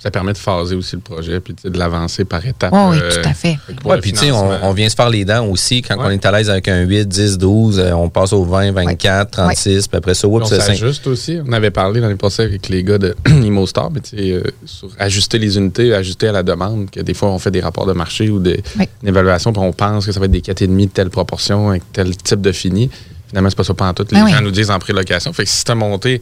Ça 0.05 0.11
permet 0.11 0.35
de 0.35 0.39
phaser 0.39 0.75
aussi 0.75 0.97
le 0.97 1.01
projet 1.01 1.41
puis 1.41 1.55
de 1.65 1.79
l'avancer 1.79 2.27
par 2.27 2.45
étapes. 2.47 2.75
Oh 2.77 2.89
oui, 2.91 2.99
euh, 3.01 3.11
tout 3.23 3.27
à 3.27 3.33
fait. 3.33 3.57
Ouais, 3.87 3.99
puis 4.03 4.13
tu 4.13 4.19
sais, 4.19 4.31
on, 4.33 4.73
vient 4.75 4.87
se 4.91 4.95
faire 4.95 5.09
les 5.09 5.25
dents 5.25 5.47
aussi. 5.47 5.81
Quand 5.81 5.97
Ouais. 5.97 6.05
on 6.09 6.11
est 6.11 6.27
à 6.27 6.31
l'aise 6.31 6.51
avec 6.51 6.69
un 6.69 6.83
8, 6.83 7.09
10, 7.09 7.39
12, 7.39 7.79
euh, 7.79 7.93
on 7.93 8.11
passe 8.11 8.35
au 8.35 8.45
20, 8.45 8.73
24, 8.73 9.31
36, 9.31 9.89
puis 9.89 9.97
après 9.97 10.13
ça, 10.13 10.29
oups, 10.29 10.43
on 10.45 10.47
c'est 10.47 10.57
cinq. 10.61 10.77
s'ajuste 10.77 11.07
aussi. 11.07 11.39
On 11.49 11.53
avait 11.53 11.71
parlé 11.71 12.01
l'année 12.01 12.17
passée 12.17 12.43
avec 12.43 12.69
les 12.69 12.85
gars 12.85 12.99
de 12.99 13.17
ImoStar, 13.27 13.91
mais 13.91 14.01
tu 14.01 14.11
sais, 14.11 14.33
euh, 14.33 14.43
sur 14.67 14.91
ajuster 14.99 15.39
les 15.39 15.57
unités, 15.57 15.95
ajuster 15.95 16.29
à 16.29 16.33
la 16.33 16.43
demande, 16.43 16.91
que 16.91 17.01
des 17.01 17.15
fois 17.15 17.31
on 17.31 17.39
fait 17.39 17.51
des 17.51 17.63
rapports 17.63 17.87
de 17.87 17.95
marché 17.95 18.29
ou 18.29 18.39
des, 18.41 18.63
Oui. 18.79 18.87
une 19.03 19.09
évaluation, 19.09 19.55
puis 19.55 19.63
on 19.63 19.73
pense 19.73 20.05
que 20.05 20.13
ça 20.13 20.21
va 20.21 20.27
être 20.27 20.33
des 20.33 20.43
4,5 20.43 20.85
de 20.89 20.91
telle 20.93 21.09
proportion, 21.09 21.71
avec 21.71 21.83
tel 21.95 22.15
type 22.15 22.43
de 22.43 22.53
fini. 22.53 22.91
Finalement, 23.29 23.49
c'est 23.49 23.57
pas 23.57 23.65
ça 23.65 23.73
pas 23.73 23.89
en 23.89 23.95
tout. 23.95 24.05
Les 24.11 24.19
Ah 24.19 24.27
gens 24.29 24.37
oui. 24.37 24.45
nous 24.45 24.51
disent 24.51 24.71
en 24.71 24.79
prélocation. 24.79 25.33
Fait 25.33 25.45
que 25.45 25.51
si 25.51 25.65
tu 25.65 25.73
as 25.73 25.75
monté 25.75 26.21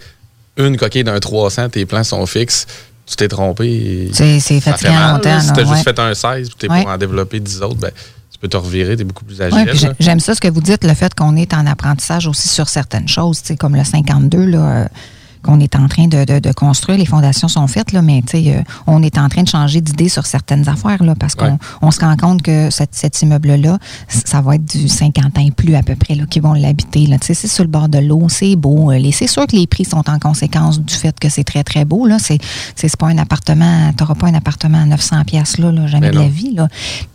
une 0.57 0.77
coquille 0.77 1.03
d'un 1.03 1.19
300, 1.19 1.71
tes 1.71 1.85
plans 1.85 2.05
sont 2.05 2.25
fixes, 2.27 2.67
tu 3.13 3.17
t'es 3.17 3.29
trompé. 3.29 4.11
C'est- 4.13 4.41
fatigant 4.61 4.77
fait 4.77 4.89
mal, 4.99 5.13
longtemps, 5.15 5.29
là. 5.31 5.41
Si 5.41 5.53
tu 5.53 5.61
as 5.61 5.63
ouais. 5.65 5.69
juste 5.75 5.85
fait 5.85 5.99
un 5.99 6.15
16 6.15 6.49
puis 6.49 6.57
tu 6.59 6.67
es 6.67 6.71
Ouais. 6.71 6.83
pour 6.83 6.91
en 6.91 6.99
développer 6.99 7.41
10 7.41 7.63
autres, 7.63 7.77
ben, 7.81 7.91
tu 8.33 8.39
peux 8.39 8.49
te 8.49 8.57
revirer, 8.57 8.97
tu 8.97 9.03
es 9.03 9.05
beaucoup 9.05 9.25
plus 9.25 9.41
agile. 9.41 9.57
Ouais, 9.59 9.95
j'aime 10.01 10.21
ça 10.21 10.35
ce 10.35 10.41
que 10.41 10.49
vous 10.49 10.61
dites, 10.61 10.85
le 10.85 10.95
fait 10.95 11.15
qu'on 11.15 11.37
est 11.37 11.55
en 11.55 11.67
apprentissage 11.67 12.27
aussi 12.27 12.49
sur 12.49 12.69
certaines 12.69 13.09
choses, 13.09 13.41
comme 13.59 13.77
le 13.77 13.85
52, 13.85 14.45
là, 14.47 14.59
euh, 14.59 14.85
qu'on 15.43 15.61
est 15.61 15.77
en 15.77 15.89
train 15.89 16.07
de, 16.07 16.25
de- 16.25 16.39
de 16.39 16.53
construire. 16.53 16.99
Les 16.99 17.07
fondations 17.07 17.49
sont 17.49 17.67
faites, 17.67 17.93
là, 17.93 18.03
mais 18.03 18.23
tu 18.23 18.43
sais, 18.43 18.55
euh, 18.57 18.63
on 18.87 19.03
est 19.03 19.19
en 19.19 19.29
train 19.29 19.43
de 19.43 19.49
changer 19.49 19.81
d'idée 19.81 20.09
sur 20.09 20.27
certaines 20.27 20.69
affaires, 20.69 21.03
là, 21.03 21.15
parce 21.15 21.35
qu'on 21.35 21.59
on 21.83 21.91
se 21.91 22.01
rend 22.01 22.17
compte 22.17 22.43
que 22.43 22.71
cet, 22.71 22.95
cet 22.95 23.21
immeuble-là, 23.23 23.79
ça 24.09 24.41
va 24.41 24.55
être 24.57 24.65
du 24.65 24.89
50 24.89 25.39
ans 25.39 25.45
et 25.47 25.51
plus 25.51 25.75
à 25.75 25.83
peu 25.83 25.97
près 25.97 26.15
là, 26.15 26.25
qui 26.29 26.41
vont 26.41 26.53
l'habiter. 26.55 27.07
là. 27.07 27.19
Tu 27.19 27.27
sais, 27.29 27.35
C'est 27.35 27.49
sur 27.49 27.65
le 27.65 27.71
bord 27.71 27.89
de 27.89 27.99
l'eau, 27.99 28.27
c'est 28.29 28.57
beau. 28.57 28.91
euh, 28.93 28.99
les- 28.99 29.13
C'est 29.13 29.27
sûr 29.27 29.47
que 29.47 29.57
les 29.57 29.67
prix 29.67 29.85
sont 29.85 30.09
en 30.09 30.19
conséquence 30.19 30.81
du 30.81 30.95
fait 30.95 31.19
que 31.19 31.29
c'est 31.29 31.45
très, 31.45 31.65
très 31.65 31.85
beau. 31.85 32.07
là. 32.07 32.19
C'est 32.19 32.39
c'est- 32.77 32.89
c'est 32.89 32.97
pas 32.97 33.09
un 33.09 33.19
appartement, 33.19 33.91
tu 33.97 34.03
n'auras 34.03 34.15
pas 34.15 34.27
un 34.29 34.35
appartement 34.35 34.83
à 34.83 34.87
900 34.87 35.25
pièces 35.25 35.59
là, 35.59 35.71
là, 35.73 35.87
jamais 35.87 36.09
Mais 36.09 36.13
de 36.13 36.19
la 36.19 36.29
vie. 36.29 36.55
Là. 36.55 36.69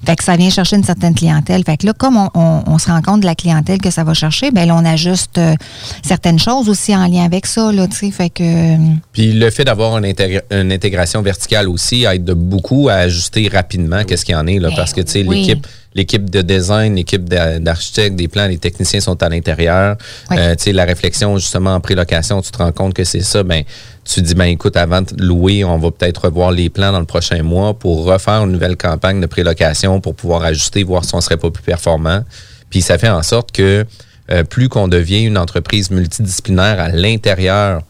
Fait 0.05 0.15
que 0.15 0.23
ça 0.23 0.35
vient 0.35 0.49
chercher 0.49 0.75
une 0.75 0.83
certaine 0.83 1.13
clientèle. 1.15 1.63
Fait 1.65 1.77
que 1.77 1.85
là, 1.85 1.93
comme 1.93 2.17
on, 2.17 2.29
on- 2.33 2.63
on 2.67 2.77
se 2.77 2.87
rend 2.89 3.01
compte 3.01 3.21
de 3.21 3.25
la 3.25 3.35
clientèle 3.35 3.79
que 3.79 3.89
ça 3.91 4.03
va 4.03 4.13
chercher, 4.13 4.51
ben 4.51 4.67
là, 4.67 4.75
on 4.75 4.85
ajuste 4.85 5.37
euh, 5.37 5.55
certaines 6.03 6.39
choses 6.39 6.69
aussi 6.69 6.95
en 6.95 7.07
lien 7.07 7.23
avec 7.23 7.45
ça. 7.45 7.71
Là, 7.71 7.87
tu 7.87 7.95
sais. 7.97 8.11
Fait 8.17 8.30
que, 8.30 8.43
euh, 8.43 8.77
Puis 9.13 9.32
le 9.34 9.49
fait 9.51 9.63
d'avoir 9.63 9.97
une, 9.97 10.06
intégra- 10.06 10.41
une 10.51 10.71
intégration 10.71 11.21
verticale 11.21 11.69
aussi 11.69 12.06
aide 12.06 12.23
de 12.25 12.34
beaucoup 12.34 12.89
à 12.89 12.95
ajuster 12.95 13.47
rapidement 13.47 14.03
qu'est-ce 14.03 14.25
qu'il 14.25 14.34
y 14.34 14.36
en 14.38 14.47
est. 14.47 14.60
Là, 14.60 14.69
Ben 14.69 14.75
parce 14.75 14.93
que 14.93 15.01
tu 15.01 15.12
sais, 15.12 15.23
oui. 15.27 15.41
l'équipe 15.45 15.67
l'équipe 15.93 16.30
de 16.30 16.41
design, 16.43 16.95
l'équipe 16.95 17.27
d'a- 17.27 17.58
d'architectes, 17.60 18.15
des 18.15 18.27
plans, 18.27 18.45
les 18.47 18.60
techniciens 18.60 18.99
sont 18.99 19.21
à 19.23 19.30
l'intérieur. 19.30 19.97
Oui. 20.30 20.38
Euh, 20.39 20.56
tu 20.56 20.65
sais, 20.65 20.71
la 20.71 20.86
réflexion 20.86 21.38
justement 21.38 21.73
en 21.73 21.80
prélocation, 21.80 22.39
tu 22.41 22.51
te 22.51 22.58
rends 22.60 22.71
compte 22.71 22.93
que 22.93 23.03
c'est 23.03 23.21
ça. 23.23 23.41
Ben, 23.43 23.63
tu 24.06 24.21
dis, 24.21 24.36
ben 24.36 24.45
écoute, 24.45 24.77
avant 24.77 25.01
de 25.01 25.08
louer, 25.17 25.63
on 25.63 25.77
va 25.80 25.89
peut-être 25.91 26.25
revoir 26.25 26.51
les 26.51 26.69
plans 26.69 26.91
dans 26.91 26.99
le 26.99 27.06
prochain 27.06 27.41
mois 27.41 27.73
pour 27.73 28.03
refaire 28.06 28.43
une 28.43 28.51
nouvelle 28.51 28.77
campagne 28.77 29.19
de 29.19 29.25
prélocation 29.25 29.99
pour 29.99 30.13
pouvoir 30.15 30.43
ajuster, 30.43 30.84
voir 30.84 31.03
si 31.03 31.15
on 31.15 31.21
serait 31.21 31.38
pas 31.38 31.49
plus 31.49 31.63
performant. 31.63 32.23
Puis 32.69 32.82
ça 32.82 32.97
fait 32.99 33.10
en 33.10 33.23
sorte 33.23 33.51
que 33.51 33.86
euh, 34.30 34.43
plus 34.43 34.69
qu'on 34.69 34.88
devient 34.89 35.23
une 35.23 35.38
entreprise 35.38 35.89
multidisciplinaire 35.89 36.80
à 36.80 36.89
l'intérieur 36.89 37.82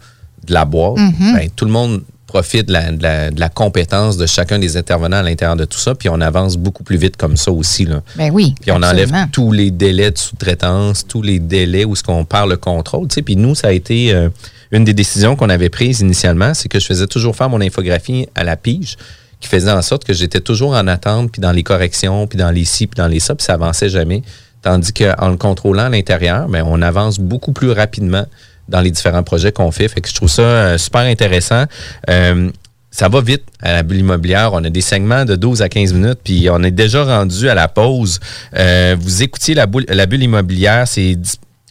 de 0.48 0.54
la 0.54 0.66
boîte, 0.66 0.98
Mhm. 0.98 1.34
ben, 1.36 1.50
tout 1.56 1.66
le 1.66 1.72
monde 1.72 2.02
profite 2.26 2.68
de 2.68 2.74
la, 2.74 2.92
de 2.92 3.02
la- 3.02 3.32
de 3.32 3.40
la 3.40 3.48
compétence 3.50 4.18
de 4.18 4.26
chacun 4.26 4.60
des 4.60 4.76
intervenants 4.76 5.18
à 5.18 5.24
l'intérieur 5.24 5.56
de 5.56 5.64
tout 5.64 5.78
ça, 5.80 5.96
puis 5.96 6.10
on 6.10 6.20
avance 6.20 6.58
beaucoup 6.58 6.84
plus 6.84 6.98
vite 6.98 7.16
comme 7.16 7.38
ça 7.38 7.52
aussi. 7.52 7.86
Là. 7.86 8.02
ben 8.18 8.32
oui. 8.34 8.54
Puis 8.62 8.72
on 8.72 8.84
enlève 8.84 9.12
tous 9.32 9.52
les 9.54 9.72
délais 9.72 10.12
de 10.12 10.18
sous-traitance, 10.18 11.08
tous 11.08 11.22
les 11.22 11.40
délais 11.40 11.86
où 11.86 11.96
ce 11.96 12.04
qu'on 12.04 12.26
perd 12.26 12.50
le 12.50 12.58
contrôle. 12.58 13.08
tu 13.08 13.16
sais. 13.16 13.22
Puis 13.22 13.38
nous, 13.38 13.56
ça 13.56 13.70
a 13.70 13.72
été 13.72 14.14
euh, 14.14 14.30
une 14.72 14.84
des 14.84 14.94
décisions 14.94 15.38
qu'on 15.38 15.50
avait 15.50 15.70
prises 15.70 16.02
initialement, 16.02 16.54
c'est 16.54 16.68
que 16.68 16.80
je 16.82 16.86
faisais 16.86 17.08
toujours 17.08 17.34
faire 17.36 17.50
mon 17.50 17.62
infographie 17.62 18.28
à 18.36 18.44
la 18.44 18.58
pige, 18.58 18.98
qui 19.40 19.48
faisait 19.48 19.72
en 19.72 19.82
sorte 19.82 20.04
que 20.04 20.14
j'étais 20.14 20.42
toujours 20.42 20.72
en 20.74 20.86
attente, 20.88 21.32
puis 21.32 21.40
dans 21.42 21.54
les 21.54 21.64
corrections, 21.64 22.28
puis 22.28 22.38
dans 22.38 22.52
les 22.52 22.66
ci, 22.66 22.88
puis 22.88 22.98
dans 22.98 23.08
les 23.08 23.22
ça, 23.22 23.36
puis 23.36 23.46
ça 23.46 23.54
avançait 23.54 23.88
jamais. 23.90 24.22
Tandis 24.62 24.92
qu'en 24.92 25.30
le 25.30 25.38
contrôlant 25.38 25.84
à 25.86 25.90
l'intérieur, 25.90 26.50
ben, 26.50 26.64
on 26.68 26.82
avance 26.82 27.20
beaucoup 27.20 27.54
plus 27.54 27.72
rapidement 27.72 28.26
dans 28.70 28.82
les 28.82 28.92
différents 28.92 29.24
projets 29.24 29.52
qu'on 29.52 29.72
fait. 29.72 29.88
Fait 29.88 30.02
que 30.02 30.10
je 30.10 30.16
trouve 30.16 30.30
ça 30.30 30.42
euh, 30.42 30.78
super 30.78 31.02
intéressant. 31.02 31.66
Euh, 32.10 32.50
ça 32.92 33.10
va 33.10 33.22
vite 33.22 33.44
à 33.62 33.74
la 33.74 33.84
bulle 33.84 34.00
immobilière. 34.00 34.52
On 34.54 34.64
a 34.64 34.70
des 34.70 34.82
segments 34.82 35.24
de 35.26 35.36
12 35.36 35.62
à 35.62 35.70
15 35.70 35.94
minutes, 35.94 36.20
puis 36.24 36.48
on 36.50 36.64
est 36.64 36.72
déjà 36.72 37.04
rendu 37.04 37.48
à 37.48 37.54
la 37.54 37.68
pause. 37.68 38.20
Euh, 38.56 38.96
vous 39.00 39.22
écoutiez 39.24 39.54
la, 39.54 39.68
boule- 39.68 39.86
la 39.88 40.06
bulle 40.06 40.24
immobilière, 40.24 40.88
c'est 40.88 41.18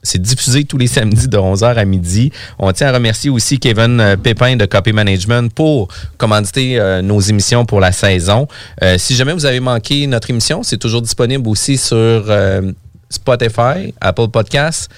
c'est 0.04 0.22
diffusé 0.22 0.62
tous 0.62 0.78
les 0.78 0.86
samedis 0.96 1.26
de 1.26 1.36
11h 1.36 1.74
à 1.74 1.84
midi. 1.84 2.30
On 2.60 2.70
tient 2.70 2.86
à 2.86 2.92
remercier 2.92 3.28
aussi 3.28 3.58
Kevin 3.58 3.98
euh, 3.98 4.16
Pépin 4.16 4.54
de 4.54 4.64
Copy 4.64 4.92
Management 4.92 5.52
pour 5.52 5.88
commanditer 6.16 6.78
euh, 6.78 7.02
nos 7.02 7.18
émissions 7.18 7.64
pour 7.64 7.80
la 7.80 7.90
saison. 7.90 8.46
Euh, 8.84 8.98
si 8.98 9.16
jamais 9.16 9.32
vous 9.32 9.46
avez 9.46 9.58
manqué 9.58 10.06
notre 10.06 10.30
émission, 10.30 10.62
c'est 10.62 10.76
toujours 10.76 11.02
disponible 11.02 11.48
aussi 11.48 11.76
sur 11.76 11.96
euh, 11.96 12.70
Spotify, 13.10 13.92
Apple 14.00 14.28
Podcasts. 14.28 14.88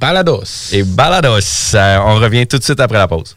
Balados. 0.00 0.70
Et 0.72 0.82
Balados. 0.82 1.74
Euh, 1.74 1.98
on 2.04 2.16
revient 2.16 2.46
tout 2.46 2.58
de 2.58 2.62
suite 2.62 2.80
après 2.80 2.98
la 2.98 3.08
pause. 3.08 3.36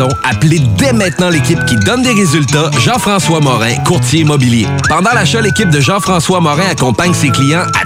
Appelez 0.23 0.59
dès 0.77 0.93
maintenant 0.93 1.29
l'équipe 1.29 1.63
qui 1.65 1.75
donne 1.77 2.01
des 2.01 2.13
résultats, 2.13 2.71
Jean-François 2.79 3.39
Morin, 3.39 3.75
courtier 3.85 4.21
immobilier. 4.21 4.67
Pendant 4.87 5.11
l'achat, 5.13 5.41
l'équipe 5.41 5.69
de 5.69 5.79
Jean-François 5.79 6.39
Morin 6.39 6.67
accompagne 6.69 7.13
ses 7.13 7.29
clients 7.29 7.65
à 7.79 7.85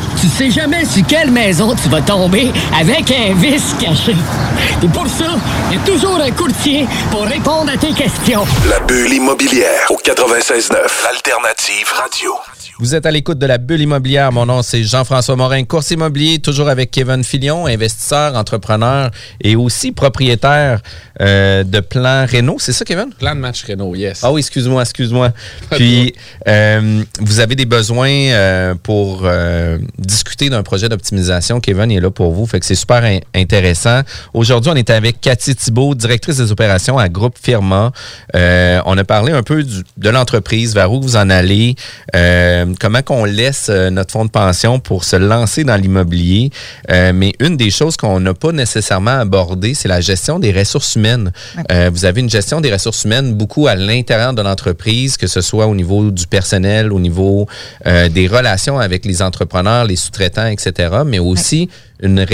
Tu 0.21 0.27
sais 0.27 0.51
jamais 0.51 0.85
sur 0.85 1.03
quelle 1.07 1.31
maison 1.31 1.75
tu 1.75 1.89
vas 1.89 2.01
tomber 2.01 2.51
avec 2.79 3.11
un 3.11 3.33
vice 3.33 3.75
caché. 3.79 4.15
Et 4.83 4.87
pour 4.87 5.07
ça, 5.07 5.35
il 5.71 5.77
y 5.77 5.81
a 5.81 5.83
toujours 5.83 6.19
un 6.19 6.29
courtier 6.29 6.87
pour 7.09 7.23
répondre 7.25 7.71
à 7.71 7.77
tes 7.77 7.91
questions. 7.91 8.45
La 8.69 8.79
bulle 8.81 9.13
immobilière 9.13 9.89
au 9.89 9.97
96.9, 9.97 10.75
Alternative 11.09 11.91
Radio. 11.95 12.33
Vous 12.81 12.95
êtes 12.95 13.05
à 13.05 13.11
l'écoute 13.11 13.37
de 13.37 13.45
la 13.45 13.59
bulle 13.59 13.81
immobilière. 13.81 14.31
Mon 14.31 14.47
nom, 14.47 14.63
c'est 14.63 14.83
Jean-François 14.83 15.35
Morin, 15.35 15.63
course 15.65 15.91
immobilier, 15.91 16.39
toujours 16.39 16.67
avec 16.67 16.89
Kevin 16.89 17.23
Filion, 17.23 17.67
investisseur, 17.67 18.35
entrepreneur 18.35 19.11
et 19.39 19.55
aussi 19.55 19.91
propriétaire 19.91 20.81
euh, 21.21 21.63
de 21.63 21.79
Plan 21.79 22.25
Renault. 22.25 22.55
C'est 22.57 22.71
ça, 22.73 22.83
Kevin? 22.83 23.11
Plan 23.19 23.35
de 23.35 23.39
match 23.39 23.63
Renault, 23.69 23.93
yes. 23.93 24.21
Ah 24.23 24.31
oui, 24.31 24.39
excuse-moi, 24.39 24.81
excuse-moi. 24.81 25.31
Puis, 25.69 26.15
euh, 26.47 27.03
vous 27.19 27.39
avez 27.39 27.53
des 27.53 27.67
besoins 27.67 28.09
euh, 28.09 28.73
pour 28.81 29.27
discuter 29.99 30.49
d'un 30.49 30.63
projet 30.63 30.89
d'optimisation. 30.89 31.59
Kevin 31.59 31.91
est 31.91 31.99
là 31.99 32.09
pour 32.09 32.31
vous, 32.31 32.47
fait 32.47 32.59
que 32.59 32.65
c'est 32.65 32.73
super 32.73 33.03
in- 33.03 33.19
intéressant. 33.35 34.01
Aujourd'hui, 34.33 34.71
on 34.73 34.75
est 34.75 34.89
avec 34.89 35.21
Cathy 35.21 35.53
Thibault, 35.55 35.93
directrice 35.93 36.37
des 36.37 36.51
opérations 36.51 36.97
à 36.97 37.09
Groupe 37.09 37.37
Firma. 37.39 37.91
On 38.33 38.97
a 38.97 39.03
parlé 39.03 39.33
un 39.33 39.43
peu 39.43 39.61
du- 39.61 39.83
de 39.97 40.09
l'entreprise, 40.09 40.73
vers 40.73 40.91
où 40.91 40.99
vous 40.99 41.15
en 41.15 41.29
allez, 41.29 41.75
euh, 42.15 42.65
comment 42.79 43.01
qu'on 43.01 43.25
laisse 43.25 43.67
euh, 43.69 43.89
notre 43.89 44.11
fonds 44.11 44.25
de 44.25 44.29
pension 44.29 44.79
pour 44.79 45.03
se 45.03 45.15
lancer 45.15 45.63
dans 45.63 45.75
l'immobilier? 45.75 46.49
Euh, 46.91 47.11
mais 47.13 47.33
une 47.39 47.57
des 47.57 47.69
choses 47.69 47.97
qu'on 47.97 48.19
n'a 48.19 48.33
pas 48.33 48.51
nécessairement 48.51 49.19
abordées, 49.19 49.73
c'est 49.73 49.87
la 49.87 50.01
gestion 50.01 50.39
des 50.39 50.51
ressources 50.51 50.95
humaines. 50.95 51.31
Euh, 51.71 51.89
vous 51.93 52.05
avez 52.05 52.21
une 52.21 52.29
gestion 52.29 52.61
des 52.61 52.71
ressources 52.71 53.03
humaines 53.03 53.33
beaucoup 53.33 53.67
à 53.67 53.75
l'intérieur 53.75 54.33
de 54.33 54.41
l'entreprise, 54.41 55.17
que 55.17 55.27
ce 55.27 55.41
soit 55.41 55.67
au 55.67 55.75
niveau 55.75 56.11
du 56.11 56.27
personnel, 56.27 56.91
au 56.91 56.99
niveau 56.99 57.47
euh, 57.85 58.09
des 58.09 58.27
relations 58.27 58.79
avec 58.79 59.05
les 59.05 59.21
entrepreneurs, 59.21 59.85
les 59.85 59.95
sous-traitants, 59.95 60.47
etc., 60.47 60.89
mais 61.05 61.19
aussi 61.19 61.69
une, 62.01 62.25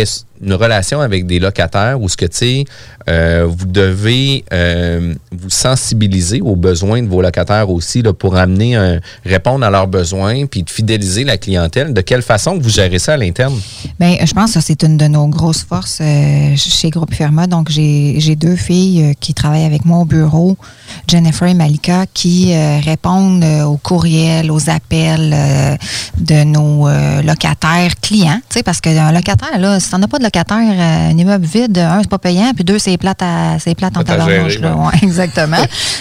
une 0.42 0.54
relation 0.54 1.02
avec 1.02 1.26
des 1.26 1.40
locataires 1.40 2.00
où 2.02 2.10
ce 2.10 2.18
que 2.18 2.26
tu 2.26 2.38
sais, 2.38 2.66
euh, 3.10 3.46
vous 3.48 3.66
devez 3.66 4.44
euh, 4.54 5.14
vous 5.32 5.50
sensibiliser 5.50 6.42
aux 6.42 6.56
besoins 6.56 7.02
de 7.02 7.08
vos 7.08 7.22
locataires 7.22 7.70
aussi 7.70 8.02
là, 8.02 8.14
pour 8.14 8.36
amener 8.38 9.00
répondre 9.26 9.66
à 9.66 9.70
leurs 9.70 9.88
besoins 9.88 10.46
puis 10.46 10.64
de 10.64 10.70
fidéliser 10.70 11.24
la 11.24 11.38
clientèle. 11.38 11.94
De 11.94 12.02
quelle 12.02 12.22
façon 12.22 12.58
vous 12.58 12.70
gérez 12.70 13.00
ça 13.00 13.14
à 13.14 13.18
l'interne? 13.18 13.56
Bien, 14.00 14.18
je 14.24 14.34
pense 14.34 14.54
que 14.54 14.62
c'est 14.62 14.84
une 14.84 14.98
de 14.98 15.08
nos 15.08 15.28
grosses 15.28 15.64
forces 15.64 16.00
euh, 16.02 16.56
chez 16.56 16.90
Groupe 16.90 17.14
Firma. 17.14 17.48
Donc, 17.48 17.70
j'ai 17.70 18.16
j'ai 18.20 18.36
deux 18.36 18.56
filles 18.56 19.04
euh, 19.04 19.14
qui 19.20 19.34
travaillent 19.34 19.66
avec 19.66 19.86
moi 19.86 20.00
au 20.00 20.06
bureau, 20.06 20.58
Jennifer 21.08 21.48
et 21.48 21.54
Malika, 21.54 22.06
qui 22.14 22.54
euh, 22.54 22.80
répondent 22.84 23.44
euh, 23.44 23.64
aux 23.64 23.78
courriels, 23.78 24.52
aux 24.52 24.70
appels 24.70 25.32
euh, 25.34 25.76
de 26.17 26.44
nos 26.44 26.88
locataires 27.24 27.94
clients. 28.02 28.40
Tu 28.50 28.58
sais, 28.58 28.63
parce 28.63 28.82
qu'un 28.82 29.12
locataire, 29.12 29.58
là, 29.60 29.80
si 29.80 29.90
t'en 29.90 30.02
as 30.02 30.08
pas 30.08 30.17
de 30.17 30.24
locataire, 30.24 30.58
un 30.58 31.17
immeuble 31.17 31.46
vide, 31.46 31.78
un, 31.78 32.02
c'est 32.02 32.10
pas 32.10 32.17
payant, 32.17 32.52
puis 32.56 32.63
deux, 32.63 32.80
c'est 32.80 32.98
plate, 32.98 33.21
à, 33.21 33.60
c'est 33.60 33.76
plate 33.76 33.98
en 33.98 34.04
tabarnouche. 34.04 34.60
ouais. 34.60 35.00
Exactement. 35.02 35.58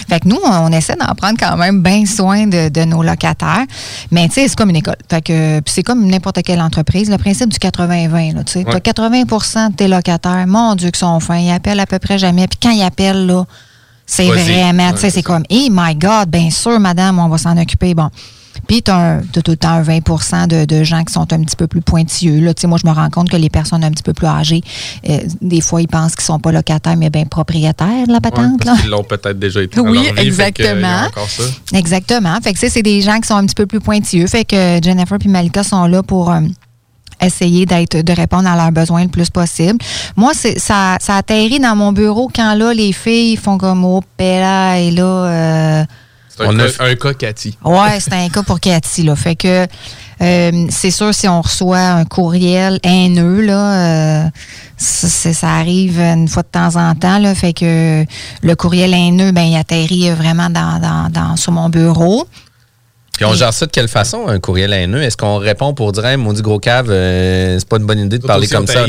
fait 0.09 0.19
que 0.19 0.27
nous, 0.27 0.39
on 0.43 0.71
essaie 0.71 0.95
d'en 0.95 1.13
prendre 1.15 1.37
quand 1.39 1.57
même 1.57 1.81
bien 1.81 2.05
soin 2.05 2.47
de, 2.47 2.69
de 2.69 2.83
nos 2.85 3.03
locataires. 3.03 3.65
Mais 4.11 4.27
tu 4.27 4.35
sais, 4.35 4.47
c'est 4.47 4.55
comme 4.55 4.69
une 4.69 4.77
école. 4.77 4.95
Fait 5.09 5.21
que 5.21 5.61
c'est 5.65 5.83
comme 5.83 6.05
n'importe 6.05 6.41
quelle 6.43 6.61
entreprise. 6.61 7.09
Le 7.09 7.17
principe 7.17 7.49
du 7.49 7.57
80-20, 7.57 8.35
là, 8.35 8.43
tu 8.43 8.53
sais. 8.53 8.59
Ouais. 8.59 8.71
T'as 8.71 8.79
80 8.79 9.23
de 9.69 9.75
tes 9.75 9.87
locataires, 9.87 10.45
mon 10.47 10.75
Dieu, 10.75 10.91
qui 10.91 10.99
sont 10.99 11.19
fins. 11.19 11.37
Ils 11.37 11.51
appellent 11.51 11.79
à 11.79 11.85
peu 11.85 11.99
près 11.99 12.17
jamais. 12.17 12.47
Puis 12.47 12.59
quand 12.61 12.71
ils 12.71 12.83
appellent, 12.83 13.25
là, 13.25 13.45
c'est 14.07 14.27
vraiment, 14.29 14.93
tu 14.93 14.99
sais, 14.99 15.09
c'est 15.09 15.21
comme, 15.21 15.43
hey 15.49 15.69
my 15.71 15.93
God, 15.93 16.29
bien 16.29 16.49
sûr, 16.49 16.79
madame, 16.79 17.19
on 17.19 17.27
va 17.27 17.37
s'en 17.37 17.57
occuper. 17.57 17.93
Bon. 17.93 18.09
Puis, 18.65 18.81
tu 18.81 18.89
as, 18.89 19.21
tout 19.31 19.41
le 19.47 19.55
temps 19.55 19.69
un 19.69 19.81
20 19.81 20.47
de, 20.47 20.65
de 20.65 20.83
gens 20.83 21.03
qui 21.03 21.13
sont 21.13 21.31
un 21.31 21.41
petit 21.43 21.55
peu 21.55 21.67
plus 21.67 21.81
pointilleux. 21.81 22.39
Là. 22.39 22.53
Tu 22.53 22.61
sais, 22.61 22.67
Moi, 22.67 22.79
je 22.81 22.89
me 22.89 22.93
rends 22.93 23.09
compte 23.09 23.29
que 23.29 23.37
les 23.37 23.49
personnes 23.49 23.83
un 23.83 23.91
petit 23.91 24.03
peu 24.03 24.13
plus 24.13 24.27
âgées, 24.27 24.61
euh, 25.09 25.19
des 25.41 25.61
fois, 25.61 25.81
ils 25.81 25.87
pensent 25.87 26.15
qu'ils 26.15 26.25
sont 26.25 26.39
pas 26.39 26.51
locataires, 26.51 26.97
mais 26.97 27.09
bien 27.09 27.25
propriétaires 27.25 28.07
de 28.07 28.11
la 28.11 28.19
patente. 28.19 28.65
là. 28.65 28.75
Qu'ils 28.81 28.89
l'ont 28.89 29.03
peut-être 29.03 29.37
déjà 29.37 29.61
été. 29.61 29.79
Oui, 29.79 30.05
leur 30.05 30.13
vie, 30.15 30.31
fait 30.31 30.51
que, 30.51 30.63
exactement. 30.63 30.87
a 30.87 31.07
encore 31.07 31.29
ça. 31.29 31.43
Exactement. 31.73 32.37
Fait 32.41 32.53
que, 32.53 32.69
c'est 32.69 32.81
des 32.81 33.01
gens 33.01 33.19
qui 33.19 33.27
sont 33.27 33.35
un 33.35 33.45
petit 33.45 33.55
peu 33.55 33.67
plus 33.67 33.79
pointilleux. 33.79 34.27
Fait 34.27 34.45
que 34.45 34.79
Jennifer 34.81 35.17
et 35.23 35.27
Malika 35.27 35.63
sont 35.63 35.85
là 35.85 36.01
pour 36.01 36.31
euh, 36.31 36.39
essayer 37.21 37.65
d'être 37.65 37.97
de 38.01 38.13
répondre 38.13 38.47
à 38.49 38.55
leurs 38.55 38.71
besoins 38.71 39.03
le 39.03 39.09
plus 39.09 39.29
possible. 39.29 39.79
Moi, 40.15 40.31
c'est 40.35 40.59
ça, 40.59 40.97
ça 40.99 41.17
atterrit 41.17 41.59
dans 41.59 41.75
mon 41.75 41.91
bureau 41.91 42.29
quand 42.33 42.53
là, 42.55 42.73
les 42.73 42.93
filles 42.93 43.35
font 43.37 43.57
comme 43.57 43.83
oh, 43.85 44.01
là, 44.19 44.77
et 44.77 44.91
là. 44.91 45.03
euh, 45.03 45.83
C'est 46.29 46.45
un, 46.45 46.55
cas- 46.55 46.83
un 46.85 46.95
cas 46.95 47.13
Cathy. 47.13 47.57
Ouais, 47.63 47.99
c'est 47.99 48.13
un 48.13 48.29
cas 48.29 48.43
pour 48.43 48.59
Cathy. 48.59 49.03
Là. 49.03 49.15
Fait 49.15 49.35
que 49.35 49.65
euh, 50.21 50.65
c'est 50.69 50.89
sûr, 50.91 51.13
si 51.13 51.27
on 51.27 51.41
reçoit 51.41 51.79
un 51.79 52.05
courriel 52.05 52.79
haineux, 52.83 53.41
là, 53.41 53.73
euh, 54.25 54.29
ça, 54.77 55.33
ça 55.33 55.49
arrive 55.55 55.99
une 55.99 56.27
fois 56.27 56.43
de 56.43 56.47
temps 56.47 56.75
en 56.75 56.95
temps. 56.95 57.19
Là, 57.19 57.33
fait 57.35 57.53
que 57.53 58.03
le 58.41 58.55
courriel 58.55 58.93
haineux, 58.93 59.31
ben, 59.31 59.43
il 59.43 59.55
atterrit 59.57 60.09
vraiment 60.11 60.49
dans, 60.49 60.79
dans, 60.79 61.09
dans- 61.11 61.35
sur 61.35 61.51
mon 61.51 61.69
bureau. 61.69 62.27
Puis 63.17 63.25
on 63.25 63.33
gère 63.33 63.51
ça 63.53 63.65
de 63.65 63.71
quelle 63.71 63.87
façon, 63.87 64.27
un 64.27 64.39
courriel 64.39 64.71
haineux? 64.73 65.01
Est-ce 65.01 65.17
qu'on 65.17 65.37
répond 65.37 65.73
pour 65.73 65.91
dire, 65.91 66.05
hey, 66.05 66.17
maudit 66.17 66.41
gros 66.41 66.59
cave, 66.59 66.87
euh, 66.89 67.57
c'est 67.59 67.67
pas 67.67 67.77
une 67.77 67.85
bonne 67.85 67.99
idée 67.99 68.19
de 68.19 68.25
parler 68.25 68.47
comme 68.47 68.67
ça? 68.67 68.85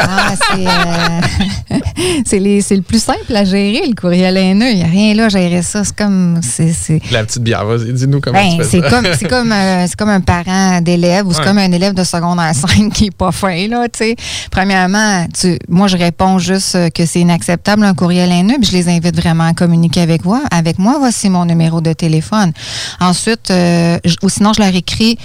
Ah, 0.00 0.32
c'est, 0.52 0.66
euh, 0.66 1.78
c'est, 2.26 2.38
les- 2.38 2.60
c'est 2.60 2.76
le 2.76 2.82
plus 2.82 3.02
simple 3.02 3.34
à 3.34 3.44
gérer, 3.44 3.82
le 3.88 3.94
courriel 3.94 4.36
haineux. 4.36 4.70
Il 4.70 4.76
n'y 4.76 4.82
a 4.84 4.86
rien 4.86 5.14
là 5.14 5.24
à 5.26 5.28
gérer 5.28 5.62
ça. 5.62 5.84
C'est 5.84 5.96
comme. 5.96 6.40
C'est, 6.42 6.72
c'est- 6.72 7.00
La 7.10 7.24
petite 7.24 7.42
bière, 7.42 7.64
vas-y, 7.64 7.92
dis-nous 7.92 8.20
comment 8.20 8.38
Ben, 8.40 8.56
tu 8.58 8.64
fais 8.64 8.80
ça. 8.80 8.88
comme 8.90 9.06
c'est 9.18 9.28
comme 9.28 9.52
euh, 9.52 9.84
c'est 9.88 9.96
comme 9.96 10.08
un 10.10 10.20
parent 10.20 10.80
d'élève 10.80 11.26
ou 11.26 11.32
c'est 11.32 11.40
Ouais. 11.40 11.44
comme 11.46 11.58
un 11.58 11.72
élève 11.72 11.92
de 11.94 12.04
secondaire 12.04 12.52
5 12.54 12.92
qui 12.92 13.06
est 13.06 13.16
pas 13.16 13.32
fin 13.32 13.66
là, 13.68 13.86
tu 13.88 13.98
sais. 13.98 14.16
Premièrement, 14.50 15.26
tu, 15.38 15.58
moi 15.68 15.88
je 15.88 15.96
réponds 15.96 16.38
juste 16.38 16.74
euh, 16.76 16.88
que 16.90 17.04
c'est 17.04 17.20
inacceptable 17.20 17.82
un 17.84 17.94
courriel 17.94 18.30
haineux, 18.30 18.56
puis 18.60 18.70
je 18.70 18.76
les 18.76 18.88
invite 18.88 19.16
vraiment 19.16 19.44
à 19.48 19.52
communiquer 19.54 20.00
avec 20.02 20.24
moi. 20.24 20.42
Avec 20.50 20.78
moi, 20.78 20.96
voici 20.98 21.28
mon 21.30 21.44
numéro 21.44 21.80
de 21.80 21.92
téléphone. 21.92 22.52
Ensuite, 23.00 23.50
euh, 23.56 23.98
ou 24.22 24.28
sinon 24.28 24.52
je 24.52 24.60
leur 24.62 24.74
écris 24.74 25.18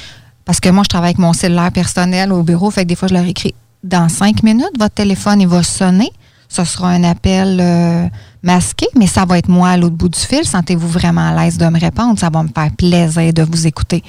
parce 0.45 0.59
que 0.59 0.69
moi 0.69 0.83
je 0.83 0.89
travaille 0.89 1.09
avec 1.09 1.19
mon 1.19 1.33
cellulaire 1.33 1.71
personnel 1.71 2.31
au 2.31 2.43
bureau, 2.43 2.71
fait 2.71 2.83
que 2.83 2.87
des 2.87 2.95
fois 2.95 3.07
je 3.07 3.13
leur 3.13 3.25
écris 3.25 3.53
dans 3.83 4.09
cinq 4.09 4.43
minutes 4.43 4.71
votre 4.79 4.95
téléphone 4.95 5.41
il 5.41 5.47
va 5.47 5.63
sonner. 5.63 6.11
Ce 6.49 6.65
sera 6.65 6.89
un 6.89 7.05
appel 7.05 7.59
euh, 7.61 8.07
masqué, 8.43 8.85
mais 8.97 9.07
ça 9.07 9.23
va 9.23 9.37
être 9.37 9.47
moi 9.47 9.69
à 9.69 9.77
l'autre 9.77 9.95
bout 9.95 10.09
du 10.09 10.19
fil. 10.19 10.43
Sentez-vous 10.43 10.89
vraiment 10.89 11.29
à 11.29 11.33
l'aise 11.45 11.57
de 11.57 11.65
me 11.67 11.79
répondre. 11.79 12.19
Ça 12.19 12.29
va 12.29 12.43
me 12.43 12.49
faire 12.53 12.71
plaisir 12.71 13.31
de 13.31 13.43
vous 13.43 13.67
écouter. 13.67 14.03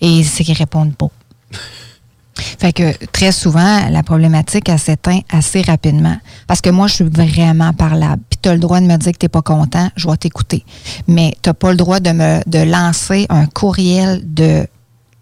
Et 0.00 0.24
c'est 0.24 0.42
qu'ils 0.42 0.56
répondent 0.56 0.96
pas. 0.96 1.10
Fait 2.58 2.72
que 2.72 3.06
très 3.12 3.30
souvent, 3.32 3.88
la 3.88 4.02
problématique, 4.02 4.68
elle 4.68 4.80
s'éteint 4.80 5.20
assez 5.30 5.62
rapidement. 5.62 6.16
Parce 6.48 6.60
que 6.60 6.70
moi, 6.70 6.86
je 6.88 6.94
suis 6.94 7.04
vraiment 7.04 7.72
parlable. 7.72 8.22
Tu 8.42 8.48
as 8.48 8.54
le 8.54 8.60
droit 8.60 8.80
de 8.80 8.86
me 8.86 8.96
dire 8.96 9.12
que 9.12 9.18
tu 9.18 9.28
pas 9.28 9.42
content, 9.42 9.88
je 9.96 10.08
vais 10.08 10.16
t'écouter. 10.16 10.64
Mais 11.06 11.34
tu 11.42 11.52
pas 11.52 11.70
le 11.70 11.76
droit 11.76 12.00
de 12.00 12.10
me 12.10 12.40
de 12.46 12.58
lancer 12.58 13.26
un 13.28 13.46
courriel 13.46 14.22
de, 14.24 14.66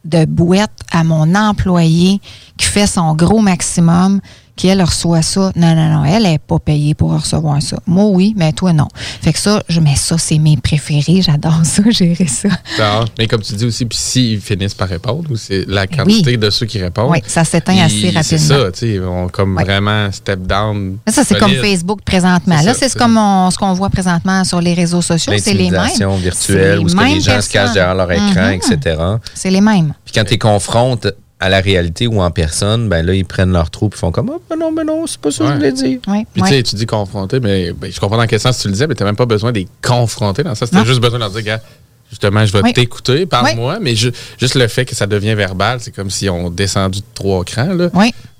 de 0.05 0.25
bouette 0.25 0.71
à 0.93 1.05
mon 1.05 1.35
employé 1.35 2.21
qui 2.57 2.67
fait 2.67 2.87
son 2.87 3.15
gros 3.15 3.41
maximum, 3.41 4.21
qui 4.57 4.69
elle 4.69 4.83
reçoit 4.83 5.23
ça. 5.23 5.51
Non, 5.57 5.75
non, 5.75 5.89
non, 5.89 6.05
elle 6.05 6.23
n'est 6.25 6.39
pas 6.39 6.59
payée 6.59 6.95
pour 6.95 7.13
recevoir 7.13 7.61
ça. 7.61 7.77
Moi, 7.87 8.05
oui, 8.07 8.35
mais 8.37 8.53
toi, 8.53 8.73
non. 8.73 8.89
Fait 9.21 9.33
que 9.33 9.39
ça, 9.39 9.63
je 9.69 9.81
mets 9.81 9.97
ça, 9.97 10.17
c'est 10.19 10.39
mes 10.39 10.57
préférés. 10.57 11.23
J'adore 11.23 11.61
ça, 11.65 11.83
gérer 11.91 12.27
ça. 12.27 12.49
Ah, 12.81 13.05
Mais 13.19 13.27
comme 13.27 13.43
tu 13.43 13.55
dis 13.55 13.65
aussi, 13.65 13.85
puis 13.85 13.99
s'ils 13.99 14.41
finissent 14.41 14.75
par 14.75 14.89
répondre, 14.89 15.29
ou 15.31 15.37
c'est 15.37 15.65
la 15.67 15.87
quantité 15.87 16.37
de 16.37 16.51
ceux 16.51 16.67
qui 16.67 16.79
répondent. 16.81 17.11
Oui, 17.11 17.19
ça 17.27 17.45
s'éteint 17.45 17.79
assez 17.79 17.95
ils- 17.97 18.23
C'est 18.23 18.37
rapidement. 18.37 18.65
ça, 18.67 18.73
tu 18.73 18.79
sais, 18.79 19.01
on 19.01 19.29
comme 19.29 19.55
vraiment 19.59 20.11
step 20.13 20.41
down. 20.47 20.99
Mais 21.07 21.13
ça, 21.13 21.25
c'est 21.25 21.39
comme. 21.39 21.51
Facebook 21.55 22.01
présentement. 22.05 22.61
Là, 22.63 22.75
c'est 22.75 22.95
comme 22.97 23.17
on- 23.19 23.51
ce 23.51 23.59
qu'on 23.59 23.73
voit 23.73 23.91
présentement 23.91 24.45
sur 24.45 24.61
les 24.61 24.75
réseaux 24.75 25.03
sociaux. 25.03 25.33
C'est 25.39 25.55
les 25.55 25.71
mêmes. 25.71 25.83
Virtuelle, 26.19 26.79
où 26.79 26.89
C'est 26.89 26.95
ce 26.95 26.97
que 26.97 27.03
les 27.05 27.11
mêmes 27.15 27.21
gens 27.21 27.41
se 27.41 27.49
cachent 27.51 27.73
derrière 27.73 27.95
leur 27.95 28.11
écran, 28.13 28.49
Mhm. 28.49 28.53
etc. 28.73 28.97
C'est 29.35 29.51
les 29.51 29.61
mêmes. 29.61 29.95
Puis 30.05 30.13
quand 30.15 30.25
tu 30.25 30.31
les 30.33 30.39
confrontes 30.39 31.07
à 31.45 31.49
la 31.51 31.61
réalité 31.61 32.07
ou 32.07 32.21
en 32.23 32.31
personne, 32.31 32.89
ben 32.89 33.05
là, 33.05 33.13
ils 33.15 33.25
prennent 33.25 33.53
leur 33.53 33.71
trou 33.71 33.91
et 33.93 33.97
font 33.97 34.11
comme 34.11 34.31
Ah, 34.35 34.39
ben 34.49 34.57
non, 34.57 34.73
ben 34.73 34.85
non, 34.85 35.07
c'est 35.07 35.21
pas 35.21 35.31
ça 35.31 35.45
que 35.45 35.51
je 35.51 35.55
voulais 35.57 35.73
dire. 35.73 35.99
Puis 36.33 36.43
tu 36.49 36.55
sais, 36.57 36.63
tu 36.63 36.75
dis 36.77 36.87
confronter, 36.87 37.39
mais 37.41 37.73
ben, 37.73 37.93
je 37.93 38.01
comprends 38.01 38.17
dans 38.17 38.27
quel 38.27 38.41
sens 38.41 38.59
tu 38.59 38.69
le 38.69 38.73
disais, 38.73 38.87
mais 38.87 38.95
tu 38.95 39.03
n'as 39.03 39.09
même 39.11 39.17
pas 39.17 39.27
besoin 39.27 39.53
de 39.53 39.59
les 39.59 39.69
confronter 39.83 40.43
dans 40.43 40.55
ça. 40.55 40.65
C'était 40.67 40.79
juste 40.87 41.01
besoin 41.01 41.19
de 41.19 41.25
leur 41.25 41.31
dire, 41.33 41.43
gars, 41.43 41.61
justement, 42.11 42.47
je 42.47 42.53
vais 42.53 42.63
t'écouter, 42.73 43.27
parle-moi, 43.27 43.79
mais 43.81 43.95
ju- 43.95 44.13
juste 44.39 44.55
le 44.55 44.69
fait 44.69 44.85
que 44.85 44.95
ça 44.95 45.07
devient 45.07 45.35
verbal, 45.35 45.81
c'est 45.81 45.95
comme 45.95 46.11
si 46.11 46.29
on 46.31 46.49
descendu 46.51 47.01
de 47.01 47.05
trois 47.15 47.45
crans. 47.45 47.75
Là. 47.75 47.89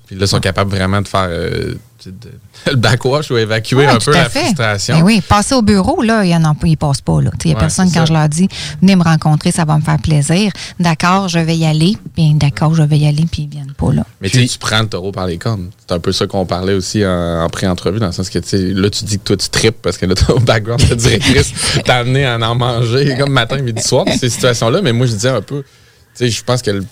Puis 0.07 0.15
là, 0.15 0.25
ils 0.25 0.27
sont 0.27 0.39
capables 0.39 0.69
vraiment 0.69 1.01
de 1.01 1.07
faire 1.07 1.27
euh, 1.29 1.73
le 2.67 2.75
backwash 2.75 3.31
ou 3.31 3.37
évacuer 3.37 3.75
Ouais, 3.77 3.87
un 3.87 3.97
peu 3.97 4.11
la 4.13 4.29
fait. 4.29 4.39
frustration. 4.41 5.01
Oui, 5.01 5.21
passer 5.27 5.55
au 5.55 5.61
bureau, 5.63 6.01
là, 6.03 6.23
il 6.23 6.29
y 6.29 6.35
en 6.35 6.43
a 6.43 6.53
pas, 6.53 6.67
ils 6.67 6.77
passent 6.77 7.01
pas. 7.01 7.17
Il 7.19 7.23
n'y 7.45 7.51
a 7.51 7.55
Ouais, 7.55 7.59
personne 7.59 7.87
quand 7.91 8.01
ça. 8.01 8.05
je 8.05 8.13
leur 8.13 8.29
dis 8.29 8.47
venez 8.81 8.95
me 8.95 9.03
rencontrer, 9.03 9.51
ça 9.51 9.65
va 9.65 9.77
me 9.77 9.81
faire 9.81 9.97
plaisir. 9.99 10.51
D'accord, 10.79 11.27
je 11.27 11.39
vais 11.39 11.57
y 11.57 11.65
aller. 11.65 11.97
Bien, 12.15 12.33
d'accord, 12.35 12.75
je 12.75 12.83
vais 12.83 12.97
y 12.99 13.07
aller, 13.07 13.25
puis 13.31 13.43
ils 13.43 13.49
viennent 13.49 13.73
pas 13.75 13.91
là. 13.93 14.05
Mais 14.21 14.29
tu 14.29 14.39
sais, 14.41 14.47
tu 14.47 14.59
prends 14.59 14.81
le 14.81 14.87
taureau 14.87 15.11
par 15.11 15.25
les 15.25 15.37
cornes. 15.39 15.69
C'est 15.87 15.93
un 15.95 15.99
peu 15.99 16.11
ça 16.11 16.27
qu'on 16.27 16.45
parlait 16.45 16.73
aussi 16.73 17.03
en, 17.05 17.41
en 17.43 17.49
pré-entrevue, 17.49 17.99
dans 17.99 18.07
le 18.07 18.11
sens 18.11 18.29
que 18.29 18.37
là, 18.39 18.89
tu 18.91 19.05
dis 19.05 19.17
que 19.17 19.23
toi, 19.23 19.37
tu 19.37 19.49
tripes 19.49 19.81
parce 19.81 19.97
que 19.97 20.05
là, 20.05 20.13
ton 20.15 20.39
background 20.41 20.87
de 20.87 20.95
directrice 20.95 21.51
t'a 21.83 21.95
amené 21.97 22.25
à 22.25 22.37
en 22.37 22.55
manger 22.55 23.15
comme 23.17 23.31
matin, 23.31 23.57
midi, 23.57 23.81
soir, 23.81 24.05
ces 24.19 24.29
situations-là. 24.29 24.81
Mais 24.83 24.93
moi, 24.93 25.07
je 25.07 25.13
disais 25.13 25.29
un 25.29 25.41
peu, 25.41 25.61
tu 25.63 25.65
sais, 26.13 26.29
je 26.29 26.43
pense 26.43 26.61
que 26.61 26.69
le- 26.71 26.85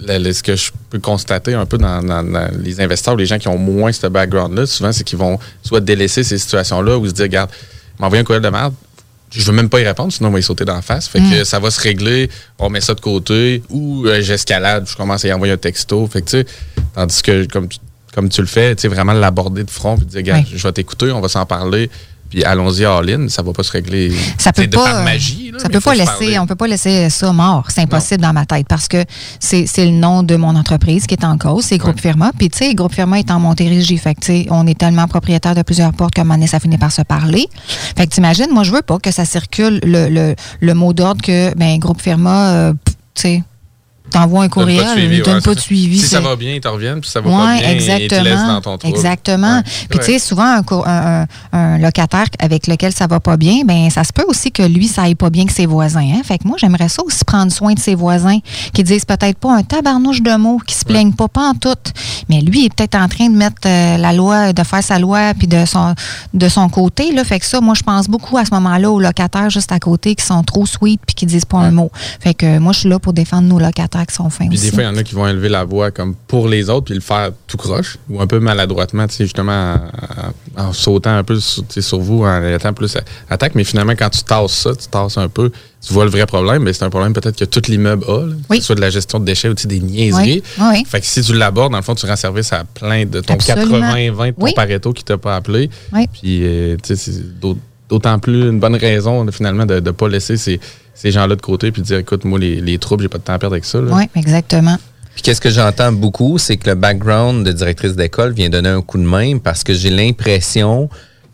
le- 0.00 0.18
le- 0.18 0.32
ce 0.32 0.42
que 0.42 0.56
je 0.56 0.70
peux 0.90 0.98
constater 0.98 1.54
un 1.54 1.66
peu 1.66 1.78
dans, 1.78 2.02
dans- 2.02 2.22
dans 2.22 2.48
les 2.58 2.80
investisseurs 2.80 3.14
ou 3.14 3.18
les 3.18 3.26
gens 3.26 3.38
qui 3.38 3.48
ont 3.48 3.58
moins 3.58 3.92
ce 3.92 4.06
background-là, 4.06 4.66
souvent, 4.66 4.92
c'est 4.92 5.04
qu'ils 5.04 5.18
vont 5.18 5.38
soit 5.62 5.80
délaisser 5.80 6.24
ces 6.24 6.38
situations-là 6.38 6.98
ou 6.98 7.06
se 7.06 7.12
dire, 7.12 7.24
regarde, 7.24 7.50
m'envoyer 7.98 8.22
un 8.22 8.24
courriel 8.24 8.42
de 8.42 8.48
merde, 8.48 8.74
je 9.30 9.42
veux 9.44 9.52
même 9.52 9.68
pas 9.68 9.80
y 9.80 9.84
répondre, 9.84 10.12
sinon 10.12 10.28
on 10.28 10.32
va 10.32 10.38
y 10.38 10.42
sauter 10.42 10.64
d'en 10.64 10.80
face. 10.82 11.08
Fait 11.08 11.18
que 11.18 11.42
Mm. 11.42 11.44
ça 11.44 11.58
va 11.58 11.70
se 11.70 11.80
régler, 11.80 12.30
on 12.58 12.70
met 12.70 12.80
ça 12.80 12.94
de 12.94 13.00
côté, 13.00 13.62
ou 13.70 14.06
euh, 14.06 14.20
j'escalade, 14.20 14.86
je 14.88 14.96
commence 14.96 15.24
à 15.24 15.28
y 15.28 15.32
envoyer 15.32 15.52
un 15.52 15.56
texto. 15.56 16.06
Fait 16.06 16.22
que 16.22 16.44
tandis 16.94 17.22
que 17.22 17.44
comme 17.46 17.68
tu, 17.68 17.78
comme 18.14 18.28
tu 18.28 18.40
le 18.40 18.46
fais, 18.46 18.76
tu 18.76 18.82
sais, 18.82 18.88
vraiment 18.88 19.12
l'aborder 19.12 19.64
de 19.64 19.70
front, 19.70 19.96
puis 19.96 20.06
dire, 20.06 20.18
regarde, 20.18 20.44
Oui. 20.48 20.52
je 20.56 20.62
vais 20.62 20.72
t'écouter, 20.72 21.10
on 21.10 21.20
va 21.20 21.28
s'en 21.28 21.46
parler, 21.46 21.90
puis 22.34 22.42
allons-y 22.42 22.84
all-in, 22.84 23.28
ça 23.28 23.42
va 23.42 23.52
pas 23.52 23.62
se 23.62 23.70
régler. 23.70 24.12
Ça 24.38 24.52
peut 24.52 24.66
de 24.66 24.74
pas. 24.74 24.84
par 24.84 25.04
magie. 25.04 25.52
là, 25.52 25.60
ça 25.60 25.68
peut 25.68 25.78
pas 25.78 25.92
se 25.92 25.98
laisser. 25.98 26.10
parler. 26.10 26.38
On 26.40 26.46
peut 26.48 26.56
pas 26.56 26.66
laisser 26.66 27.08
ça 27.08 27.32
mort. 27.32 27.68
C'est 27.70 27.82
impossible 27.82 28.22
dans 28.22 28.32
ma 28.32 28.44
tête 28.44 28.66
parce 28.68 28.88
que 28.88 29.04
c'est 29.38 29.68
le 29.78 29.92
nom 29.92 30.24
de 30.24 30.34
mon 30.34 30.56
entreprise 30.56 31.06
qui 31.06 31.14
est 31.14 31.24
en 31.24 31.38
cause. 31.38 31.66
C'est 31.66 31.78
Groupe 31.78 32.00
Firma. 32.00 32.32
Puis 32.36 32.50
tu 32.50 32.58
sais, 32.58 32.74
Groupe 32.74 32.92
Firma 32.92 33.20
est 33.20 33.30
en 33.30 33.38
Montérégie. 33.38 33.98
Fait 33.98 34.16
que 34.16 34.20
tu 34.20 34.26
sais, 34.26 34.46
on 34.50 34.66
est 34.66 34.76
tellement 34.76 35.06
propriétaire 35.06 35.54
de 35.54 35.62
plusieurs 35.62 35.92
portes 35.92 36.12
qu'à 36.12 36.22
un 36.22 36.24
moment 36.24 36.34
donné, 36.34 36.48
ça 36.48 36.58
finit 36.58 36.76
par 36.76 36.90
se 36.90 37.02
parler. 37.02 37.46
Fait 37.96 38.08
que 38.08 38.12
t'imagines, 38.12 38.50
moi 38.50 38.64
je 38.64 38.72
veux 38.72 38.82
pas 38.82 38.98
que 38.98 39.12
ça 39.12 39.24
circule 39.24 39.78
le, 39.84 40.08
le, 40.08 40.34
le 40.60 40.74
mot 40.74 40.92
d'ordre 40.92 41.22
que 41.22 41.54
ben 41.54 41.78
Groupe 41.78 42.02
Firma, 42.02 42.48
euh, 42.48 42.72
tu 43.14 43.22
sais. 43.22 43.42
T'envoies 44.10 44.44
un 44.44 44.48
Donne 44.48 44.50
pas 44.50 44.60
de 44.60 44.64
courriel, 44.78 44.88
suivi, 44.98 45.16
ils 45.16 45.22
donnent 45.22 45.34
ouais, 45.34 45.40
pas 45.40 45.54
de 45.54 45.60
suivi. 45.60 45.98
Si 45.98 46.06
ça 46.06 46.20
va 46.20 46.36
bien, 46.36 46.54
ils 46.54 46.60
te 46.60 46.68
reviennent. 46.68 47.00
Puis 47.00 47.10
ça 47.10 47.20
va 47.20 47.30
Ouais, 47.30 47.36
pas 47.36 47.58
bien, 47.58 47.72
ils 47.72 47.76
te 47.78 47.82
exactement. 48.14 48.22
laissent 48.22 48.46
dans 48.46 48.60
ton 48.60 48.78
trouble. 48.78 48.94
Exactement. 48.96 49.62
Puis 49.88 49.98
tu 49.98 50.04
sais, 50.04 50.18
souvent, 50.18 50.44
un, 50.56 50.62
co- 50.62 50.84
un- 50.86 51.22
un- 51.22 51.26
un 51.52 51.78
locataire 51.78 52.26
avec 52.38 52.66
lequel 52.66 52.92
ça 52.92 53.06
va 53.06 53.20
pas 53.20 53.36
bien, 53.36 53.62
ben 53.64 53.90
ça 53.90 54.04
se 54.04 54.12
peut 54.12 54.24
aussi 54.28 54.52
que 54.52 54.62
lui, 54.62 54.86
ça 54.88 55.02
aille 55.02 55.14
pas 55.14 55.30
bien 55.30 55.46
que 55.46 55.52
ses 55.52 55.66
voisins. 55.66 56.00
Hein? 56.14 56.22
Fait 56.24 56.38
que 56.38 56.46
moi, 56.46 56.56
j'aimerais 56.60 56.88
ça 56.88 57.02
aussi 57.04 57.24
prendre 57.24 57.50
soin 57.52 57.72
de 57.74 57.78
ses 57.80 57.94
voisins, 57.94 58.38
qui 58.72 58.84
disent 58.84 59.04
peut-être 59.04 59.38
pas 59.38 59.54
un 59.56 59.62
tabarnouche 59.62 60.22
de 60.22 60.36
mots, 60.36 60.58
qui 60.66 60.74
se 60.74 60.84
plaignent 60.84 61.12
pas, 61.14 61.28
pas 61.28 61.48
en 61.48 61.54
tout. 61.54 61.74
Mais 62.28 62.40
lui, 62.40 62.60
il 62.60 62.64
est 62.66 62.74
peut-être 62.74 62.94
en 62.96 63.08
train 63.08 63.28
de 63.28 63.36
mettre 63.36 63.56
euh, 63.66 63.96
la 63.96 64.12
loi, 64.12 64.52
de 64.52 64.62
faire 64.62 64.82
sa 64.82 64.98
loi, 64.98 65.32
puis 65.36 65.46
de 65.48 65.64
son, 65.64 65.94
de 66.32 66.48
son 66.48 66.68
côté. 66.68 67.12
Là. 67.12 67.24
Fait 67.24 67.40
que 67.40 67.46
ça, 67.46 67.60
moi, 67.60 67.74
je 67.74 67.82
pense 67.82 68.08
beaucoup 68.08 68.36
à 68.38 68.44
ce 68.44 68.50
moment-là 68.54 68.90
aux 68.90 69.00
locataires 69.00 69.50
juste 69.50 69.72
à 69.72 69.78
côté 69.78 70.14
qui 70.14 70.24
sont 70.24 70.42
trop 70.42 70.66
sweet 70.66 71.00
puis 71.06 71.14
qui 71.14 71.26
disent 71.26 71.44
pas 71.44 71.58
un 71.58 71.70
mot. 71.70 71.90
Fait 72.20 72.34
que 72.34 72.46
euh, 72.46 72.60
moi, 72.60 72.72
je 72.72 72.80
suis 72.80 72.88
là 72.88 72.98
pour 72.98 73.12
défendre 73.12 73.48
nos 73.48 73.58
locataires 73.58 73.93
qui 74.04 74.14
sont 74.14 74.28
fins 74.30 74.46
Puis 74.48 74.56
aussi. 74.58 74.66
des 74.70 74.72
fois, 74.74 74.82
il 74.82 74.86
y 74.86 74.88
en 74.88 74.96
a 74.96 75.02
qui 75.02 75.14
vont 75.14 75.26
élever 75.28 75.48
la 75.48 75.64
voix 75.64 75.90
comme 75.90 76.14
pour 76.14 76.48
les 76.48 76.68
autres, 76.70 76.86
puis 76.86 76.94
le 76.94 77.00
faire 77.00 77.30
tout 77.46 77.56
croche, 77.56 77.98
ou 78.10 78.20
un 78.20 78.26
peu 78.26 78.40
maladroitement, 78.40 79.06
tu 79.06 79.14
sais, 79.14 79.24
justement, 79.24 79.76
en, 80.56 80.62
en 80.68 80.72
sautant 80.72 81.16
un 81.16 81.22
peu 81.24 81.38
sur, 81.40 81.62
sur 81.80 82.00
vous, 82.00 82.24
en 82.24 82.42
étant 82.46 82.72
plus 82.72 82.96
à- 82.96 83.02
attaque. 83.30 83.54
Mais 83.54 83.64
finalement, 83.64 83.92
quand 83.96 84.10
tu 84.10 84.22
tasses 84.22 84.52
ça, 84.52 84.74
tu 84.74 84.88
tasses 84.88 85.18
un 85.18 85.28
peu, 85.28 85.50
tu 85.86 85.92
vois 85.92 86.04
le 86.04 86.10
vrai 86.10 86.26
problème, 86.26 86.62
mais 86.62 86.72
c'est 86.72 86.84
un 86.84 86.90
problème 86.90 87.12
peut-être 87.12 87.36
que 87.38 87.44
tout 87.44 87.62
l'immeuble 87.68 88.04
a, 88.08 88.26
là, 88.26 88.32
que 88.50 88.56
ce 88.56 88.62
soit 88.62 88.74
de 88.74 88.80
la 88.80 88.90
gestion 88.90 89.20
de 89.20 89.24
déchets 89.24 89.48
ou 89.48 89.54
des 89.54 89.80
niaiseries. 89.80 90.42
Oui, 90.58 90.64
oui. 90.72 90.84
Fait 90.88 91.00
que 91.00 91.06
si 91.06 91.20
tu 91.22 91.34
l'abordes, 91.34 91.72
dans 91.72 91.78
le 91.78 91.84
fond, 91.84 91.94
tu 91.94 92.06
rends 92.06 92.16
service 92.16 92.52
à 92.52 92.64
plein 92.64 93.04
de 93.06 93.20
ton 93.20 93.34
Absolument. 93.34 93.78
80-20 93.94 94.26
de 94.26 94.30
ton 94.32 94.44
Oui. 94.44 94.52
Pareto 94.56 94.92
qui 94.92 95.04
t'a 95.04 95.18
pas 95.18 95.36
appelé. 95.36 95.68
Oui. 95.92 96.06
Puis, 96.12 96.40
euh, 96.42 96.76
tu 96.82 96.96
sais, 96.96 97.12
c'est 97.12 97.38
d'autant 97.94 98.18
plus 98.18 98.48
une 98.48 98.58
bonne 98.58 98.74
raison, 98.76 99.24
finalement, 99.30 99.66
de 99.66 99.78
ne 99.78 99.90
pas 99.92 100.08
laisser 100.08 100.36
ces, 100.36 100.58
ces 100.94 101.12
gens-là 101.12 101.36
de 101.36 101.40
côté 101.40 101.70
puis 101.70 101.80
de 101.82 101.86
dire, 101.86 101.98
écoute, 101.98 102.24
moi, 102.24 102.38
les, 102.38 102.60
les 102.60 102.78
troubles, 102.78 103.02
j'ai 103.02 103.08
pas 103.08 103.18
de 103.18 103.22
temps 103.22 103.34
à 103.34 103.38
perdre 103.38 103.54
avec 103.54 103.64
ça. 103.64 103.78
Oui, 103.78 104.04
exactement. 104.16 104.76
Puis 105.14 105.22
qu'est-ce 105.22 105.40
que 105.40 105.50
j'entends 105.50 105.92
beaucoup, 105.92 106.38
c'est 106.38 106.56
que 106.56 106.70
le 106.70 106.74
background 106.74 107.46
de 107.46 107.52
directrice 107.52 107.94
d'école 107.94 108.32
vient 108.32 108.48
donner 108.48 108.70
un 108.70 108.82
coup 108.82 108.98
de 108.98 109.04
main 109.04 109.38
parce 109.38 109.62
que 109.62 109.72
j'ai 109.72 109.90
l'impression 109.90 110.88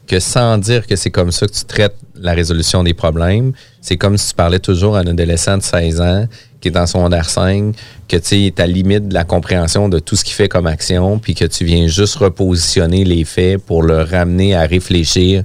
que 0.06 0.20
sans 0.20 0.58
dire 0.58 0.86
que 0.86 0.96
c'est 0.96 1.10
comme 1.10 1.30
ça 1.30 1.46
que 1.46 1.52
tu 1.52 1.64
traites 1.64 1.96
la 2.16 2.34
résolution 2.34 2.82
des 2.82 2.92
problèmes, 2.92 3.52
c'est 3.80 3.96
comme 3.96 4.18
si 4.18 4.28
tu 4.28 4.34
parlais 4.34 4.58
toujours 4.58 4.96
à 4.96 5.00
un 5.00 5.06
adolescent 5.06 5.56
de 5.56 5.62
16 5.62 6.00
ans 6.00 6.26
qui 6.60 6.68
est 6.68 6.72
dans 6.72 6.86
son 6.86 6.98
secondaire 6.98 7.30
5, 7.30 7.74
que 8.06 8.16
tu 8.16 8.44
sais, 8.44 8.52
ta 8.54 8.66
limite 8.66 9.08
de 9.08 9.14
la 9.14 9.24
compréhension 9.24 9.88
de 9.88 9.98
tout 9.98 10.16
ce 10.16 10.24
qu'il 10.24 10.34
fait 10.34 10.48
comme 10.48 10.66
action, 10.66 11.18
puis 11.18 11.34
que 11.34 11.46
tu 11.46 11.64
viens 11.64 11.86
juste 11.86 12.16
repositionner 12.16 13.04
les 13.04 13.24
faits 13.24 13.64
pour 13.64 13.82
le 13.82 14.02
ramener 14.02 14.54
à 14.54 14.66
réfléchir, 14.66 15.42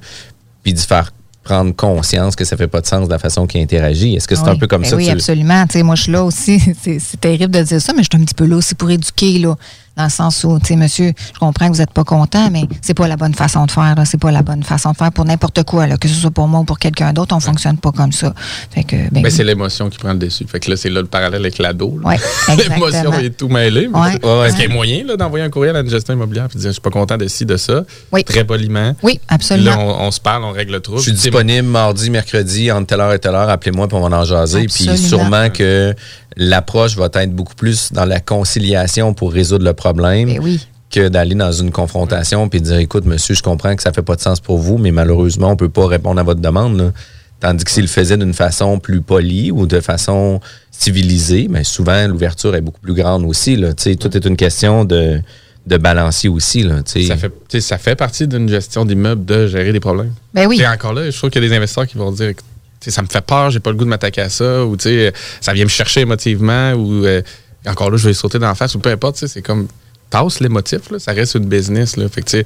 puis 0.66 0.74
de 0.74 0.80
faire 0.80 1.12
prendre 1.44 1.72
conscience 1.76 2.34
que 2.34 2.44
ça 2.44 2.56
fait 2.56 2.66
pas 2.66 2.80
de 2.80 2.86
sens 2.86 3.06
de 3.06 3.12
la 3.12 3.20
façon 3.20 3.46
qu'il 3.46 3.60
interagit. 3.60 4.16
Est-ce 4.16 4.26
que 4.26 4.34
c'est 4.34 4.42
Oui. 4.42 4.48
un 4.50 4.56
peu 4.56 4.66
comme 4.66 4.82
Ben 4.82 4.88
ça? 4.90 4.96
que 4.96 5.00
Oui, 5.00 5.06
tu 5.06 5.12
absolument. 5.12 5.64
Moi, 5.84 5.94
je 5.94 6.02
suis 6.02 6.10
là 6.10 6.24
aussi. 6.24 6.58
C'est 6.82 6.98
c'est 6.98 7.20
terrible 7.20 7.54
de 7.54 7.62
dire 7.62 7.80
ça, 7.80 7.92
mais 7.92 8.02
je 8.02 8.08
suis 8.12 8.20
un 8.20 8.24
petit 8.24 8.34
peu 8.34 8.46
là 8.46 8.56
aussi 8.56 8.74
pour 8.74 8.90
éduquer, 8.90 9.38
là, 9.38 9.54
dans 9.96 10.04
le 10.04 10.10
sens 10.10 10.44
où, 10.44 10.58
tu 10.58 10.66
sais, 10.66 10.76
monsieur, 10.76 11.12
je 11.34 11.38
comprends 11.38 11.68
que 11.68 11.72
vous 11.72 11.78
n'êtes 11.80 11.90
pas 11.92 12.04
content, 12.04 12.50
mais 12.50 12.62
c'est 12.82 12.92
pas 12.94 13.08
la 13.08 13.16
bonne 13.16 13.34
façon 13.34 13.64
de 13.64 13.70
faire. 13.70 13.94
C'est 14.04 14.20
pas 14.20 14.30
la 14.30 14.42
bonne 14.42 14.62
façon 14.62 14.92
de 14.92 14.96
faire 14.96 15.10
pour 15.10 15.24
n'importe 15.24 15.62
quoi, 15.64 15.86
là, 15.86 15.96
que 15.96 16.06
ce 16.06 16.14
soit 16.14 16.30
pour 16.30 16.48
moi 16.48 16.60
ou 16.60 16.64
pour 16.64 16.78
quelqu'un 16.78 17.12
d'autre. 17.14 17.34
On 17.34 17.40
fonctionne 17.40 17.78
pas 17.78 17.92
comme 17.92 18.12
ça. 18.12 18.34
Fait 18.70 18.84
que, 18.84 18.96
ben, 19.10 19.22
Ben, 19.22 19.30
c'est 19.30 19.44
l'émotion 19.44 19.88
qui 19.88 19.98
prend 19.98 20.12
le 20.12 20.18
dessus. 20.18 20.44
Fait 20.46 20.60
que 20.60 20.70
là, 20.70 20.76
c'est 20.76 20.90
là 20.90 21.00
le 21.00 21.06
parallèle 21.06 21.40
avec 21.40 21.58
l'ado. 21.58 21.98
Ouais, 22.04 22.16
L'émotion 22.56 23.12
est 23.14 23.30
tout 23.36 23.48
mêlée. 23.48 23.88
mais 23.92 23.98
Ouais. 23.98 24.12
c'est- 24.12 24.26
Ouais. 24.26 24.48
Est-ce 24.48 24.56
qu'il 24.56 24.68
y 24.68 24.72
a 24.72 24.74
moyen 24.74 25.04
d'envoyer 25.16 25.44
un 25.44 25.50
courriel 25.50 25.76
à 25.76 25.80
une 25.80 25.88
gestion 25.90 26.12
immobilière 26.14 26.44
et 26.44 26.54
de 26.54 26.58
dire 26.58 26.68
je 26.68 26.72
suis 26.74 26.80
pas 26.80 26.90
content 26.90 27.16
de 27.16 27.26
ci, 27.28 27.46
de 27.46 27.56
ça? 27.56 27.82
Oui. 28.12 28.22
Très 28.24 28.44
poliment. 28.44 28.94
Oui, 29.02 29.18
absolument. 29.28 29.70
Là, 29.76 29.78
on, 29.78 30.06
on 30.06 30.10
se 30.10 30.20
parle, 30.20 30.44
on 30.44 30.52
règle 30.52 30.72
le 30.72 30.80
trouble. 30.80 30.98
Je 30.98 31.04
suis 31.04 31.12
disponible 31.12 31.66
mardi, 31.68 32.10
mercredi, 32.10 32.70
entre 32.70 32.86
telle 32.88 33.00
heure 33.00 33.12
et 33.14 33.18
telle 33.18 33.34
heure. 33.34 33.48
Appelez-moi 33.48 33.88
pour 33.88 34.02
on 34.02 34.08
va 34.08 34.18
en 34.18 34.24
jaser. 34.24 34.66
Puis 34.66 34.96
sûrement 34.98 35.48
que 35.50 35.94
l'approche 36.36 36.96
va 36.96 37.08
être 37.14 37.34
beaucoup 37.34 37.54
plus 37.54 37.92
dans 37.92 38.04
la 38.04 38.20
conciliation 38.20 39.14
pour 39.14 39.32
résoudre 39.32 39.64
le 39.64 39.72
problème 39.72 40.28
Ben 40.28 40.40
oui. 40.42 40.60
que 40.90 41.08
d'aller 41.08 41.34
dans 41.34 41.52
une 41.52 41.70
confrontation 41.70 42.48
puis 42.48 42.60
de 42.60 42.66
dire 42.66 42.76
écoute, 42.78 43.04
monsieur, 43.06 43.34
je 43.34 43.42
comprends 43.42 43.74
que 43.74 43.82
ça 43.82 43.92
fait 43.92 44.02
pas 44.02 44.16
de 44.16 44.20
sens 44.20 44.40
pour 44.40 44.58
vous, 44.58 44.76
mais 44.78 44.90
malheureusement, 44.92 45.50
on 45.50 45.56
peut 45.56 45.68
pas 45.70 45.86
répondre 45.86 46.20
à 46.20 46.22
votre 46.22 46.40
demande. 46.40 46.76
là. 46.78 46.92
Tandis 47.40 47.64
que 47.64 47.70
s'il 47.70 47.82
le 47.82 47.88
faisait 47.88 48.16
d'une 48.16 48.32
façon 48.32 48.78
plus 48.78 49.02
polie 49.02 49.50
ou 49.50 49.66
de 49.66 49.80
façon 49.80 50.40
civilisée, 50.70 51.48
mais 51.50 51.64
souvent 51.64 52.06
l'ouverture 52.06 52.54
est 52.54 52.60
beaucoup 52.62 52.80
plus 52.80 52.94
grande 52.94 53.24
aussi. 53.24 53.56
Là. 53.56 53.74
Tu 53.74 53.82
sais, 53.84 53.96
Tout 53.96 54.14
est 54.16 54.24
une 54.24 54.36
question 54.36 54.84
de, 54.86 55.20
de 55.66 55.76
balancier 55.76 56.28
aussi. 56.30 56.62
Là. 56.62 56.76
Ça 56.86 57.16
fait, 57.16 57.60
ça 57.60 57.76
fait 57.78 57.94
partie 57.94 58.26
d'une 58.26 58.48
gestion 58.48 58.84
d'immeuble 58.84 59.24
de 59.24 59.46
gérer 59.46 59.72
des 59.72 59.80
problèmes. 59.80 60.12
Ben 60.34 60.46
oui. 60.46 60.60
Et 60.60 60.66
encore 60.66 60.92
là, 60.94 61.10
je 61.10 61.16
trouve 61.16 61.30
qu'il 61.30 61.42
y 61.42 61.46
a 61.46 61.48
des 61.48 61.54
investisseurs 61.56 61.86
qui 61.86 61.98
vont 61.98 62.10
dire 62.12 62.32
tu 62.80 62.90
sais, 62.90 62.90
ça 62.90 63.02
me 63.02 63.08
fait 63.08 63.24
peur, 63.24 63.50
j'ai 63.50 63.60
pas 63.60 63.70
le 63.70 63.76
goût 63.76 63.84
de 63.84 63.90
m'attaquer 63.90 64.22
à 64.22 64.28
ça, 64.28 64.64
ou 64.64 64.76
ça 64.78 65.52
vient 65.52 65.64
me 65.64 65.70
chercher 65.70 66.00
émotivement, 66.00 66.72
ou 66.72 67.04
euh, 67.04 67.22
encore 67.66 67.90
là, 67.90 67.96
je 67.96 68.08
vais 68.08 68.14
sauter 68.14 68.38
la 68.38 68.54
face, 68.54 68.74
ou 68.74 68.78
peu 68.78 68.90
importe, 68.90 69.26
c'est 69.26 69.42
comme 69.42 69.68
tasse 70.10 70.40
l'émotif, 70.40 70.90
là, 70.90 70.98
ça 70.98 71.12
reste 71.12 71.34
une 71.34 71.46
business. 71.46 71.96
Là, 71.96 72.08
fait 72.08 72.22
que, 72.22 72.44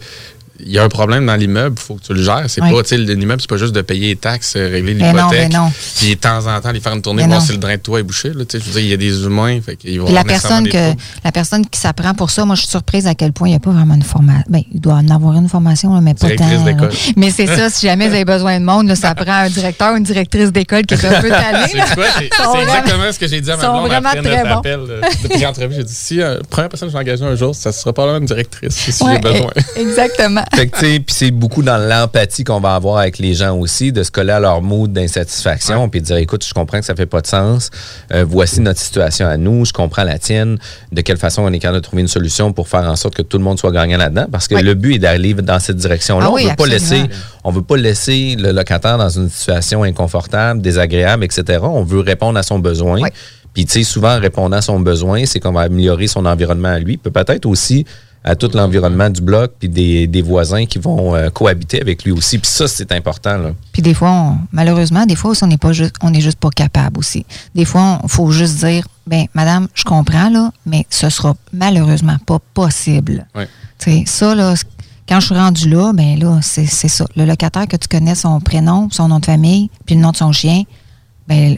il 0.64 0.72
y 0.72 0.78
a 0.78 0.84
un 0.84 0.88
problème 0.88 1.26
dans 1.26 1.36
l'immeuble, 1.36 1.76
il 1.78 1.82
faut 1.82 1.94
que 1.94 2.02
tu 2.02 2.14
le 2.14 2.22
gères. 2.22 2.44
C'est 2.48 2.62
Oui. 2.62 2.72
pas, 2.72 2.82
tu 2.82 2.88
sais, 2.90 2.96
l'immeuble, 2.98 3.40
c'est 3.40 3.50
pas 3.50 3.56
juste 3.56 3.74
de 3.74 3.80
payer 3.82 4.08
les 4.08 4.16
taxes, 4.16 4.54
euh, 4.56 4.68
régler 4.70 4.94
Ben 4.94 5.12
non, 5.14 5.24
l'hypothèque. 5.30 5.50
ben 5.52 5.58
non. 5.58 5.72
Puis 5.98 6.10
de 6.10 6.20
temps 6.20 6.46
en 6.46 6.60
temps, 6.60 6.68
aller 6.68 6.80
faire 6.80 6.92
une 6.94 7.02
tournée, 7.02 7.22
Ben 7.22 7.28
voir 7.28 7.40
non. 7.40 7.46
si 7.46 7.52
le 7.52 7.58
drain 7.58 7.74
de 7.76 7.80
toit 7.80 8.00
est 8.00 8.02
bouché. 8.04 8.30
Là, 8.30 8.44
je 8.52 8.58
veux 8.58 8.72
dire, 8.72 8.80
il 8.80 8.88
y 8.88 8.92
a 8.92 8.96
des 8.96 9.22
humains. 9.24 9.60
Fait 9.60 9.76
qu'ils 9.76 10.00
vont 10.00 10.12
la 10.12 10.24
personne, 10.24 10.64
des 10.64 10.70
que, 10.70 10.92
la 11.24 11.32
personne 11.32 11.66
qui 11.66 11.78
s'apprend 11.80 12.14
pour 12.14 12.30
ça, 12.30 12.44
moi, 12.44 12.54
je 12.54 12.60
suis 12.62 12.70
surprise 12.70 13.06
à 13.06 13.14
quel 13.14 13.32
point 13.32 13.48
il 13.48 13.52
n'y 13.52 13.56
a 13.56 13.60
pas 13.60 13.70
vraiment 13.70 13.94
une 13.94 14.02
formation. 14.02 14.44
Ben, 14.48 14.62
il 14.72 14.80
doit 14.80 14.94
en 14.94 15.08
avoir 15.08 15.34
une 15.36 15.48
formation, 15.48 15.94
là, 15.94 16.00
mais 16.00 16.14
pas 16.14 16.30
tant. 16.30 16.44
Mais 17.16 17.30
c'est 17.30 17.46
ça, 17.46 17.70
si 17.70 17.86
jamais 17.86 18.08
vous 18.08 18.14
avez 18.14 18.24
besoin 18.24 18.58
de 18.60 18.64
monde, 18.64 18.88
là, 18.88 18.94
ça 18.96 19.14
prend 19.14 19.32
un 19.32 19.48
directeur 19.50 19.92
ou 19.92 19.96
une 19.96 20.04
directrice 20.04 20.52
d'école 20.52 20.84
qui 20.86 20.94
est 20.94 21.04
un 21.04 21.20
peu. 21.20 21.30
C'est 21.70 21.76
Ils 21.76 22.62
exactement 22.62 23.12
ce 23.12 23.18
que 23.18 23.28
j'ai 23.28 23.40
dit 23.40 23.50
à 23.50 23.56
ma 23.56 23.62
blonde 23.68 23.92
après 23.92 24.22
notre 24.22 24.42
bons. 24.48 24.58
appel 24.58 24.80
euh, 24.88 25.00
depuis 25.22 25.40
l'entrevue. 25.42 25.74
J'ai 25.76 25.84
dit, 25.84 25.94
si 25.94 26.20
euh, 26.20 26.40
première 26.48 26.68
personne 26.68 26.88
que 26.88 26.92
je 26.92 26.98
vais 26.98 27.02
engager 27.04 27.24
un 27.24 27.34
jour, 27.34 27.54
ça 27.54 27.72
sera 27.72 27.92
pas 27.92 28.06
la 28.06 28.12
même 28.14 28.24
directrice 28.26 28.74
si 28.74 29.02
Ouais, 29.04 29.14
j'ai 29.14 29.18
besoin. 29.20 29.50
Exactement. 29.76 30.44
Fait 30.52 30.66
que, 30.66 30.76
tu 30.78 30.84
sais, 30.84 31.00
puis 31.00 31.14
c'est 31.16 31.30
beaucoup 31.30 31.62
dans 31.62 31.78
l'empathie 31.78 32.42
qu'on 32.44 32.60
va 32.60 32.74
avoir 32.74 32.98
avec 32.98 33.18
les 33.18 33.34
gens 33.34 33.56
aussi, 33.56 33.92
de 33.92 34.02
se 34.02 34.10
coller 34.10 34.32
à 34.32 34.40
leur 34.40 34.62
mood 34.62 34.92
d'insatisfaction, 34.92 35.88
puis 35.88 36.00
de 36.00 36.06
dire, 36.06 36.16
écoute, 36.16 36.44
je 36.44 36.52
comprends 36.52 36.80
que 36.80 36.84
ça 36.84 36.94
fait 36.94 37.06
pas 37.06 37.20
de 37.20 37.26
sens. 37.26 37.70
Euh, 38.12 38.24
voici 38.28 38.60
notre 38.60 38.80
situation 38.80 39.26
à 39.28 39.36
nous, 39.36 39.64
je 39.64 39.72
comprends 39.72 40.02
la 40.04 40.18
tienne. 40.18 40.58
De 40.92 41.00
quelle 41.02 41.18
façon 41.18 41.42
on 41.42 41.52
est 41.52 41.58
capable 41.60 41.78
de 41.80 41.84
trouver 41.84 42.02
une 42.02 42.08
solution 42.08 42.52
pour 42.52 42.68
faire 42.68 42.82
en 42.84 42.96
sorte 42.96 43.14
que 43.14 43.22
tout 43.22 43.38
le 43.38 43.44
monde 43.44 43.58
soit 43.58 43.70
gagnant 43.70 43.96
là-dedans? 43.98 44.26
Parce 44.30 44.48
que 44.48 44.56
Oui. 44.56 44.62
le 44.62 44.74
but 44.74 44.94
est 44.96 44.98
d'aller 44.98 45.34
dans 45.34 45.60
cette 45.60 45.76
direction-là. 45.76 46.26
Ah 46.28 46.30
on 46.32 46.34
oui, 46.34 46.46
veut 46.48 46.56
pas 46.56 46.66
laisser, 46.66 47.04
on 47.44 47.52
veut 47.52 47.62
pas 47.62 47.76
laisser 47.76 48.34
le 48.38 48.50
locataire 48.52 48.98
dans 48.98 49.08
une 49.08 49.30
situation 49.30 49.84
inconfortable, 49.84 50.60
désagréable, 50.60 51.24
etc. 51.24 51.60
On 51.62 51.84
veut 51.84 52.00
répondre 52.00 52.38
à 52.38 52.42
son 52.42 52.58
besoin. 52.58 53.00
Puis, 53.54 53.66
tu 53.66 53.72
sais, 53.72 53.82
souvent, 53.84 54.16
en 54.16 54.20
répondant 54.20 54.56
à 54.58 54.62
son 54.62 54.78
besoin, 54.80 55.26
c'est 55.26 55.40
qu'on 55.40 55.52
va 55.52 55.62
améliorer 55.62 56.06
son 56.06 56.24
environnement 56.26 56.68
à 56.68 56.78
lui. 56.78 56.96
Peut 56.96 57.10
peut-être 57.10 57.46
aussi 57.46 57.84
à 58.22 58.36
tout 58.36 58.50
l'environnement 58.52 59.08
du 59.08 59.22
bloc, 59.22 59.52
puis 59.58 59.68
des, 59.68 60.06
des 60.06 60.20
voisins 60.22 60.66
qui 60.66 60.78
vont 60.78 61.14
euh, 61.14 61.30
cohabiter 61.30 61.80
avec 61.80 62.04
lui 62.04 62.12
aussi. 62.12 62.38
Puis 62.38 62.50
ça, 62.50 62.68
c'est 62.68 62.92
important. 62.92 63.38
Là. 63.38 63.52
Puis 63.72 63.80
des 63.82 63.94
fois, 63.94 64.10
on- 64.10 64.38
malheureusement, 64.52 65.06
des 65.06 65.16
fois 65.16 65.30
aussi, 65.30 65.42
on 65.44 65.46
n'est 65.46 65.56
pas 65.56 65.72
juste, 65.72 65.94
on 66.02 66.10
n'est 66.10 66.20
juste 66.20 66.38
pas 66.38 66.50
capable 66.50 66.98
aussi. 66.98 67.24
Des 67.54 67.64
fois, 67.64 67.98
il 68.02 68.08
faut 68.10 68.30
juste 68.30 68.58
dire, 68.58 68.86
ben, 69.06 69.24
madame, 69.34 69.68
je 69.74 69.84
comprends, 69.84 70.28
là, 70.28 70.52
mais 70.66 70.84
ce 70.90 71.08
sera 71.08 71.34
malheureusement 71.52 72.18
pas 72.26 72.38
possible. 72.54 73.26
Sais, 73.78 74.04
ça, 74.06 74.34
là, 74.34 74.54
quand 75.08 75.18
je 75.20 75.26
suis 75.26 75.34
rendu 75.34 75.68
là, 75.68 75.92
ben 75.94 76.18
là, 76.18 76.38
c'est 76.42 76.66
c'est 76.66 76.88
ça. 76.88 77.06
Le 77.16 77.24
locataire 77.24 77.66
que 77.66 77.76
tu 77.76 77.88
connais 77.88 78.14
son 78.14 78.38
prénom, 78.40 78.88
son 78.92 79.08
nom 79.08 79.18
de 79.18 79.24
famille, 79.26 79.70
puis 79.86 79.94
le 79.94 80.02
nom 80.02 80.10
de 80.12 80.16
son 80.16 80.30
chien, 80.32 80.62
ben, 81.26 81.56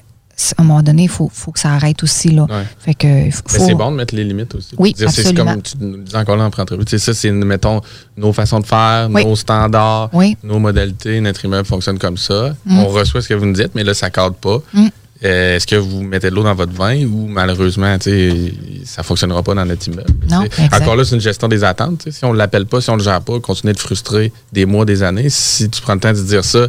à 0.56 0.62
un 0.62 0.64
moment 0.64 0.82
donné, 0.82 1.04
il 1.04 1.08
faut, 1.08 1.30
faut 1.32 1.52
que 1.52 1.58
ça 1.60 1.70
arrête 1.70 2.02
aussi, 2.02 2.30
là. 2.30 2.42
Ouais. 2.42 2.64
Fait 2.78 2.94
que, 2.94 3.06
Mais 3.06 3.30
faut... 3.30 3.42
c'est 3.46 3.74
bon 3.74 3.90
de 3.90 3.96
mettre 3.96 4.14
les 4.14 4.24
limites 4.24 4.54
aussi. 4.54 4.74
Oui, 4.78 4.94
c'est 4.96 5.34
comme 5.34 5.62
tu 5.62 5.72
nous 5.80 5.98
disais 5.98 6.16
encore 6.16 6.36
là 6.36 6.44
en 6.44 6.50
pré-entrevue. 6.50 6.84
Tu 6.84 6.90
sais, 6.90 6.98
ça, 6.98 7.14
c'est, 7.14 7.30
mettons, 7.30 7.80
nos 8.16 8.32
façons 8.32 8.60
de 8.60 8.66
faire, 8.66 9.08
Oui. 9.10 9.24
nos 9.24 9.36
standards, 9.36 10.10
Oui. 10.12 10.36
nos 10.42 10.58
modalités. 10.58 11.20
Notre 11.20 11.44
immeuble 11.44 11.66
fonctionne 11.66 11.98
comme 11.98 12.16
ça. 12.16 12.54
Mm. 12.64 12.78
On 12.78 12.88
reçoit 12.88 13.22
ce 13.22 13.28
que 13.28 13.34
vous 13.34 13.46
nous 13.46 13.52
dites, 13.54 13.74
mais 13.74 13.84
là, 13.84 13.94
ça 13.94 14.06
ne 14.06 14.12
cadre 14.12 14.34
pas. 14.34 14.58
Mm. 14.74 14.88
Euh, 15.24 15.56
est-ce 15.56 15.68
que 15.68 15.76
vous 15.76 16.02
mettez 16.02 16.30
de 16.30 16.34
l'eau 16.34 16.42
dans 16.42 16.54
votre 16.54 16.72
vin 16.72 17.04
ou 17.04 17.28
malheureusement, 17.28 17.96
ça 18.00 18.10
ne 18.10 19.04
fonctionnera 19.04 19.42
pas 19.44 19.54
dans 19.54 19.64
notre 19.64 19.86
immeuble? 19.86 20.12
Non. 20.28 20.44
Encore 20.72 20.96
là, 20.96 21.04
c'est 21.04 21.14
une 21.14 21.20
gestion 21.20 21.46
des 21.46 21.62
attentes. 21.62 22.08
Si 22.10 22.24
on 22.24 22.32
ne 22.32 22.38
l'appelle 22.38 22.66
pas, 22.66 22.80
si 22.80 22.90
on 22.90 22.94
ne 22.94 22.98
le 22.98 23.04
gère 23.04 23.20
pas, 23.20 23.38
continuer 23.38 23.72
de 23.72 23.78
frustrer 23.78 24.32
des 24.52 24.66
mois, 24.66 24.84
des 24.84 25.04
années. 25.04 25.28
Si 25.30 25.70
tu 25.70 25.80
prends 25.80 25.94
le 25.94 26.00
temps 26.00 26.12
de 26.12 26.20
dire 26.20 26.44
ça, 26.44 26.66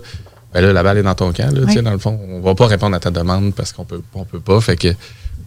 ben 0.54 0.62
là, 0.66 0.74
la 0.74 0.84
balle 0.84 0.98
est 1.00 1.04
dans 1.04 1.16
ton 1.16 1.32
camp. 1.34 1.52
Là, 1.54 1.62
tu 1.66 1.72
sais, 1.74 1.78
Oui. 1.80 1.84
Dans 1.84 1.92
le 1.92 1.98
fond, 1.98 2.20
on 2.30 2.42
va 2.42 2.56
pas 2.56 2.68
répondre 2.68 2.96
à 2.96 3.00
ta 3.00 3.10
demande 3.12 3.54
parce 3.56 3.72
qu'on 3.74 3.86
peut, 3.86 4.02
on 4.14 4.24
peut 4.26 4.40
pas. 4.40 4.60
Fait 4.62 4.76
que 4.76 4.90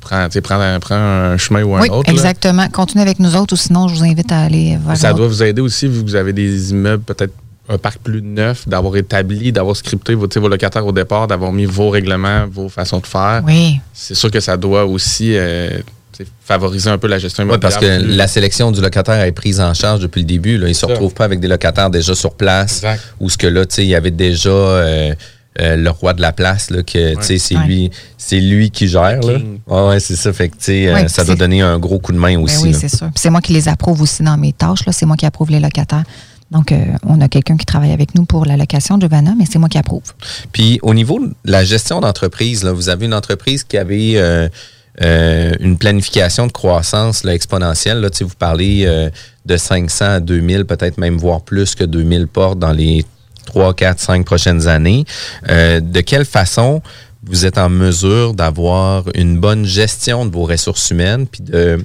prends, 0.01 0.29
un, 0.61 0.81
prends 0.81 0.95
un 0.95 1.37
chemin 1.37 1.63
ou 1.63 1.75
un 1.77 1.81
Oui, 1.83 1.89
autre. 1.91 2.09
là. 2.09 2.13
exactement. 2.13 2.69
Continuez 2.69 3.03
avec 3.03 3.19
nous 3.19 3.37
autres 3.37 3.55
ou 3.55 3.57
sinon, 3.57 3.89
je 3.89 3.95
vous 3.95 4.05
invite 4.05 4.31
à 4.33 4.41
aller 4.41 4.79
vers 4.85 4.97
Ça 4.97 5.13
doit 5.13 5.27
vous 5.29 5.43
aider 5.43 5.61
aussi, 5.63 5.89
vu 5.89 6.03
que 6.03 6.09
vous 6.09 6.15
avez 6.17 6.33
des 6.33 6.71
immeubles, 6.71 7.03
peut-être 7.03 7.33
un 7.69 7.79
parc 7.79 7.99
plus 7.99 8.23
neuf, 8.23 8.69
d'avoir 8.69 8.95
établi, 8.97 9.51
d'avoir 9.51 9.75
scripté 9.75 10.15
vos, 10.15 10.29
vos 10.37 10.49
locataires 10.49 10.87
au 10.87 10.93
départ, 10.93 11.27
d'avoir 11.27 11.53
mis 11.53 11.65
vos 11.65 11.91
règlements, 11.91 12.47
vos 12.49 12.69
façons 12.69 13.01
de 13.01 13.07
faire. 13.07 13.43
Oui. 13.45 13.81
C'est 13.93 14.15
sûr 14.15 14.31
que 14.31 14.39
ça 14.39 14.57
doit 14.57 14.85
aussi 14.87 15.33
euh, 15.37 15.71
favoriser 16.45 16.91
un 16.91 16.99
peu 16.99 17.07
la 17.09 17.19
gestion 17.19 17.43
Ouais, 17.45 17.51
immobilière. 17.51 17.71
parce 17.79 17.85
que 17.85 18.03
plus- 18.05 18.15
la 18.17 18.27
sélection 18.29 18.71
du 18.73 18.81
locataire 18.81 19.21
est 19.23 19.33
prise 19.33 19.61
en 19.61 19.75
charge 19.75 20.01
depuis 20.01 20.21
le 20.23 20.27
début. 20.27 20.59
Là. 20.59 20.67
Ils 20.67 20.71
ne 20.71 20.75
se 20.75 20.87
retrouvent 20.87 21.15
pas 21.15 21.25
avec 21.25 21.41
des 21.41 21.49
locataires 21.49 21.91
déjà 21.91 22.15
sur 22.15 22.35
place. 22.35 22.77
Exact. 22.77 23.01
Ou 23.21 23.29
ce 23.31 23.37
que 23.39 23.47
là, 23.47 23.67
tu 23.67 23.75
sais, 23.77 23.85
il 23.85 23.89
y 23.89 23.95
avait 23.95 24.11
déjà 24.11 24.51
euh, 24.51 25.15
euh, 25.61 25.77
le 25.77 25.91
roi 25.91 26.13
de 26.13 26.21
la 26.21 26.33
place, 26.33 26.71
là, 26.71 26.83
que 26.83 27.15
tu 27.17 27.23
sais, 27.23 27.39
c'est 27.39 27.57
Ouais. 27.57 27.67
lui, 27.67 27.91
c'est 28.19 28.41
lui 28.41 28.71
qui 28.71 28.89
gère. 28.89 29.21
Là. 29.23 29.39
Ouais, 29.89 30.01
c'est 30.01 30.17
ça. 30.17 30.33
Fait 30.33 30.49
que, 30.49 30.57
tu 30.57 30.65
sais, 30.65 30.89
euh, 30.89 31.09
ça 31.09 31.25
doit 31.25 31.35
donner 31.37 31.63
un 31.63 31.79
gros 31.79 31.99
coup 31.99 32.13
de 32.13 32.19
main 32.19 32.35
Ben 32.37 32.43
aussi. 32.45 32.63
oui, 32.65 32.75
c'est 32.75 32.95
sûr. 32.95 33.09
C'est 33.15 33.31
moi 33.31 33.41
qui 33.41 33.53
les 33.55 33.69
approuve 33.69 34.03
aussi 34.03 34.23
dans 34.23 34.37
mes 34.37 34.53
tâches. 34.53 34.85
là. 34.87 34.93
C'est 34.93 35.07
moi 35.07 35.17
qui 35.17 35.25
approuve 35.27 35.51
les 35.51 35.61
locataires. 35.61 36.05
Donc, 36.51 36.71
euh, 36.71 36.77
on 37.05 37.21
a 37.21 37.29
quelqu'un 37.29 37.57
qui 37.57 37.67
travaille 37.67 37.91
avec 37.91 38.15
nous 38.15 38.25
pour 38.25 38.45
la 38.47 38.57
location, 38.57 39.01
Giovanna, 39.01 39.33
mais 39.37 39.47
c'est 39.51 39.59
moi 39.59 39.69
qui 39.69 39.79
approuve. 39.79 40.03
Puis 40.53 40.79
au 40.83 40.95
niveau 40.95 41.19
de 41.19 41.33
la 41.45 41.65
gestion 41.65 42.01
d'entreprise, 42.01 42.63
là, 42.63 42.73
vous 42.73 42.89
avez 42.89 43.07
une 43.07 43.15
entreprise 43.15 43.65
qui 43.65 43.77
avait 43.79 44.13
euh, 45.03 45.53
une 45.61 45.77
planification 45.77 46.47
de 46.47 46.53
croissance 46.53 47.25
là, 47.25 47.35
exponentielle. 47.35 48.01
Là, 48.01 48.09
vous 48.21 48.35
parlez 48.39 48.85
euh, 48.87 49.11
de 49.45 49.57
500 49.57 50.05
à 50.05 50.21
2000, 50.21 50.65
peut-être 50.65 50.99
même 50.99 51.19
voire 51.19 51.43
plus 51.43 51.75
que 51.75 51.85
2000 51.85 52.29
portes 52.29 52.59
dans 52.59 52.73
les 52.73 53.05
3, 53.47 53.75
4, 53.75 54.01
5 54.01 54.25
prochaines 54.25 54.69
années. 54.69 55.05
Euh, 55.49 55.81
de 55.81 56.01
quelle 56.01 56.25
façon 56.25 56.83
vous 57.23 57.45
êtes 57.45 57.59
en 57.59 57.69
mesure 57.69 58.35
d'avoir 58.35 59.05
une 59.15 59.39
bonne 59.39 59.65
gestion 59.65 60.27
de 60.27 60.33
vos 60.33 60.45
ressources 60.45 60.91
humaines 60.91 61.27
puis 61.27 61.43
de 61.43 61.79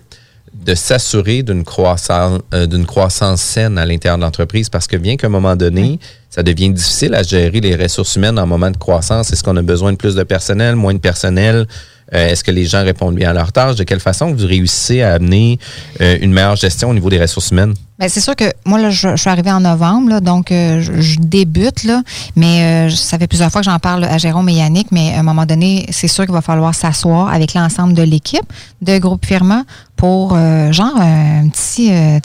de 0.54 0.76
s'assurer 0.76 1.44
d'une 1.44 1.64
croissance, 1.64 2.40
euh, 2.54 2.68
d'une 2.68 2.86
croissance 2.86 3.42
saine 3.42 3.78
à 3.78 3.86
l'intérieur 3.86 4.18
de 4.18 4.24
l'entreprise? 4.24 4.70
Parce 4.70 4.88
que 4.88 4.98
bien 4.98 5.16
qu'à 5.16 5.28
un 5.28 5.32
moment 5.32 5.56
donné, 5.56 6.00
ça 6.30 6.44
devient 6.44 6.70
difficile 6.70 7.16
à 7.16 7.24
gérer 7.24 7.62
les 7.62 7.76
ressources 7.76 8.16
humaines 8.16 8.38
en 8.38 8.46
moment 8.46 8.70
de 8.70 8.78
croissance. 8.78 9.32
Est-ce 9.32 9.44
qu'on 9.44 9.58
a 9.58 9.62
besoin 9.62 9.94
de 9.94 9.98
plus 9.98 10.16
de 10.16 10.24
personnel, 10.24 10.76
moins 10.76 10.94
de 10.94 11.00
personnel? 11.00 11.68
Euh, 12.14 12.30
Est-ce 12.30 12.44
que 12.44 12.52
les 12.52 12.66
gens 12.66 12.84
répondent 12.84 13.16
bien 13.16 13.30
à 13.30 13.34
leurs 13.34 13.52
tâches? 13.52 13.76
De 13.76 13.84
quelle 13.84 14.00
façon 14.00 14.34
vous 14.34 14.46
réussissez 14.46 15.02
à 15.02 15.14
amener 15.14 15.60
euh, 16.02 16.18
une 16.22 16.34
meilleure 16.34 16.56
gestion 16.56 16.90
au 16.90 16.94
niveau 16.94 17.10
des 17.10 17.20
ressources 17.20 17.52
humaines? 17.52 17.74
Ben, 18.00 18.10
c'est 18.10 18.20
sûr 18.20 18.36
que 18.36 18.46
moi, 18.66 18.82
là, 18.82 18.90
je, 18.90 19.16
suis 19.16 19.30
arrivée 19.30 19.52
en 19.52 19.60
novembre, 19.60 20.10
là, 20.10 20.20
donc 20.20 20.52
euh, 20.52 20.82
je, 20.82 21.20
débute, 21.20 21.84
là, 21.84 22.02
mais 22.36 22.90
ça 22.90 23.20
fait 23.20 23.28
plusieurs 23.28 23.52
fois 23.52 23.62
que 23.62 23.66
j'en 23.66 23.78
parle 23.78 24.04
à 24.06 24.18
Jérôme 24.18 24.50
et 24.50 24.54
Yannick, 24.54 24.88
mais 24.92 25.14
à 25.14 25.20
un 25.20 25.24
moment 25.24 25.46
donné, 25.46 25.86
c'est 25.92 26.08
sûr 26.08 26.26
qu'il 26.26 26.34
va 26.34 26.42
falloir 26.42 26.74
s'asseoir 26.74 27.32
avec 27.32 27.54
l'ensemble 27.54 27.94
de 27.94 28.02
l'équipe 28.02 28.42
de 28.82 28.98
Groupe 28.98 29.24
Firma 29.24 29.64
pour, 29.96 30.36
genre, 30.72 30.98
un 30.98 31.48
petit, 31.50 31.92
un, 31.92 32.18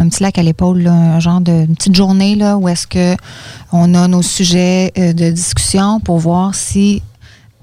un 0.00 0.08
petit 0.08 0.22
lac 0.22 0.36
à 0.36 0.42
l'épaule, 0.42 0.84
un 0.88 1.20
genre 1.20 1.40
de 1.40 1.52
une 1.52 1.76
petite 1.76 1.94
journée 1.94 2.34
là, 2.34 2.56
où 2.56 2.68
est-ce 2.68 2.88
que 2.88 3.14
on 3.70 3.94
a 3.94 4.08
nos 4.08 4.22
sujets 4.22 4.92
de 4.96 5.30
discussion 5.30 6.00
pour 6.00 6.18
voir 6.18 6.56
si 6.56 7.02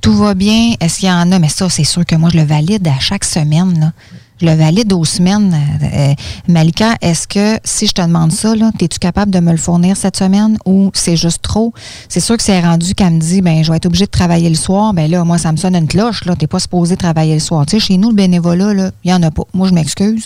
tout 0.08 0.14
va 0.14 0.36
bien, 0.36 0.74
est-ce 0.80 0.99
qu'il 0.99 1.10
y 1.10 1.12
en 1.12 1.34
a? 1.34 1.38
Mais 1.38 1.49
ça, 1.49 1.68
c'est 1.68 1.84
sûr 1.84 2.05
que 2.05 2.16
moi, 2.16 2.30
je 2.32 2.38
le 2.38 2.45
valide 2.45 2.88
à 2.88 2.97
chaque 2.97 3.26
semaine. 3.26 3.91
Je 4.39 4.45
le 4.45 4.53
valide 4.53 4.93
aux 4.93 5.03
semaines. 5.03 5.53
Euh, 5.84 6.14
Malika, 6.47 6.95
est-ce 7.01 7.28
que 7.28 7.60
si 7.66 7.88
je 7.88 7.91
te 7.91 8.01
demande 8.01 8.32
ça, 8.32 8.53
es-tu 8.80 8.99
capable 8.99 9.32
de 9.32 9.41
me 9.41 9.51
le 9.51 9.58
fournir 9.58 9.97
cette 9.97 10.16
semaine 10.16 10.58
ou 10.66 10.91
c'est 10.93 11.18
juste 11.18 11.41
trop? 11.41 11.74
C'est 12.08 12.22
sûr 12.22 12.38
que 12.38 12.43
c'est 12.43 12.62
rendu 12.62 12.93
qu'elle 12.95 13.16
me 13.16 13.20
dit, 13.20 13.41
ben, 13.41 13.66
je 13.66 13.70
vais 13.70 13.76
être 13.76 13.86
obligée 13.88 14.05
de 14.05 14.12
travailler 14.12 14.47
le 14.47 14.55
soir. 14.55 14.93
Ben 14.93 15.12
là, 15.12 15.26
moi, 15.26 15.38
ça 15.38 15.51
me 15.51 15.58
sonne 15.58 15.76
une 15.76 15.89
cloche. 15.89 16.22
Tu 16.22 16.30
n'es 16.30 16.47
pas 16.47 16.60
supposé 16.60 16.95
travailler 16.95 17.34
le 17.34 17.41
soir. 17.41 17.66
Tu 17.66 17.78
chez 17.78 17.97
nous, 17.97 18.08
le 18.08 18.16
bénévolat, 18.16 18.72
il 18.74 18.91
n'y 19.08 19.14
en 19.14 19.22
a 19.24 19.30
pas. 19.30 19.43
Moi, 19.53 19.68
je 19.68 19.74
m'excuse. 19.74 20.26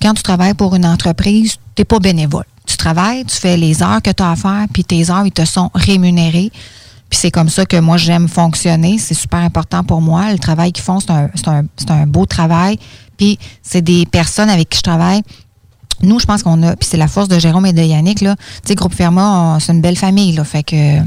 Quand 0.00 0.14
tu 0.14 0.22
travailles 0.22 0.54
pour 0.54 0.74
une 0.74 0.86
entreprise, 0.86 1.56
tu 1.76 1.82
n'es 1.82 1.84
pas 1.84 1.98
bénévole. 1.98 2.46
Tu 2.64 2.78
travailles, 2.78 3.26
tu 3.26 3.36
fais 3.36 3.58
les 3.58 3.82
heures 3.82 4.00
que 4.00 4.10
tu 4.10 4.22
as 4.22 4.30
à 4.30 4.36
faire, 4.36 4.64
puis 4.72 4.84
tes 4.84 5.10
heures, 5.10 5.26
ils 5.26 5.32
te 5.32 5.44
sont 5.44 5.70
rémunérés. 5.74 6.50
Puis 7.12 7.18
c'est 7.20 7.30
comme 7.30 7.50
ça 7.50 7.66
que 7.66 7.76
moi, 7.76 7.98
j'aime 7.98 8.26
fonctionner. 8.26 8.96
C'est 8.96 9.12
super 9.12 9.40
important 9.40 9.84
pour 9.84 10.00
moi. 10.00 10.32
Le 10.32 10.38
travail 10.38 10.72
qu'ils 10.72 10.82
font, 10.82 10.98
c'est 10.98 11.10
un, 11.10 11.28
un, 11.46 11.62
un 11.90 12.06
beau 12.06 12.24
travail. 12.24 12.78
Puis 13.18 13.38
c'est 13.62 13.82
des 13.82 14.06
personnes 14.06 14.48
avec 14.48 14.70
qui 14.70 14.78
je 14.78 14.82
travaille. 14.82 15.20
Nous, 16.00 16.18
je 16.18 16.24
pense 16.24 16.42
qu'on 16.42 16.62
a, 16.62 16.74
puis 16.74 16.88
c'est 16.90 16.96
la 16.96 17.08
force 17.08 17.28
de 17.28 17.38
Jérôme 17.38 17.66
et 17.66 17.74
de 17.74 17.82
Yannick, 17.82 18.22
là. 18.22 18.34
Tu 18.36 18.68
sais, 18.68 18.74
Groupe 18.76 18.94
Firma, 18.94 19.56
on- 19.56 19.60
c'est 19.60 19.72
une 19.72 19.82
belle 19.82 19.98
famille, 19.98 20.32
là. 20.32 20.42
Fait 20.42 20.62
que 20.62 21.00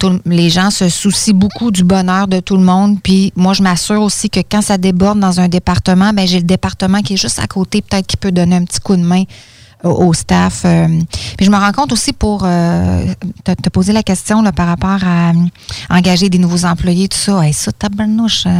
tout 0.00 0.08
le- 0.10 0.20
les 0.26 0.50
gens 0.50 0.70
se 0.72 0.88
soucient 0.88 1.34
beaucoup 1.34 1.70
du 1.70 1.84
bonheur 1.84 2.26
de 2.26 2.40
tout 2.40 2.56
le 2.56 2.64
monde. 2.64 2.98
Puis 3.00 3.32
moi, 3.36 3.52
je 3.54 3.62
m'assure 3.62 4.02
aussi 4.02 4.28
que 4.30 4.40
quand 4.40 4.60
ça 4.60 4.76
déborde 4.76 5.20
dans 5.20 5.38
un 5.38 5.46
département, 5.46 6.12
ben 6.12 6.26
j'ai 6.26 6.38
le 6.38 6.44
département 6.46 7.00
qui 7.00 7.14
est 7.14 7.16
juste 7.16 7.38
à 7.38 7.46
côté, 7.46 7.80
peut-être 7.80 8.08
qui 8.08 8.16
peut 8.16 8.32
donner 8.32 8.56
un 8.56 8.64
petit 8.64 8.80
coup 8.80 8.96
de 8.96 9.02
main 9.02 9.22
au, 9.84 10.06
au 10.06 10.12
staff. 10.14 10.62
euh. 10.64 10.86
Puis 11.36 11.46
je 11.46 11.50
me 11.50 11.56
rends 11.56 11.72
compte 11.72 11.92
aussi 11.92 12.12
pour 12.12 12.42
euh, 12.44 13.04
te, 13.44 13.52
te 13.52 13.68
poser 13.68 13.92
la 13.92 14.02
question 14.02 14.42
là, 14.42 14.52
par 14.52 14.66
rapport 14.66 14.98
à 15.06 15.30
euh, 15.30 15.32
engager 15.90 16.28
des 16.28 16.38
nouveaux 16.38 16.64
employés, 16.64 17.08
tout 17.08 17.18
ça. 17.18 17.44
Hey, 17.44 17.52
ça, 17.52 17.70
tabarnouche, 17.72 18.44
euh, 18.46 18.50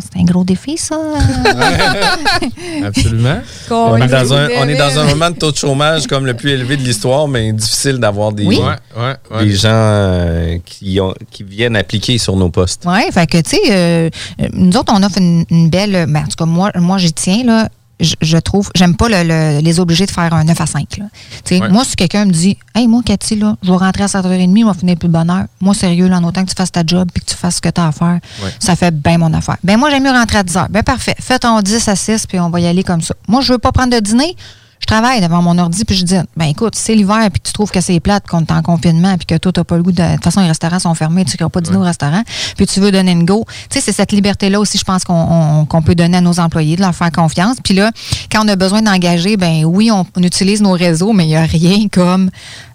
c'est 0.00 0.20
un 0.20 0.24
gros 0.24 0.44
défi, 0.44 0.76
ça. 0.76 0.96
Absolument. 2.84 3.38
On 3.70 3.96
est, 3.96 4.06
dans 4.08 4.32
un, 4.34 4.48
on 4.58 4.68
est 4.68 4.76
dans 4.76 4.98
un 4.98 5.04
moment 5.04 5.30
de 5.30 5.36
taux 5.36 5.50
de 5.52 5.56
chômage 5.56 6.06
comme 6.06 6.26
le 6.26 6.34
plus 6.34 6.50
élevé 6.50 6.76
de 6.76 6.82
l'histoire, 6.82 7.28
mais 7.28 7.52
difficile 7.52 7.98
d'avoir 7.98 8.32
des, 8.32 8.44
Oui. 8.44 8.58
Ouais, 8.58 8.76
ouais, 9.02 9.14
ouais. 9.36 9.44
des 9.46 9.52
gens 9.54 9.68
euh, 9.72 10.58
qui, 10.64 11.00
ont, 11.00 11.14
qui 11.30 11.42
viennent 11.44 11.76
appliquer 11.76 12.18
sur 12.18 12.36
nos 12.36 12.50
postes. 12.50 12.82
Oui, 12.86 13.00
fait 13.12 13.26
que, 13.26 13.38
tu 13.40 13.50
sais, 13.50 13.60
euh, 13.70 14.10
euh, 14.40 14.48
nous 14.52 14.76
autres, 14.76 14.92
on 14.96 15.02
offre 15.02 15.18
une, 15.18 15.44
une 15.50 15.70
belle. 15.70 16.06
Ben, 16.08 16.22
en 16.24 16.28
tout 16.28 16.36
cas, 16.38 16.44
moi, 16.46 16.70
moi 16.76 16.98
j'y 16.98 17.12
tiens, 17.12 17.42
là. 17.44 17.68
Je, 18.04 18.14
je 18.20 18.36
trouve, 18.38 18.70
j'aime 18.74 18.96
pas 18.96 19.08
le- 19.08 19.22
le- 19.26 19.60
les 19.60 19.80
obliger 19.80 20.06
de 20.06 20.10
faire 20.10 20.32
un 20.34 20.44
9 20.44 20.60
à 20.60 20.66
5. 20.66 20.98
Là. 20.98 21.04
Tu 21.44 21.56
sais, 21.56 21.60
Ouais. 21.60 21.68
Moi, 21.70 21.84
si 21.84 21.96
quelqu'un 21.96 22.24
me 22.24 22.30
dit, 22.32 22.56
hey, 22.74 22.86
moi, 22.86 23.02
Cathy, 23.04 23.36
là, 23.36 23.56
je 23.62 23.70
vais 23.70 23.76
rentrer 23.76 24.04
à 24.04 24.06
7h30, 24.08 24.60
je 24.60 24.66
vais 24.72 24.78
finir 24.78 24.96
plus 24.96 25.08
de 25.08 25.12
bonne 25.12 25.30
heure. 25.30 25.44
Moi, 25.60 25.74
sérieux, 25.74 26.08
là, 26.08 26.18
en 26.18 26.24
autant 26.24 26.44
que 26.44 26.50
tu 26.50 26.54
fasses 26.56 26.72
ta 26.72 26.82
job 26.86 27.08
puis 27.12 27.24
que 27.24 27.30
tu 27.30 27.36
fasses 27.36 27.56
ce 27.56 27.60
que 27.60 27.68
tu 27.68 27.80
as 27.80 27.86
à 27.88 27.92
faire, 27.92 28.20
Ouais. 28.42 28.50
ça 28.58 28.76
fait 28.76 28.90
bien 28.94 29.18
mon 29.18 29.32
affaire. 29.32 29.56
Ben, 29.64 29.76
moi, 29.78 29.90
j'aime 29.90 30.04
mieux 30.04 30.10
rentrer 30.10 30.38
à 30.38 30.42
10h. 30.42 30.66
Ben, 30.70 30.82
parfait. 30.82 31.14
Fais 31.20 31.38
ton 31.38 31.60
10 31.60 31.88
à 31.88 31.96
6 31.96 32.26
puis 32.26 32.38
on 32.40 32.50
va 32.50 32.60
y 32.60 32.66
aller 32.66 32.82
comme 32.84 33.00
ça. 33.02 33.14
Moi, 33.28 33.40
je 33.40 33.52
veux 33.52 33.58
pas 33.58 33.72
prendre 33.72 33.94
de 33.94 34.00
dîner. 34.00 34.36
Je 34.84 34.86
travaille 34.86 35.22
devant 35.22 35.40
mon 35.40 35.56
ordi 35.56 35.82
puis 35.86 35.96
je 35.96 36.04
dis 36.04 36.14
ben 36.36 36.44
écoute, 36.44 36.74
c'est 36.76 36.94
l'hiver 36.94 37.26
puis 37.32 37.40
tu 37.42 37.52
trouves 37.54 37.70
que 37.70 37.80
c'est 37.80 37.98
plate 38.00 38.26
qu'on 38.28 38.42
est 38.42 38.52
en 38.52 38.60
confinement 38.60 39.16
puis 39.16 39.24
que 39.24 39.36
toi 39.38 39.50
t'as 39.50 39.64
pas 39.64 39.76
le 39.78 39.82
goût 39.82 39.92
de 39.92 40.02
de 40.02 40.12
toute 40.16 40.24
façon 40.24 40.42
les 40.42 40.48
restaurants 40.48 40.78
sont 40.78 40.94
fermés, 40.94 41.24
tu 41.24 41.38
n'iras 41.38 41.48
pas 41.48 41.62
dîner 41.62 41.78
au 41.78 41.82
restaurant, 41.82 42.22
puis 42.58 42.66
tu 42.66 42.80
veux 42.80 42.92
donner 42.92 43.12
une 43.12 43.24
go. 43.24 43.46
Tu 43.70 43.78
sais 43.78 43.80
c'est 43.80 43.92
cette 43.92 44.12
liberté 44.12 44.50
là 44.50 44.60
aussi 44.60 44.76
je 44.76 44.84
pense 44.84 45.04
qu'on 45.04 45.14
on- 45.14 45.64
qu'on 45.64 45.80
peut 45.80 45.94
donner 45.94 46.18
à 46.18 46.20
nos 46.20 46.38
employés 46.38 46.76
de 46.76 46.82
leur 46.82 46.94
faire 46.94 47.10
confiance. 47.10 47.56
Puis 47.64 47.72
là 47.72 47.90
quand 48.30 48.44
on 48.44 48.48
a 48.48 48.56
besoin 48.56 48.82
d'engager 48.82 49.38
ben 49.38 49.64
oui, 49.64 49.90
on, 49.90 50.04
on 50.16 50.22
utilise 50.22 50.60
nos 50.60 50.72
réseaux 50.72 51.14
mais 51.14 51.24
il 51.24 51.30
y 51.30 51.36
a 51.36 51.44
rien 51.46 51.88
comme 51.90 52.28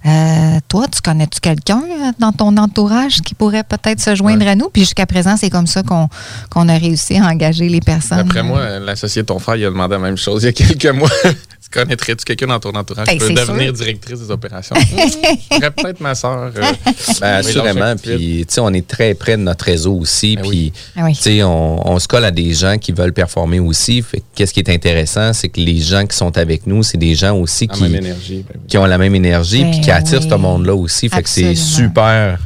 euh, 0.06 0.60
toi, 0.70 0.88
tu 0.88 1.02
connais-tu 1.02 1.40
quelqu'un 1.42 1.82
euh, 1.84 2.12
dans 2.20 2.32
ton 2.32 2.56
entourage 2.58 3.22
qui 3.22 3.36
pourrait 3.36 3.64
peut-être 3.66 4.00
se 4.00 4.16
joindre 4.16 4.48
à 4.48 4.56
nous? 4.56 4.70
Puis 4.70 4.84
jusqu'à 4.84 5.06
présent, 5.06 5.36
c'est 5.38 5.50
comme 5.50 5.68
ça 5.68 5.84
qu'on 5.84 6.08
qu'on 6.50 6.70
a 6.70 6.78
réussi 6.78 7.18
à 7.18 7.26
engager 7.26 7.68
les 7.68 7.82
personnes. 7.82 8.20
D'après 8.24 8.42
moi, 8.42 8.80
l'associé 8.80 9.24
de 9.24 9.28
ton 9.28 9.40
frère, 9.40 9.58
il 9.58 9.66
a 9.66 9.70
demandé 9.70 9.96
la 9.96 10.00
même 10.00 10.16
chose 10.18 10.44
il 10.44 10.46
y 10.46 10.50
a 10.50 10.54
quelques 10.54 10.86
mois. 10.98 11.10
Tu 11.72 11.80
connaîtrais-tu 11.80 12.26
quelqu'un 12.26 12.48
dans 12.48 12.60
ton 12.60 12.72
entourage 12.72 13.06
Ben, 13.08 13.14
qui 13.14 13.20
peut 13.20 13.26
c'est 13.28 13.34
devenir 13.34 13.66
sûr. 13.68 13.74
directrice 13.74 14.20
des 14.20 14.32
opérations? 14.32 14.76
Je 14.80 15.56
serais 15.56 15.72
peut-être 15.72 16.00
ma 16.00 16.16
soeur. 16.16 16.52
euh, 16.56 16.62
Ben, 17.22 17.28
assurément. 17.36 17.94
Oui, 18.06 18.16
Puis, 18.18 18.46
tu 18.48 18.54
sais, 18.56 18.62
on 18.62 18.74
est 18.74 18.88
très 18.88 19.14
près 19.14 19.38
de 19.38 19.42
notre 19.44 19.66
réseau 19.66 19.94
aussi. 19.96 20.38
Puis, 20.42 20.74
oui. 20.98 21.14
tu 21.16 21.22
sais, 21.22 21.44
on, 21.44 21.88
on 21.90 22.00
se 22.00 22.08
colle 22.08 22.26
à 22.26 22.32
des 22.32 22.54
gens 22.54 22.78
qui 22.78 22.92
veulent 22.92 23.14
performer 23.14 23.60
aussi. 23.60 24.04
Qu'est-ce 24.36 24.54
qui 24.54 24.60
est 24.62 24.70
intéressant, 24.70 25.34
c'est 25.34 25.50
que 25.50 25.60
les 25.60 25.78
gens 25.78 26.06
qui 26.06 26.16
sont 26.18 26.36
avec 26.38 26.66
nous, 26.66 26.82
c'est 26.84 26.98
des 26.98 27.16
gens 27.16 27.36
aussi 27.38 27.68
qui, 27.68 27.84
même 27.84 27.96
énergie, 27.96 28.46
ben 28.48 28.56
oui. 28.56 28.68
qui 28.68 28.78
ont 28.78 28.86
la 28.86 28.98
même 28.98 29.14
énergie 29.16 29.64
Ben 29.64 29.72
puis 29.72 29.82
qui 29.82 29.92
attirent 29.92 30.22
oui. 30.22 30.30
ce 30.30 30.36
monde-là 30.36 30.76
aussi. 30.76 31.10
Fait 31.10 31.22
que 31.24 31.30
c'est 31.30 31.56
super 31.56 32.40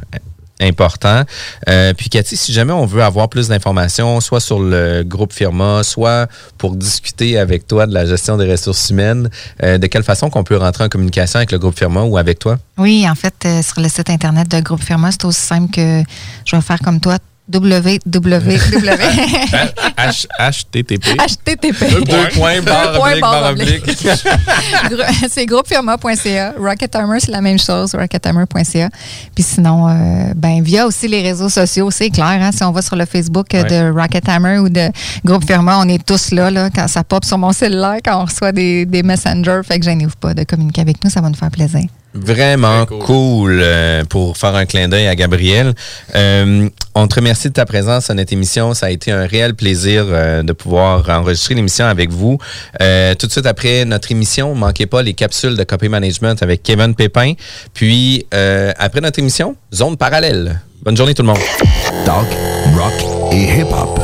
important. 0.60 1.22
Euh, 1.68 1.92
puis 1.94 2.08
Cathy, 2.08 2.36
si 2.36 2.52
jamais 2.52 2.72
on 2.72 2.86
veut 2.86 3.02
avoir 3.02 3.28
plus 3.28 3.48
d'informations, 3.48 4.20
soit 4.20 4.40
sur 4.40 4.60
le 4.60 5.02
groupe 5.02 5.32
Firma, 5.32 5.82
soit 5.82 6.28
pour 6.58 6.76
discuter 6.76 7.38
avec 7.38 7.66
toi 7.66 7.86
de 7.86 7.94
la 7.94 8.06
gestion 8.06 8.36
des 8.36 8.50
ressources 8.50 8.90
humaines, 8.90 9.28
euh, 9.62 9.78
de 9.78 9.86
quelle 9.86 10.04
façon 10.04 10.30
qu'on 10.30 10.44
peut 10.44 10.56
rentrer 10.56 10.84
en 10.84 10.88
communication 10.88 11.38
avec 11.38 11.52
le 11.52 11.58
groupe 11.58 11.78
Firma 11.78 12.02
ou 12.02 12.16
avec 12.16 12.38
toi? 12.38 12.58
Oui, 12.78 13.06
en 13.08 13.14
fait, 13.14 13.34
euh, 13.44 13.62
sur 13.62 13.80
le 13.80 13.88
site 13.88 14.10
internet 14.10 14.48
de 14.48 14.60
Groupe 14.60 14.82
Firma, 14.82 15.10
c'est 15.10 15.24
aussi 15.24 15.40
simple 15.40 15.72
que 15.72 16.02
je 16.44 16.56
vais 16.56 16.62
faire 16.62 16.78
comme 16.78 17.00
toi 17.00 17.18
www. 17.52 18.58
HTTP. 20.38 21.04
HTTP. 21.18 22.04
Deux 22.04 22.28
points, 22.34 22.60
barre 22.62 23.50
oblique, 23.52 23.84
c'est 25.30 25.44
groupefirma.ca. 25.46 26.54
Rocket 26.58 26.96
Armor, 26.96 27.16
c'est 27.20 27.30
la 27.30 27.40
même 27.40 27.58
chose, 27.58 27.94
rocketarmor.ca. 27.94 28.88
Puis 29.34 29.44
sinon, 29.44 29.88
euh, 29.88 30.32
ben, 30.34 30.62
via 30.62 30.86
aussi 30.86 31.06
les 31.08 31.22
réseaux 31.22 31.48
sociaux, 31.48 31.90
c'est 31.90 32.10
clair. 32.10 32.26
Hein, 32.40 32.50
si 32.52 32.62
on 32.64 32.72
va 32.72 32.80
sur 32.82 32.96
le 32.96 33.04
Facebook 33.04 33.54
euh, 33.54 33.62
Ouais. 33.62 33.70
de 33.70 33.90
Rocket 33.98 34.28
Hammer 34.28 34.58
ou 34.58 34.68
de 34.68 34.90
Groupe 35.24 35.44
Firma, 35.46 35.78
on 35.78 35.88
est 35.88 36.04
tous 36.04 36.30
là, 36.32 36.50
là 36.50 36.70
quand 36.74 36.88
ça 36.88 37.04
pop 37.04 37.24
sur 37.24 37.38
mon 37.38 37.52
cellulaire, 37.52 37.98
quand 38.04 38.20
on 38.20 38.24
reçoit 38.24 38.52
des, 38.52 38.84
des 38.86 39.02
messengers. 39.02 39.60
Fait 39.66 39.78
que 39.78 39.84
gênez-vous 39.84 40.16
pas 40.20 40.34
de 40.34 40.44
communiquer 40.44 40.80
avec 40.80 41.02
nous, 41.04 41.10
ça 41.10 41.20
va 41.20 41.28
nous 41.28 41.36
faire 41.36 41.50
plaisir. 41.50 41.84
Vraiment 42.14 42.86
Très 42.86 42.96
cool, 42.96 43.04
cool. 43.06 43.60
euh, 43.62 44.04
pour 44.04 44.36
faire 44.36 44.54
un 44.54 44.66
clin 44.66 44.88
d'œil 44.88 45.08
à 45.08 45.14
Gabriel. 45.16 45.74
Euh, 46.14 46.68
on 46.94 47.08
te 47.08 47.16
remercie 47.16 47.48
de 47.48 47.54
ta 47.54 47.66
présence 47.66 48.08
à 48.08 48.14
notre 48.14 48.32
émission. 48.32 48.72
Ça 48.72 48.86
a 48.86 48.90
été 48.90 49.10
un 49.10 49.26
réel 49.26 49.54
plaisir 49.54 50.04
euh, 50.08 50.42
de 50.44 50.52
pouvoir 50.52 51.08
enregistrer 51.10 51.54
l'émission 51.54 51.86
avec 51.86 52.10
vous. 52.10 52.38
Euh, 52.80 53.14
tout 53.16 53.26
de 53.26 53.32
suite 53.32 53.46
après 53.46 53.84
notre 53.84 54.12
émission, 54.12 54.54
manquez 54.54 54.86
pas 54.86 55.02
les 55.02 55.14
capsules 55.14 55.56
de 55.56 55.64
copy 55.64 55.88
management 55.88 56.40
avec 56.42 56.62
Kevin 56.62 56.94
Pépin. 56.94 57.32
Puis 57.72 58.26
euh, 58.32 58.72
après 58.78 59.00
notre 59.00 59.18
émission, 59.18 59.56
zone 59.72 59.96
parallèle. 59.96 60.60
Bonne 60.82 60.96
journée 60.96 61.14
tout 61.14 61.22
le 61.22 61.28
monde. 61.28 61.38
Talk, 62.04 62.26
rock 62.76 63.32
et 63.32 63.58
hip-hop. 63.60 64.03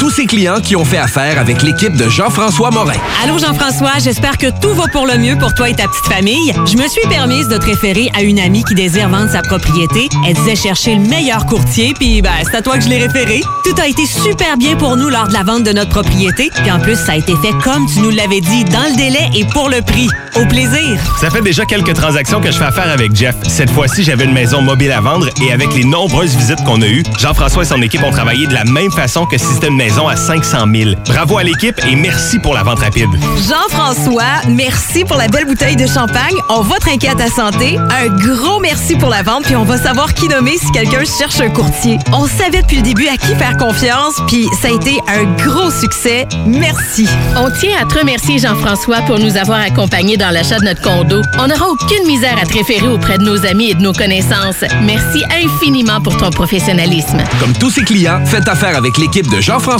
tous 0.00 0.08
ces 0.08 0.24
clients 0.24 0.60
qui 0.62 0.76
ont 0.76 0.84
fait 0.84 0.96
affaire 0.96 1.38
avec 1.38 1.60
l'équipe 1.62 1.94
de 1.94 2.08
Jean-François 2.08 2.70
Morin. 2.70 2.96
Allô 3.22 3.38
Jean-François, 3.38 3.98
j'espère 4.02 4.38
que 4.38 4.46
tout 4.46 4.72
va 4.72 4.88
pour 4.88 5.06
le 5.06 5.18
mieux 5.18 5.36
pour 5.36 5.52
toi 5.52 5.68
et 5.68 5.74
ta 5.74 5.86
petite 5.86 6.06
famille. 6.06 6.54
Je 6.64 6.78
me 6.78 6.88
suis 6.88 7.06
permise 7.10 7.48
de 7.48 7.58
te 7.58 7.66
référer 7.66 8.10
à 8.16 8.22
une 8.22 8.38
amie 8.38 8.64
qui 8.64 8.74
désire 8.74 9.10
vendre 9.10 9.30
sa 9.30 9.42
propriété. 9.42 10.08
Elle 10.26 10.32
disait 10.32 10.56
chercher 10.56 10.94
le 10.94 11.02
meilleur 11.02 11.44
courtier, 11.44 11.92
puis 11.92 12.22
ben, 12.22 12.30
c'est 12.44 12.56
à 12.56 12.62
toi 12.62 12.78
que 12.78 12.84
je 12.84 12.88
l'ai 12.88 12.96
référé. 12.96 13.42
Tout 13.62 13.74
a 13.78 13.86
été 13.86 14.06
super 14.06 14.56
bien 14.56 14.74
pour 14.74 14.96
nous 14.96 15.10
lors 15.10 15.28
de 15.28 15.34
la 15.34 15.42
vente 15.42 15.64
de 15.64 15.72
notre 15.72 15.90
propriété, 15.90 16.50
puis 16.54 16.72
en 16.72 16.80
plus, 16.80 16.96
ça 16.96 17.12
a 17.12 17.16
été 17.16 17.34
fait 17.42 17.52
comme 17.62 17.84
tu 17.86 18.00
nous 18.00 18.10
l'avais 18.10 18.40
dit, 18.40 18.64
dans 18.64 18.88
le 18.90 18.96
délai 18.96 19.28
et 19.36 19.44
pour 19.44 19.68
le 19.68 19.82
prix. 19.82 20.08
Au 20.34 20.46
plaisir! 20.46 20.98
Ça 21.20 21.28
fait 21.28 21.42
déjà 21.42 21.66
quelques 21.66 21.92
transactions 21.92 22.40
que 22.40 22.50
je 22.50 22.56
fais 22.56 22.64
affaire 22.64 22.90
avec 22.90 23.14
Jeff. 23.14 23.34
Cette 23.48 23.70
fois-ci, 23.70 24.02
j'avais 24.02 24.24
une 24.24 24.32
maison 24.32 24.62
mobile 24.62 24.92
à 24.92 25.02
vendre 25.02 25.28
et 25.42 25.52
avec 25.52 25.74
les 25.74 25.84
nombreuses 25.84 26.34
visites 26.36 26.64
qu'on 26.64 26.80
a 26.80 26.86
eues, 26.86 27.02
Jean-François 27.18 27.64
et 27.64 27.66
son 27.66 27.82
équipe 27.82 28.02
ont 28.02 28.12
travaillé 28.12 28.46
de 28.46 28.54
la 28.54 28.64
même 28.64 28.92
façon 28.92 29.26
que 29.26 29.36
si 29.36 29.44
c'était 29.44 29.68
une 29.68 29.76
maison 29.76 29.89
à 29.98 30.16
500 30.16 30.66
000. 30.72 30.90
Bravo 31.06 31.38
à 31.38 31.42
l'équipe 31.42 31.78
et 31.86 31.96
merci 31.96 32.38
pour 32.38 32.54
la 32.54 32.62
vente 32.62 32.78
rapide. 32.78 33.10
Jean-François, 33.48 34.40
merci 34.48 35.04
pour 35.04 35.16
la 35.16 35.26
belle 35.26 35.46
bouteille 35.46 35.76
de 35.76 35.86
champagne. 35.86 36.36
On 36.48 36.60
va 36.60 36.78
trinquer 36.78 37.08
à 37.08 37.14
ta 37.14 37.28
santé. 37.28 37.76
Un 37.76 38.08
gros 38.08 38.60
merci 38.60 38.94
pour 38.96 39.08
la 39.08 39.22
vente, 39.22 39.44
puis 39.44 39.56
on 39.56 39.64
va 39.64 39.76
savoir 39.78 40.14
qui 40.14 40.28
nommer 40.28 40.56
si 40.58 40.70
quelqu'un 40.70 41.02
cherche 41.04 41.40
un 41.40 41.50
courtier. 41.50 41.98
On 42.12 42.26
savait 42.26 42.62
depuis 42.62 42.76
le 42.76 42.82
début 42.82 43.08
à 43.08 43.16
qui 43.16 43.34
faire 43.34 43.56
confiance, 43.56 44.14
puis 44.28 44.46
ça 44.62 44.68
a 44.68 44.70
été 44.70 45.00
un 45.08 45.24
gros 45.44 45.70
succès. 45.70 46.26
Merci. 46.46 47.08
On 47.36 47.50
tient 47.50 47.76
à 47.80 47.84
te 47.84 47.98
remercier, 47.98 48.38
Jean-François, 48.38 49.02
pour 49.02 49.18
nous 49.18 49.36
avoir 49.36 49.60
accompagnés 49.60 50.16
dans 50.16 50.30
l'achat 50.30 50.58
de 50.60 50.64
notre 50.64 50.82
condo. 50.82 51.20
On 51.38 51.48
n'aura 51.48 51.68
aucune 51.68 52.06
misère 52.06 52.38
à 52.40 52.46
te 52.46 52.52
référer 52.54 52.88
auprès 52.88 53.18
de 53.18 53.24
nos 53.24 53.44
amis 53.44 53.70
et 53.70 53.74
de 53.74 53.82
nos 53.82 53.92
connaissances. 53.92 54.64
Merci 54.82 55.24
infiniment 55.44 56.00
pour 56.00 56.16
ton 56.16 56.30
professionnalisme. 56.30 57.18
Comme 57.40 57.52
tous 57.54 57.70
ses 57.70 57.82
clients, 57.82 58.24
faites 58.24 58.48
affaire 58.48 58.76
avec 58.76 58.96
l'équipe 58.96 59.28
de 59.28 59.40
Jean-François 59.40 59.79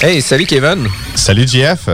Hey, 0.00 0.22
salut 0.22 0.46
Kevin. 0.46 0.86
Salut 1.16 1.44
JF. 1.48 1.88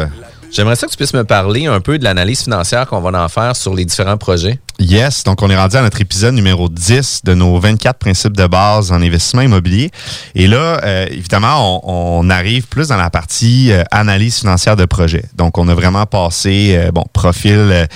J'aimerais 0.53 0.77
ça 0.77 0.87
que 0.87 0.93
tu 0.93 0.99
puisses 0.99 1.15
me 1.15 1.25
parler 1.25 1.67
un 1.67 1.81
peu 1.81 1.99
de 1.99 2.05
l'analyse 2.05 2.43
financière 2.43 2.87
qu'on 2.87 3.01
va 3.01 3.25
en 3.25 3.29
faire 3.29 3.57
sur 3.57 3.75
les 3.75 3.87
différents 3.87 4.19
projets. 4.19 4.59
Yes, 4.79 5.25
donc 5.25 5.41
on 5.43 5.49
est 5.49 5.57
rendu 5.57 5.77
à 5.77 5.83
notre 5.83 6.01
épisode 6.01 6.35
numéro 6.35 6.69
10 6.69 7.23
de 7.25 7.35
nos 7.35 7.59
24 7.59 7.99
principes 7.99 8.37
de 8.37 8.47
base 8.47 8.93
en 8.93 9.01
investissement 9.01 9.41
immobilier. 9.43 9.91
Et 10.35 10.47
là, 10.47 10.81
euh, 10.85 11.07
évidemment, 11.11 11.81
on, 11.89 12.27
on 12.27 12.31
arrive 12.31 12.67
plus 12.69 12.89
dans 12.89 12.97
la 12.97 13.09
partie 13.09 13.73
euh, 13.73 13.83
analyse 13.91 14.41
financière 14.41 14.77
de 14.77 14.85
projet. 14.85 15.25
Donc, 15.35 15.57
on 15.59 15.67
a 15.69 15.75
vraiment 15.75 16.07
passé, 16.07 16.75
euh, 16.77 16.91
bon, 16.93 17.05
profil 17.13 17.57
euh, 17.57 17.87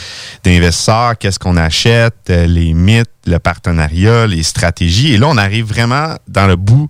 d'investisseur, 0.42 1.18
qu'est-ce 1.18 1.38
qu'on 1.38 1.56
achète, 1.56 2.14
euh, 2.30 2.46
les 2.46 2.72
mythes, 2.72 3.10
le 3.28 3.38
partenariat, 3.38 4.26
les 4.26 4.42
stratégies. 4.42 5.12
Et 5.12 5.18
là, 5.18 5.28
on 5.28 5.36
arrive 5.36 5.66
vraiment 5.66 6.16
dans 6.26 6.46
le 6.46 6.56
bout 6.56 6.88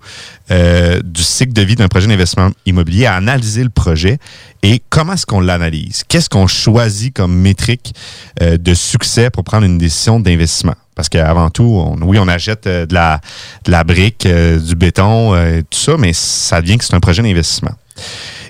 euh, 0.51 0.99
du 1.03 1.21
cycle 1.21 1.53
de 1.53 1.61
vie 1.61 1.75
d'un 1.75 1.87
projet 1.87 2.07
d'investissement 2.07 2.49
immobilier 2.65 3.05
à 3.05 3.15
analyser 3.15 3.63
le 3.63 3.69
projet 3.69 4.17
et 4.63 4.81
comment 4.89 5.13
est-ce 5.13 5.25
qu'on 5.25 5.41
l'analyse? 5.41 6.03
Qu'est-ce 6.07 6.29
qu'on 6.29 6.47
choisit 6.47 7.13
comme 7.13 7.35
métrique 7.35 7.93
euh, 8.41 8.57
de 8.57 8.73
succès 8.73 9.29
pour 9.29 9.43
prendre 9.43 9.65
une 9.65 9.77
décision 9.77 10.19
d'investissement? 10.19 10.75
Parce 10.95 11.07
qu'avant 11.07 11.49
tout, 11.49 11.95
oui, 12.01 12.17
on 12.19 12.27
achète 12.27 12.67
euh, 12.67 12.85
de, 12.85 12.93
la, 12.93 13.21
de 13.65 13.71
la 13.71 13.83
brique, 13.83 14.27
du 14.27 14.75
béton, 14.75 15.33
tout 15.69 15.79
ça, 15.79 15.97
mais 15.97 16.13
ça 16.13 16.61
devient 16.61 16.77
que 16.77 16.85
c'est 16.85 16.95
un 16.95 16.99
projet 16.99 17.21
d'investissement. 17.21 17.71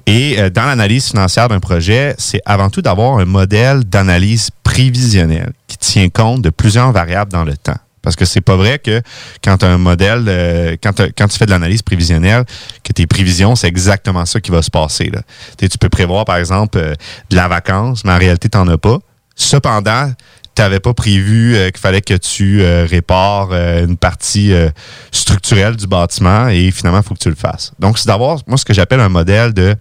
Et 0.05 0.39
euh, 0.39 0.49
dans 0.49 0.65
l'analyse 0.65 1.07
financière 1.09 1.47
d'un 1.49 1.59
projet, 1.59 2.15
c'est 2.17 2.41
avant 2.45 2.69
tout 2.69 2.81
d'avoir 2.81 3.17
un 3.19 3.25
modèle 3.25 3.83
d'analyse 3.83 4.49
prévisionnelle 4.63 5.51
qui 5.67 5.77
tient 5.77 6.09
compte 6.09 6.41
de 6.41 6.49
plusieurs 6.49 6.91
variables 6.91 7.31
dans 7.31 7.43
le 7.43 7.55
temps. 7.57 7.77
Parce 8.01 8.15
que 8.15 8.23
c'est 8.25 8.41
pas 8.41 8.55
vrai 8.55 8.79
que 8.79 9.01
quand 9.43 9.61
un 9.63 9.77
modèle, 9.77 10.23
euh, 10.27 10.77
quand, 10.81 10.93
t'as- 10.93 11.09
quand 11.09 11.27
tu 11.27 11.37
fais 11.37 11.45
de 11.45 11.51
l'analyse 11.51 11.81
prévisionnelle, 11.81 12.45
que 12.83 12.93
tes 12.93 13.05
prévisions, 13.05 13.55
c'est 13.55 13.67
exactement 13.67 14.25
ça 14.25 14.39
qui 14.39 14.51
va 14.51 14.61
se 14.61 14.71
passer. 14.71 15.11
Là. 15.13 15.21
Tu 15.57 15.77
peux 15.77 15.89
prévoir, 15.89 16.23
par 16.23 16.37
exemple, 16.37 16.77
euh, 16.77 16.93
de 17.29 17.35
la 17.35 17.47
vacance, 17.49 18.05
mais 18.05 18.13
en 18.13 18.17
réalité, 18.17 18.47
tu 18.47 18.57
n'en 18.57 18.67
as 18.69 18.77
pas. 18.77 18.99
Cependant, 19.35 20.11
tu 20.59 20.63
n'avais 20.63 20.81
pas 20.81 20.93
prévu 20.93 21.55
euh, 21.55 21.69
qu'il 21.69 21.79
fallait 21.79 22.01
que 22.01 22.15
tu 22.15 22.61
euh, 22.61 22.85
répares 22.85 23.47
euh, 23.53 23.85
une 23.85 23.95
partie 23.95 24.51
euh, 24.51 24.69
structurelle 25.09 25.77
du 25.77 25.87
bâtiment 25.87 26.49
et 26.49 26.69
finalement, 26.71 26.99
il 26.99 27.03
faut 27.05 27.13
que 27.13 27.19
tu 27.19 27.29
le 27.29 27.35
fasses. 27.35 27.71
Donc, 27.79 27.97
c'est 27.97 28.07
d'avoir, 28.07 28.39
moi, 28.45 28.57
ce 28.57 28.65
que 28.65 28.73
j'appelle 28.73 28.99
un 28.99 29.07
modèle 29.07 29.53
de 29.53 29.73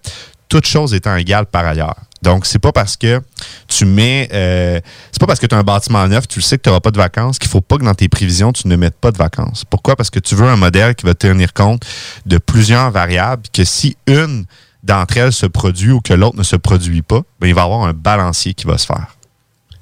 toutes 0.48 0.66
choses 0.68 0.94
étant 0.94 1.16
égales 1.16 1.46
par 1.46 1.66
ailleurs. 1.66 1.96
Donc, 2.22 2.46
c'est 2.46 2.60
pas 2.60 2.70
parce 2.70 2.96
que 2.96 3.20
tu 3.66 3.86
mets. 3.86 4.28
euh, 4.32 4.78
c'est 5.10 5.18
pas 5.18 5.26
parce 5.26 5.40
que 5.40 5.46
tu 5.46 5.54
as 5.56 5.58
un 5.58 5.64
bâtiment 5.64 6.06
neuf, 6.06 6.28
tu 6.28 6.38
le 6.38 6.44
sais 6.44 6.58
que 6.58 6.62
tu 6.62 6.68
n'auras 6.68 6.80
pas 6.80 6.92
de 6.92 6.98
vacances, 6.98 7.40
qu'il 7.40 7.50
faut 7.50 7.60
pas 7.60 7.76
que 7.76 7.84
dans 7.84 7.94
tes 7.94 8.08
prévisions, 8.08 8.52
tu 8.52 8.68
ne 8.68 8.76
mettes 8.76 9.00
pas 9.00 9.10
de 9.10 9.18
vacances. 9.18 9.64
Pourquoi? 9.68 9.96
Parce 9.96 10.10
que 10.10 10.20
tu 10.20 10.36
veux 10.36 10.46
un 10.46 10.54
modèle 10.54 10.94
qui 10.94 11.06
va 11.06 11.14
tenir 11.14 11.54
compte 11.54 11.82
de 12.24 12.38
plusieurs 12.38 12.92
variables, 12.92 13.42
que 13.52 13.64
si 13.64 13.96
une 14.06 14.44
d'entre 14.84 15.16
elles 15.16 15.32
se 15.32 15.46
produit 15.46 15.90
ou 15.90 16.00
que 16.00 16.14
l'autre 16.14 16.36
ne 16.36 16.44
se 16.44 16.54
produit 16.54 17.02
pas, 17.02 17.22
ben, 17.40 17.48
il 17.48 17.54
va 17.54 17.62
y 17.62 17.64
avoir 17.64 17.82
un 17.82 17.92
balancier 17.92 18.54
qui 18.54 18.64
va 18.64 18.78
se 18.78 18.86
faire. 18.86 19.17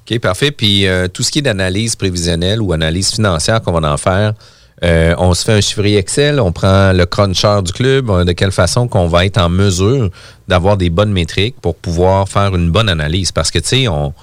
OK, 0.09 0.19
parfait. 0.19 0.51
Puis 0.51 0.87
euh, 0.87 1.07
tout 1.07 1.23
ce 1.23 1.31
qui 1.31 1.39
est 1.39 1.41
d'analyse 1.41 1.95
prévisionnelle 1.95 2.61
ou 2.61 2.71
analyse 2.71 3.11
financière 3.11 3.61
qu'on 3.61 3.73
va 3.73 3.91
en 3.91 3.97
faire, 3.97 4.33
euh, 4.83 5.15
on 5.17 5.33
se 5.33 5.43
fait 5.43 5.53
un 5.53 5.61
chiffrier 5.61 5.97
Excel, 5.97 6.39
on 6.39 6.51
prend 6.51 6.93
le 6.93 7.05
cruncher 7.05 7.61
du 7.63 7.73
club, 7.73 8.09
euh, 8.09 8.23
de 8.23 8.31
quelle 8.31 8.51
façon 8.51 8.87
qu'on 8.87 9.07
va 9.07 9.25
être 9.25 9.39
en 9.39 9.49
mesure 9.49 10.09
d'avoir 10.47 10.77
des 10.77 10.89
bonnes 10.89 11.11
métriques 11.11 11.55
pour 11.61 11.75
pouvoir 11.75 12.29
faire 12.29 12.55
une 12.55 12.69
bonne 12.69 12.87
analyse. 12.87 13.31
Parce 13.31 13.51
que, 13.51 13.59
tu 13.59 13.67
sais, 13.67 13.87
on, 13.87 14.13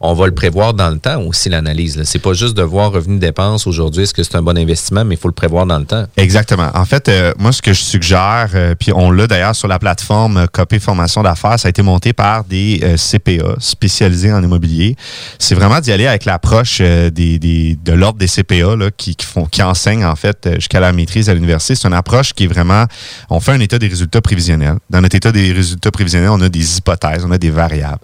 on 0.00 0.14
va 0.14 0.26
le 0.26 0.34
prévoir 0.34 0.72
dans 0.74 0.88
le 0.90 0.98
temps 0.98 1.22
aussi, 1.22 1.48
l'analyse. 1.50 2.00
C'est 2.04 2.18
pas 2.18 2.32
juste 2.32 2.56
de 2.56 2.62
voir 2.62 2.90
revenu-dépenses 2.92 3.66
aujourd'hui, 3.66 4.04
est-ce 4.04 4.14
que 4.14 4.22
c'est 4.22 4.36
un 4.36 4.42
bon 4.42 4.56
investissement, 4.56 5.04
mais 5.04 5.14
il 5.14 5.18
faut 5.18 5.28
le 5.28 5.34
prévoir 5.34 5.66
dans 5.66 5.78
le 5.78 5.84
temps. 5.84 6.06
Exactement. 6.16 6.70
En 6.74 6.86
fait, 6.86 7.08
euh, 7.08 7.32
moi, 7.38 7.52
ce 7.52 7.60
que 7.60 7.72
je 7.72 7.82
suggère, 7.82 8.48
euh, 8.54 8.74
puis 8.78 8.92
on 8.94 9.10
l'a 9.10 9.26
d'ailleurs 9.26 9.54
sur 9.54 9.68
la 9.68 9.78
plateforme 9.78 10.38
euh, 10.38 10.46
Copé 10.46 10.78
Formation 10.78 11.22
d'affaires, 11.22 11.58
ça 11.58 11.68
a 11.68 11.70
été 11.70 11.82
monté 11.82 12.12
par 12.14 12.44
des 12.44 12.80
euh, 12.82 12.96
CPA 12.96 13.56
spécialisés 13.58 14.32
en 14.32 14.42
immobilier. 14.42 14.96
C'est 15.38 15.54
vraiment 15.54 15.80
d'y 15.80 15.92
aller 15.92 16.06
avec 16.06 16.24
l'approche 16.24 16.78
euh, 16.80 17.10
des, 17.10 17.38
de 17.38 17.92
l'ordre 17.92 18.18
des 18.18 18.26
CPA 18.26 18.76
là, 18.76 18.90
qui, 18.96 19.14
qui 19.16 19.26
font, 19.26 19.44
qui 19.44 19.62
enseignent 19.62 20.06
en 20.06 20.16
fait 20.16 20.48
jusqu'à 20.54 20.80
la 20.80 20.92
maîtrise 20.92 21.28
à 21.28 21.34
l'université. 21.34 21.74
C'est 21.74 21.86
une 21.86 21.94
approche 21.94 22.32
qui 22.32 22.44
est 22.44 22.48
vraiment, 22.48 22.86
on 23.28 23.40
fait 23.40 23.52
un 23.52 23.60
état 23.60 23.78
des 23.78 23.88
résultats 23.88 24.22
prévisionnels. 24.22 24.76
Dans 24.88 25.00
notre 25.02 25.16
état 25.16 25.32
des 25.32 25.52
résultats 25.52 25.90
prévisionnels, 25.90 26.30
on 26.30 26.40
a 26.40 26.48
des 26.48 26.78
hypothèses, 26.78 27.24
on 27.26 27.30
a 27.32 27.38
des 27.38 27.50
variables. 27.50 28.00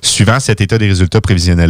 Suivant 0.00 0.38
cet 0.38 0.60
état 0.60 0.78
des 0.78 0.86
résultats 0.86 1.20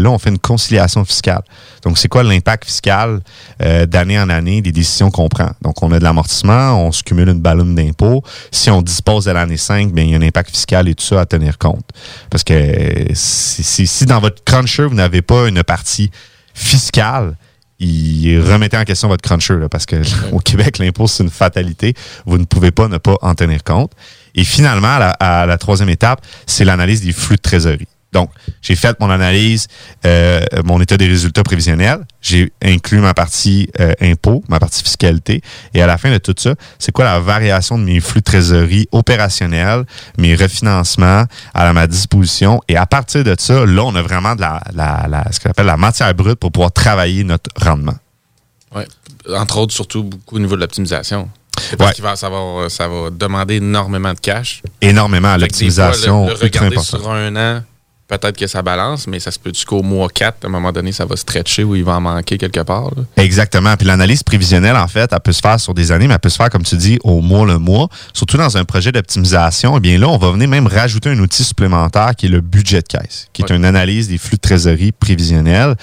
on 0.07 0.19
fait 0.19 0.31
une 0.31 0.39
conciliation 0.39 1.05
fiscale. 1.05 1.43
Donc, 1.83 1.99
c'est 1.99 2.09
quoi 2.09 2.23
l'impact 2.23 2.65
fiscal 2.65 3.21
euh, 3.63 3.87
d'année 3.87 4.19
en 4.19 4.29
année 4.29 4.61
des 4.63 4.73
décisions 4.73 5.11
qu'on 5.11 5.29
prend? 5.29 5.51
Donc, 5.63 5.83
on 5.83 5.93
a 5.93 5.99
de 5.99 6.05
l'amortissement, 6.05 6.87
on 6.87 6.93
se 6.93 7.03
cumule 7.03 7.29
une 7.29 7.41
ballonne 7.41 7.75
d'impôts. 7.75 8.23
Si 8.51 8.71
on 8.71 8.83
dispose 8.83 9.25
de 9.25 9.33
l'année 9.33 9.57
5, 9.57 9.93
bien, 9.93 10.05
il 10.05 10.11
y 10.11 10.15
a 10.15 10.19
un 10.19 10.23
impact 10.23 10.51
fiscal 10.51 10.89
et 10.89 10.95
tout 10.95 11.05
ça 11.05 11.21
à 11.21 11.27
tenir 11.27 11.59
compte. 11.59 11.85
Parce 12.31 12.45
que 12.45 13.07
si, 13.15 14.07
dans 14.07 14.21
votre 14.21 14.43
cruncher, 14.45 14.85
vous 14.85 14.95
n'avez 14.95 15.23
pas 15.23 15.49
une 15.49 15.63
partie 15.63 16.11
fiscale, 16.55 17.37
il 17.79 18.41
remettez 18.41 18.77
en 18.77 18.85
question 18.85 19.09
votre 19.09 19.23
cruncher, 19.23 19.57
parce 19.71 19.87
que 19.87 19.97
au 20.33 20.39
Québec, 20.39 20.79
l'impôt, 20.79 21.07
c'est 21.07 21.23
une 21.23 21.31
fatalité. 21.31 21.95
Vous 22.27 22.39
ne 22.39 22.45
pouvez 22.45 22.71
pas 22.71 22.89
ne 22.89 22.99
pas 22.99 23.17
en 23.23 23.35
tenir 23.35 23.65
compte. 23.65 23.93
Et 24.35 24.45
finalement, 24.45 24.99
la, 24.99 25.17
la 25.21 25.59
troisième 25.59 25.89
étape, 25.89 26.21
c'est 26.47 26.65
l'analyse 26.65 27.03
des 27.03 27.13
flux 27.13 27.37
de 27.37 27.41
trésorerie. 27.41 27.89
Donc, 28.13 28.31
j'ai 28.61 28.75
fait 28.75 28.99
mon 28.99 29.09
analyse, 29.09 29.69
euh, 30.05 30.41
mon 30.65 30.81
état 30.81 30.97
des 30.97 31.07
résultats 31.07 31.45
prévisionnels. 31.45 32.01
J'ai 32.21 32.53
inclus 32.63 32.99
ma 32.99 33.15
partie 33.15 33.71
euh, 33.79 33.93
impôt, 34.01 34.43
ma 34.49 34.59
partie 34.59 34.83
fiscalité. 34.83 35.43
Et 35.75 35.81
à 35.83 35.87
la 35.87 35.97
fin 35.97 36.11
de 36.11 36.19
tout 36.19 36.35
ça, 36.37 36.55
c'est 36.79 36.91
quoi 36.91 37.05
la 37.05 37.21
variation 37.21 37.79
de 37.79 37.85
mes 37.85 38.01
flux 38.01 38.21
de 38.21 38.25
trésorerie 38.25 38.89
opérationnels, 38.91 39.85
mes 40.19 40.35
refinancements 40.35 41.25
à 41.55 41.73
ma 41.73 41.87
disposition? 41.87 42.61
Et 42.69 42.77
à 42.77 42.85
partir 42.87 43.23
de 43.23 43.35
ça, 43.39 43.65
là, 43.65 43.83
on 43.85 43.95
a 43.95 44.03
vraiment 44.03 44.35
de 44.35 44.41
la, 44.41 44.61
la- 44.75 45.07
la- 45.09 45.31
ce 45.31 45.39
qu'on 45.39 45.51
appelle 45.51 45.67
la 45.67 45.77
matière 45.77 46.13
brute 46.15 46.35
pour 46.41 46.51
pouvoir 46.51 46.73
travailler 46.73 47.23
notre 47.23 47.49
rendement. 47.65 47.97
Ouais. 48.75 48.87
Entre 49.37 49.59
autres, 49.59 49.73
surtout 49.75 50.03
beaucoup 50.03 50.37
au 50.37 50.39
niveau 50.41 50.57
de 50.57 50.61
l'optimisation. 50.63 51.29
Parce 51.79 51.93
qu'il 51.95 52.03
va, 52.03 52.17
ça, 52.17 52.29
va, 52.31 52.69
ça 52.69 52.89
va 52.89 53.11
demander 53.11 53.57
énormément 53.57 54.15
de 54.15 54.19
cash. 54.19 54.63
Énormément. 54.81 55.37
L'optimisation, 55.37 56.27
Le, 56.27 56.33
le 56.33 56.39
regarder 56.39 56.79
sur 56.79 57.11
un 57.11 57.37
an, 57.37 57.63
peut-être 58.19 58.37
que 58.37 58.47
ça 58.47 58.63
balance, 58.63 59.07
mais 59.07 59.21
ça 59.21 59.31
se 59.31 59.39
peut 59.39 59.51
jusqu'au 59.55 59.83
mois 59.83 60.09
4, 60.09 60.45
à 60.45 60.47
un 60.49 60.51
moment 60.51 60.73
donné, 60.73 60.93
ça 60.93 61.05
va 61.05 61.17
stretcher 61.17 61.65
ou 61.65 61.77
il 61.77 61.85
va 61.85 61.97
en 61.97 62.01
manquer 62.01 62.39
quelque 62.39 62.61
part. 62.61 62.91
là. 62.97 63.03
Exactement. 63.17 63.77
Puis 63.77 63.87
l'analyse 63.87 64.23
prévisionnelle, 64.23 64.77
en 64.77 64.89
fait, 64.89 65.11
elle 65.13 65.21
peut 65.21 65.33
se 65.33 65.41
faire 65.41 65.61
sur 65.61 65.75
des 65.75 65.93
années, 65.93 66.09
mais 66.09 66.15
elle 66.15 66.21
peut 66.21 66.29
se 66.29 66.37
faire, 66.37 66.51
comme 66.51 66.63
tu 66.63 66.77
dis, 66.77 66.99
au 67.05 67.21
mois 67.21 67.47
le 67.47 67.59
mois. 67.59 67.89
Surtout 68.13 68.37
dans 68.37 68.57
un 68.57 68.65
projet 68.65 68.93
d'optimisation, 68.93 69.77
eh 69.77 69.81
bien 69.81 69.99
là, 69.99 70.09
on 70.09 70.19
va 70.19 70.31
venir 70.33 70.49
même 70.49 70.67
rajouter 70.67 71.11
un 71.11 71.19
outil 71.19 71.45
supplémentaire 71.45 72.13
qui 72.17 72.27
est 72.27 72.31
le 72.31 72.41
budget 72.41 72.83
de 72.83 72.89
caisse, 72.89 73.29
qui 73.33 73.43
est 73.43 73.51
une 73.51 73.65
analyse 73.65 74.09
des 74.09 74.19
flux 74.19 74.37
de 74.37 74.41
trésorerie 74.41 74.93
prévisionnels. 74.93 75.77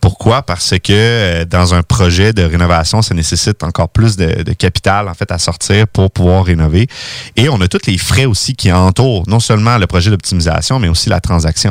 Pourquoi? 0.00 0.42
Parce 0.42 0.74
que 0.82 0.92
euh, 0.92 1.44
dans 1.44 1.74
un 1.74 1.82
projet 1.82 2.32
de 2.32 2.42
rénovation, 2.42 3.02
ça 3.02 3.14
nécessite 3.14 3.62
encore 3.62 3.88
plus 3.88 4.16
de, 4.16 4.42
de 4.42 4.52
capital, 4.52 5.08
en 5.08 5.14
fait, 5.14 5.30
à 5.32 5.38
sortir 5.38 5.86
pour 5.88 6.10
pouvoir 6.10 6.44
rénover. 6.44 6.86
Et 7.36 7.48
on 7.48 7.60
a 7.60 7.68
tous 7.68 7.86
les 7.86 7.98
frais 7.98 8.26
aussi 8.26 8.54
qui 8.54 8.70
entourent 8.72 9.24
non 9.26 9.40
seulement 9.40 9.78
le 9.78 9.86
projet 9.86 10.10
d'optimisation, 10.10 10.78
mais 10.78 10.88
aussi 10.88 11.08
la 11.08 11.20
transaction. 11.20 11.63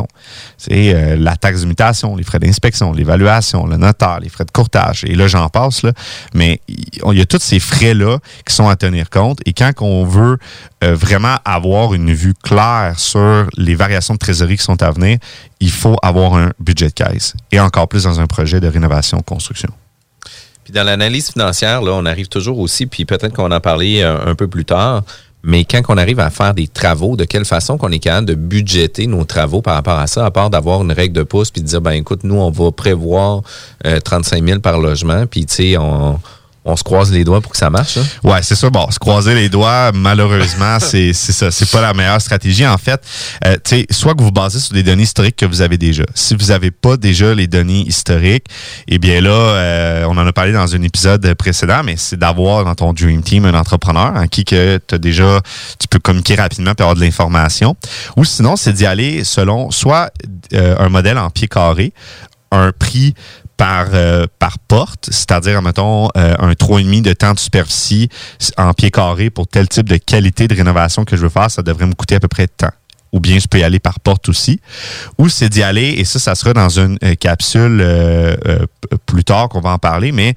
C'est 0.58 0.94
euh, 0.94 1.16
la 1.16 1.36
taxe 1.36 1.62
de 1.62 1.66
mutation, 1.66 2.16
les 2.16 2.24
frais 2.24 2.40
d'inspection, 2.40 2.92
l'évaluation, 2.94 3.66
le 3.66 3.78
notaire, 3.78 4.20
les 4.22 4.30
frais 4.30 4.46
de 4.46 4.52
courtage. 4.52 5.04
Et 5.06 5.16
là, 5.16 5.28
j'en 5.28 5.50
passe, 5.50 5.84
là. 5.84 5.92
Mais 6.34 6.62
il 6.68 7.18
y 7.18 7.22
a 7.22 7.26
tous 7.26 7.42
ces 7.42 7.60
frais-là 7.60 8.20
qui 8.46 8.54
sont 8.54 8.70
à 8.70 8.76
tenir 8.76 9.10
compte. 9.10 9.40
Et 9.46 9.54
quand 9.54 9.72
on 9.82 10.04
veut 10.06 10.38
euh, 10.84 10.96
vraiment 10.96 11.36
avoir 11.46 11.94
une 11.94 12.14
vue 12.14 12.34
claire 12.34 12.94
sur 12.98 13.48
les 13.58 13.76
variations 13.76 14.14
de 14.14 14.20
trésorerie 14.20 14.58
qui 14.58 14.64
sont 14.64 14.82
à 14.82 14.92
venir, 14.92 15.18
il 15.60 15.72
faut 15.72 15.96
avoir 16.02 16.36
un 16.36 16.52
budget 16.60 16.88
de 16.88 16.94
caisse. 16.94 17.34
Et 17.52 17.60
encore 17.60 17.88
plus 17.88 18.04
dans 18.04 18.20
un 18.20 18.28
projet 18.28 18.60
de 18.60 18.68
rénovation-construction. 18.68 19.70
Puis 20.64 20.74
dans 20.74 20.84
l'analyse 20.84 21.32
financière, 21.32 21.82
là, 21.82 21.92
on 21.94 22.06
arrive 22.06 22.28
toujours 22.28 22.60
aussi, 22.60 22.86
puis 22.86 23.06
peut-être 23.06 23.34
qu'on 23.34 23.52
en 23.52 23.60
parlait 23.60 24.02
euh, 24.04 24.26
un 24.26 24.36
peu 24.36 24.48
plus 24.48 24.66
tard, 24.66 25.04
mais 25.44 25.66
quand 25.66 25.82
on 25.90 25.98
arrive 25.98 26.20
à 26.22 26.30
faire 26.30 26.54
des 26.54 26.68
travaux, 26.68 27.18
de 27.18 27.26
quelle 27.26 27.44
façon 27.44 27.78
qu'on 27.78 27.92
est 27.92 28.00
capable 28.00 28.28
de 28.28 28.36
budgéter 28.36 29.08
nos 29.08 29.26
travaux 29.26 29.62
par 29.62 29.76
rapport 29.76 30.00
à 30.00 30.08
ça, 30.08 30.26
à 30.26 30.32
part 30.32 30.50
d'avoir 30.50 30.82
une 30.82 30.92
règle 30.94 31.14
de 31.14 31.24
pouce, 31.24 31.52
puis 31.52 31.62
de 31.62 31.68
dire, 31.68 31.82
ben 31.82 31.92
écoute, 31.92 32.24
nous, 32.24 32.36
on 32.36 32.50
va 32.50 32.72
prévoir 32.72 33.42
euh, 33.86 34.00
35 34.00 34.46
000 34.46 34.60
par 34.62 34.80
logement, 34.80 35.26
puis 35.28 35.46
tu 35.46 35.56
sais, 35.56 35.78
on, 35.78 36.20
on 36.66 36.76
se 36.76 36.84
croise 36.84 37.12
les 37.12 37.24
doigts 37.24 37.42
pour 37.42 37.52
que 37.52 37.58
ça 37.58 37.70
marche. 37.70 37.98
hein? 37.98 38.06
Ouais, 38.24 38.40
c'est 38.42 38.56
ça. 38.56 38.70
Bon, 38.70 38.90
se 38.90 39.00
croiser 39.00 39.36
les 39.36 39.50
doigts, 39.50 39.92
malheureusement, 39.94 40.78
c'est 40.80 41.14
ça. 41.14 41.52
C'est 41.52 41.70
pas 41.70 41.82
la 41.82 41.94
meilleure 41.94 42.22
stratégie. 42.22 42.66
En 42.66 42.78
fait, 42.78 43.02
euh, 43.46 43.58
soit 43.92 44.16
que 44.16 44.24
vous 44.24 44.32
basez 44.32 44.60
sur 44.60 44.74
des 44.74 44.84
données 44.84 45.04
historiques 45.04 45.36
que 45.36 45.46
vous 45.46 45.62
avez 45.62 45.78
déjà. 45.78 46.04
Si 46.16 46.36
vous 46.36 46.48
n'avez 46.48 46.72
pas 46.72 46.98
déjà 46.98 47.34
les 47.34 47.48
données 47.48 47.82
historiques, 47.82 48.46
eh 48.88 48.98
bien 49.00 49.22
là, 49.22 49.32
euh, 49.32 50.06
on 50.08 50.18
en 50.18 50.26
a 50.26 50.32
parlé 50.34 50.54
dans 50.54 50.74
un 50.74 50.82
épisode 50.82 51.34
précédent, 51.36 51.82
mais 51.84 51.96
c'est 51.98 52.18
d'avoir 52.18 52.64
dans 52.64 52.76
ton 52.76 52.94
Dream 52.94 53.22
Team 53.24 53.46
un 53.46 53.54
entrepreneur 53.54 54.14
en 54.16 54.28
qui 54.28 54.46
que 54.46 54.80
tu 54.88 55.00
déjà, 55.00 55.42
tu 55.80 55.88
peux 55.88 56.00
communiquer 56.00 56.36
rapidement 56.36 56.72
et 56.78 56.82
avoir 56.82 56.96
de 56.96 57.02
l'information. 57.02 57.76
Ou 58.16 58.24
sinon, 58.26 58.56
c'est 58.56 58.74
d'y 58.74 58.86
aller 58.86 59.24
selon 59.24 59.72
soit 59.72 60.12
euh, 60.54 60.76
un 60.80 60.90
modèle 60.90 61.18
en 61.18 61.30
pied 61.30 61.48
carré, 61.48 61.94
un 62.52 62.72
prix 62.72 63.14
par, 63.64 63.88
euh, 63.94 64.28
par 64.40 64.60
porte, 64.60 65.08
c'est-à-dire, 65.10 65.62
mettons, 65.62 66.10
euh, 66.18 66.36
un 66.38 66.52
3,5 66.52 67.02
de 67.02 67.14
temps 67.14 67.34
de 67.34 67.40
superficie 67.40 68.10
en 68.58 68.74
pied 68.74 68.92
carré 68.92 69.30
pour 69.30 69.48
tel 69.48 69.70
type 69.70 69.88
de 69.88 69.96
qualité 69.96 70.50
de 70.50 70.54
rénovation 70.54 71.06
que 71.06 71.16
je 71.16 71.22
veux 71.22 71.30
faire, 71.30 71.50
ça 71.50 71.62
devrait 71.62 71.86
me 71.86 71.94
coûter 71.94 72.16
à 72.16 72.20
peu 72.20 72.28
près 72.28 72.48
de 72.48 72.52
temps. 72.52 72.74
Ou 73.14 73.22
bien 73.22 73.40
je 73.40 73.48
peux 73.48 73.60
y 73.60 73.64
aller 73.64 73.80
par 73.80 74.02
porte 74.02 74.28
aussi. 74.28 74.60
Ou 75.18 75.30
c'est 75.30 75.48
d'y 75.48 75.64
aller, 75.64 75.96
et 75.98 76.04
ça, 76.04 76.20
ça 76.20 76.36
sera 76.36 76.52
dans 76.52 76.78
une 76.78 76.98
euh, 77.06 77.16
capsule 77.16 77.80
euh, 77.80 78.36
plus 79.06 79.24
tard 79.24 79.48
qu'on 79.48 79.62
va 79.62 79.70
en 79.70 79.80
parler, 79.80 80.12
mais 80.12 80.36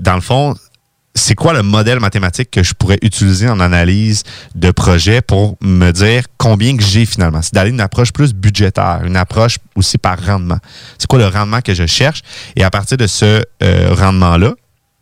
dans 0.00 0.14
le 0.14 0.22
fond, 0.22 0.54
c'est 1.14 1.34
quoi 1.34 1.52
le 1.52 1.62
modèle 1.62 2.00
mathématique 2.00 2.50
que 2.50 2.62
je 2.62 2.74
pourrais 2.74 2.98
utiliser 3.02 3.48
en 3.48 3.60
analyse 3.60 4.24
de 4.54 4.70
projet 4.72 5.22
pour 5.22 5.56
me 5.60 5.92
dire 5.92 6.24
combien 6.38 6.76
que 6.76 6.82
j'ai 6.82 7.06
finalement? 7.06 7.40
C'est 7.40 7.54
d'aller 7.54 7.70
une 7.70 7.80
approche 7.80 8.12
plus 8.12 8.34
budgétaire, 8.34 9.02
une 9.04 9.16
approche 9.16 9.58
aussi 9.76 9.96
par 9.96 10.18
rendement. 10.24 10.58
C'est 10.98 11.06
quoi 11.06 11.20
le 11.20 11.28
rendement 11.28 11.60
que 11.60 11.72
je 11.72 11.86
cherche? 11.86 12.22
Et 12.56 12.64
à 12.64 12.70
partir 12.70 12.96
de 12.96 13.06
ce 13.06 13.42
euh, 13.62 13.94
rendement-là, 13.94 14.54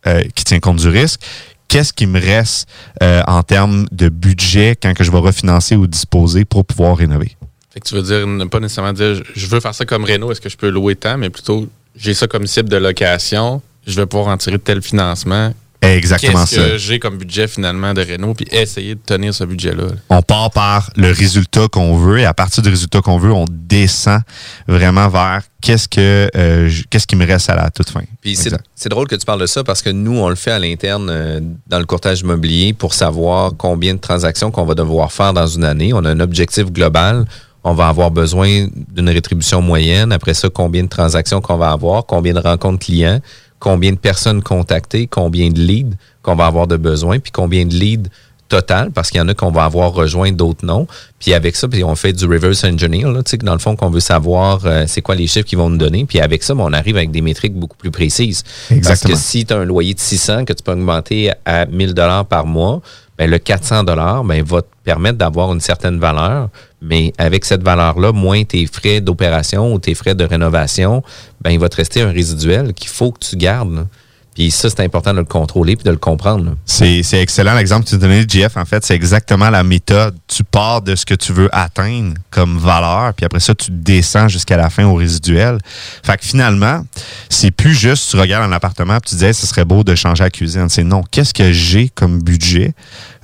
euh, 0.05 0.21
qui 0.35 0.43
tient 0.43 0.59
compte 0.59 0.77
du 0.77 0.87
risque, 0.89 1.21
qu'est-ce 1.67 1.93
qui 1.93 2.05
me 2.05 2.19
reste 2.19 2.67
euh, 3.01 3.23
en 3.25 3.41
termes 3.41 3.85
de 3.91 4.09
budget 4.09 4.75
quand 4.81 4.93
que 4.93 5.03
je 5.03 5.11
vais 5.11 5.17
refinancer 5.17 5.75
ou 5.75 5.87
disposer 5.87 6.45
pour 6.45 6.63
pouvoir 6.65 6.95
rénover? 6.97 7.35
Tu 7.83 7.95
veux 7.95 8.03
dire, 8.03 8.27
ne 8.27 8.45
pas 8.45 8.59
nécessairement 8.59 8.93
dire, 8.93 9.23
je- 9.33 9.47
veux 9.47 9.59
faire 9.59 9.73
ça 9.73 9.83
comme 9.85 10.03
Renault, 10.05 10.31
est-ce 10.31 10.41
que 10.41 10.49
je 10.49 10.57
peux 10.57 10.69
louer 10.69 10.95
tant, 10.95 11.17
mais 11.17 11.31
plutôt, 11.31 11.67
j'ai 11.95 12.13
ça 12.13 12.27
comme 12.27 12.45
cible 12.45 12.69
de 12.69 12.77
location, 12.77 13.63
je 13.87 13.95
vais 13.99 14.05
pouvoir 14.05 14.27
en 14.27 14.37
tirer 14.37 14.59
tel 14.59 14.83
financement. 14.83 15.51
Exactement 15.83 16.45
Qu'est-ce 16.45 16.55
que 16.55 16.77
j'ai 16.77 16.99
comme 16.99 17.17
budget 17.17 17.47
finalement 17.47 17.93
de 17.93 18.01
Renault, 18.01 18.33
puis 18.33 18.47
essayer 18.51 18.95
de 18.95 19.01
tenir 19.05 19.33
ce 19.33 19.43
budget-là? 19.43 19.87
On 20.09 20.21
part 20.21 20.51
par 20.51 20.89
le 20.95 21.11
résultat 21.11 21.67
qu'on 21.67 21.97
veut 21.97 22.19
et 22.19 22.25
à 22.25 22.33
partir 22.33 22.63
du 22.63 22.69
résultat 22.69 23.01
qu'on 23.01 23.17
veut, 23.17 23.31
on 23.31 23.45
descend 23.49 24.21
vraiment 24.67 25.09
vers 25.09 25.41
qu'est-ce 25.61 25.87
que 25.87 26.29
euh, 26.35 26.69
qu'est-ce 26.89 27.07
qui 27.07 27.15
me 27.15 27.25
reste 27.25 27.49
à 27.49 27.55
la 27.55 27.69
toute 27.69 27.89
fin. 27.89 28.03
Puis 28.21 28.37
c'est 28.75 28.89
drôle 28.89 29.07
que 29.07 29.15
tu 29.15 29.25
parles 29.25 29.41
de 29.41 29.45
ça 29.45 29.63
parce 29.63 29.81
que 29.81 29.89
nous, 29.89 30.17
on 30.17 30.29
le 30.29 30.35
fait 30.35 30.51
à 30.51 30.59
l'interne 30.59 31.09
euh, 31.09 31.39
dans 31.67 31.79
le 31.79 31.85
courtage 31.85 32.21
immobilier 32.21 32.73
pour 32.73 32.93
savoir 32.93 33.51
combien 33.57 33.93
de 33.93 33.99
transactions 33.99 34.51
qu'on 34.51 34.65
va 34.65 34.75
devoir 34.75 35.11
faire 35.11 35.33
dans 35.33 35.47
une 35.47 35.63
année. 35.63 35.93
On 35.93 36.03
a 36.05 36.09
un 36.09 36.19
objectif 36.19 36.71
global. 36.71 37.25
On 37.65 37.73
va 37.73 37.87
avoir 37.87 38.11
besoin 38.11 38.67
d'une 38.93 39.09
rétribution 39.09 39.61
moyenne. 39.61 40.11
Après 40.11 40.33
ça, 40.33 40.49
combien 40.49 40.83
de 40.83 40.89
transactions 40.89 41.39
qu'on 41.39 41.55
va 41.55 41.71
avoir, 41.71 42.05
combien 42.05 42.33
de 42.33 42.39
rencontres 42.39 42.85
clients, 42.85 43.21
combien 43.63 43.93
de 43.93 43.97
personnes 43.97 44.43
contactées, 44.43 45.07
combien 45.07 45.49
de 45.49 45.57
leads 45.57 45.95
qu'on 46.21 46.35
va 46.35 46.47
avoir 46.47 46.67
de 46.67 46.75
besoin, 46.75 47.19
puis 47.19 47.31
combien 47.31 47.65
de 47.65 47.73
leads 47.73 48.09
total, 48.49 48.91
parce 48.91 49.09
qu'il 49.09 49.19
y 49.19 49.21
en 49.21 49.29
a 49.29 49.33
qu'on 49.33 49.51
va 49.51 49.63
avoir 49.63 49.93
rejoint, 49.93 50.33
d'autres 50.33 50.65
non. 50.65 50.85
Puis 51.17 51.33
avec 51.33 51.55
ça, 51.55 51.69
puis 51.69 51.81
on 51.81 51.95
fait 51.95 52.11
du 52.11 52.25
reverse 52.25 52.65
engineer, 52.65 53.05
là, 53.05 53.23
tu 53.23 53.31
sais, 53.31 53.37
dans 53.37 53.53
le 53.53 53.59
fond, 53.59 53.77
qu'on 53.77 53.89
veut 53.89 54.01
savoir 54.01 54.59
euh, 54.65 54.83
c'est 54.85 55.01
quoi 55.01 55.15
les 55.15 55.27
chiffres 55.27 55.45
qu'ils 55.45 55.57
vont 55.57 55.69
nous 55.69 55.77
donner. 55.77 56.03
Puis 56.03 56.19
avec 56.19 56.43
ça, 56.43 56.53
ben, 56.53 56.65
on 56.67 56.73
arrive 56.73 56.97
avec 56.97 57.11
des 57.11 57.21
métriques 57.21 57.55
beaucoup 57.55 57.77
plus 57.77 57.89
précises. 57.89 58.43
Exactement. 58.69 58.89
Parce 58.89 59.01
que 59.01 59.15
si 59.15 59.45
tu 59.45 59.53
as 59.53 59.57
un 59.57 59.65
loyer 59.65 59.93
de 59.93 59.99
600 59.99 60.43
que 60.43 60.51
tu 60.51 60.61
peux 60.61 60.73
augmenter 60.73 61.31
à 61.45 61.65
1000 61.65 61.93
dollars 61.93 62.25
par 62.25 62.45
mois, 62.45 62.81
ben, 63.17 63.29
le 63.29 63.37
400 63.37 63.83
dollars 63.83 64.23
ben, 64.23 64.43
va 64.43 64.61
te 64.61 64.67
permettre 64.83 65.17
d'avoir 65.17 65.53
une 65.53 65.59
certaine 65.59 65.99
valeur. 65.99 66.49
Mais 66.81 67.13
avec 67.17 67.45
cette 67.45 67.63
valeur-là, 67.63 68.11
moins 68.11 68.43
tes 68.43 68.65
frais 68.65 69.01
d'opération 69.01 69.73
ou 69.73 69.79
tes 69.79 69.93
frais 69.93 70.15
de 70.15 70.23
rénovation, 70.23 71.03
ben, 71.41 71.51
il 71.51 71.59
va 71.59 71.69
te 71.69 71.77
rester 71.77 72.01
un 72.01 72.11
résiduel 72.11 72.73
qu'il 72.73 72.89
faut 72.89 73.11
que 73.11 73.19
tu 73.19 73.37
gardes. 73.37 73.87
Puis 74.35 74.51
ça, 74.51 74.69
c'est 74.69 74.81
important 74.81 75.13
de 75.13 75.19
le 75.19 75.25
contrôler 75.25 75.75
puis 75.75 75.83
de 75.83 75.91
le 75.91 75.97
comprendre. 75.97 76.55
C'est 76.65 77.03
excellent 77.13 77.53
l'exemple 77.53 77.85
que 77.85 77.89
tu 77.91 77.97
donné, 77.97 78.25
Jeff. 78.27 78.57
En 78.57 78.65
fait, 78.65 78.83
c'est 78.85 78.95
exactement 78.95 79.49
la 79.49 79.63
méthode. 79.63 80.15
Tu 80.27 80.43
pars 80.43 80.81
de 80.81 80.95
ce 80.95 81.05
que 81.05 81.13
tu 81.13 81.33
veux 81.33 81.49
atteindre 81.51 82.13
comme 82.31 82.57
valeur, 82.57 83.13
puis 83.13 83.25
après 83.25 83.39
ça, 83.39 83.53
tu 83.53 83.71
descends 83.71 84.27
jusqu'à 84.27 84.57
la 84.57 84.69
fin 84.69 84.85
au 84.85 84.95
résiduel. 84.95 85.59
Fait 86.03 86.17
que 86.17 86.25
finalement, 86.25 86.83
c'est 87.29 87.51
plus 87.51 87.73
juste 87.73 88.09
tu 88.11 88.17
regardes 88.17 88.49
un 88.49 88.53
appartement 88.53 88.99
puis 88.99 89.11
tu 89.11 89.15
dis, 89.15 89.25
Hey, 89.25 89.33
ce 89.33 89.47
serait 89.47 89.65
beau 89.65 89.83
de 89.83 89.95
changer 89.95 90.23
la 90.23 90.29
cuisine. 90.29 90.69
C'est 90.69 90.83
non. 90.83 91.03
Qu'est-ce 91.11 91.33
que 91.33 91.51
j'ai 91.51 91.89
comme 91.89 92.21
budget 92.21 92.73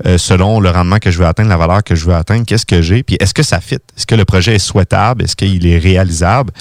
euh, 0.05 0.17
selon 0.17 0.59
le 0.59 0.69
rendement 0.69 0.99
que 0.99 1.11
je 1.11 1.17
veux 1.17 1.25
atteindre, 1.25 1.49
la 1.49 1.57
valeur 1.57 1.83
que 1.83 1.95
je 1.95 2.05
veux 2.05 2.15
atteindre? 2.15 2.45
Qu'est-ce 2.45 2.65
que 2.65 2.81
j'ai? 2.81 3.03
Puis 3.03 3.17
est-ce 3.19 3.33
que 3.33 3.43
ça 3.43 3.59
fit? 3.59 3.75
Est-ce 3.97 4.05
que 4.05 4.15
le 4.15 4.25
projet 4.25 4.55
est 4.55 4.59
souhaitable? 4.59 5.23
Est-ce 5.23 5.35
qu'il 5.35 5.65
est 5.65 5.79
réalisable? 5.79 6.51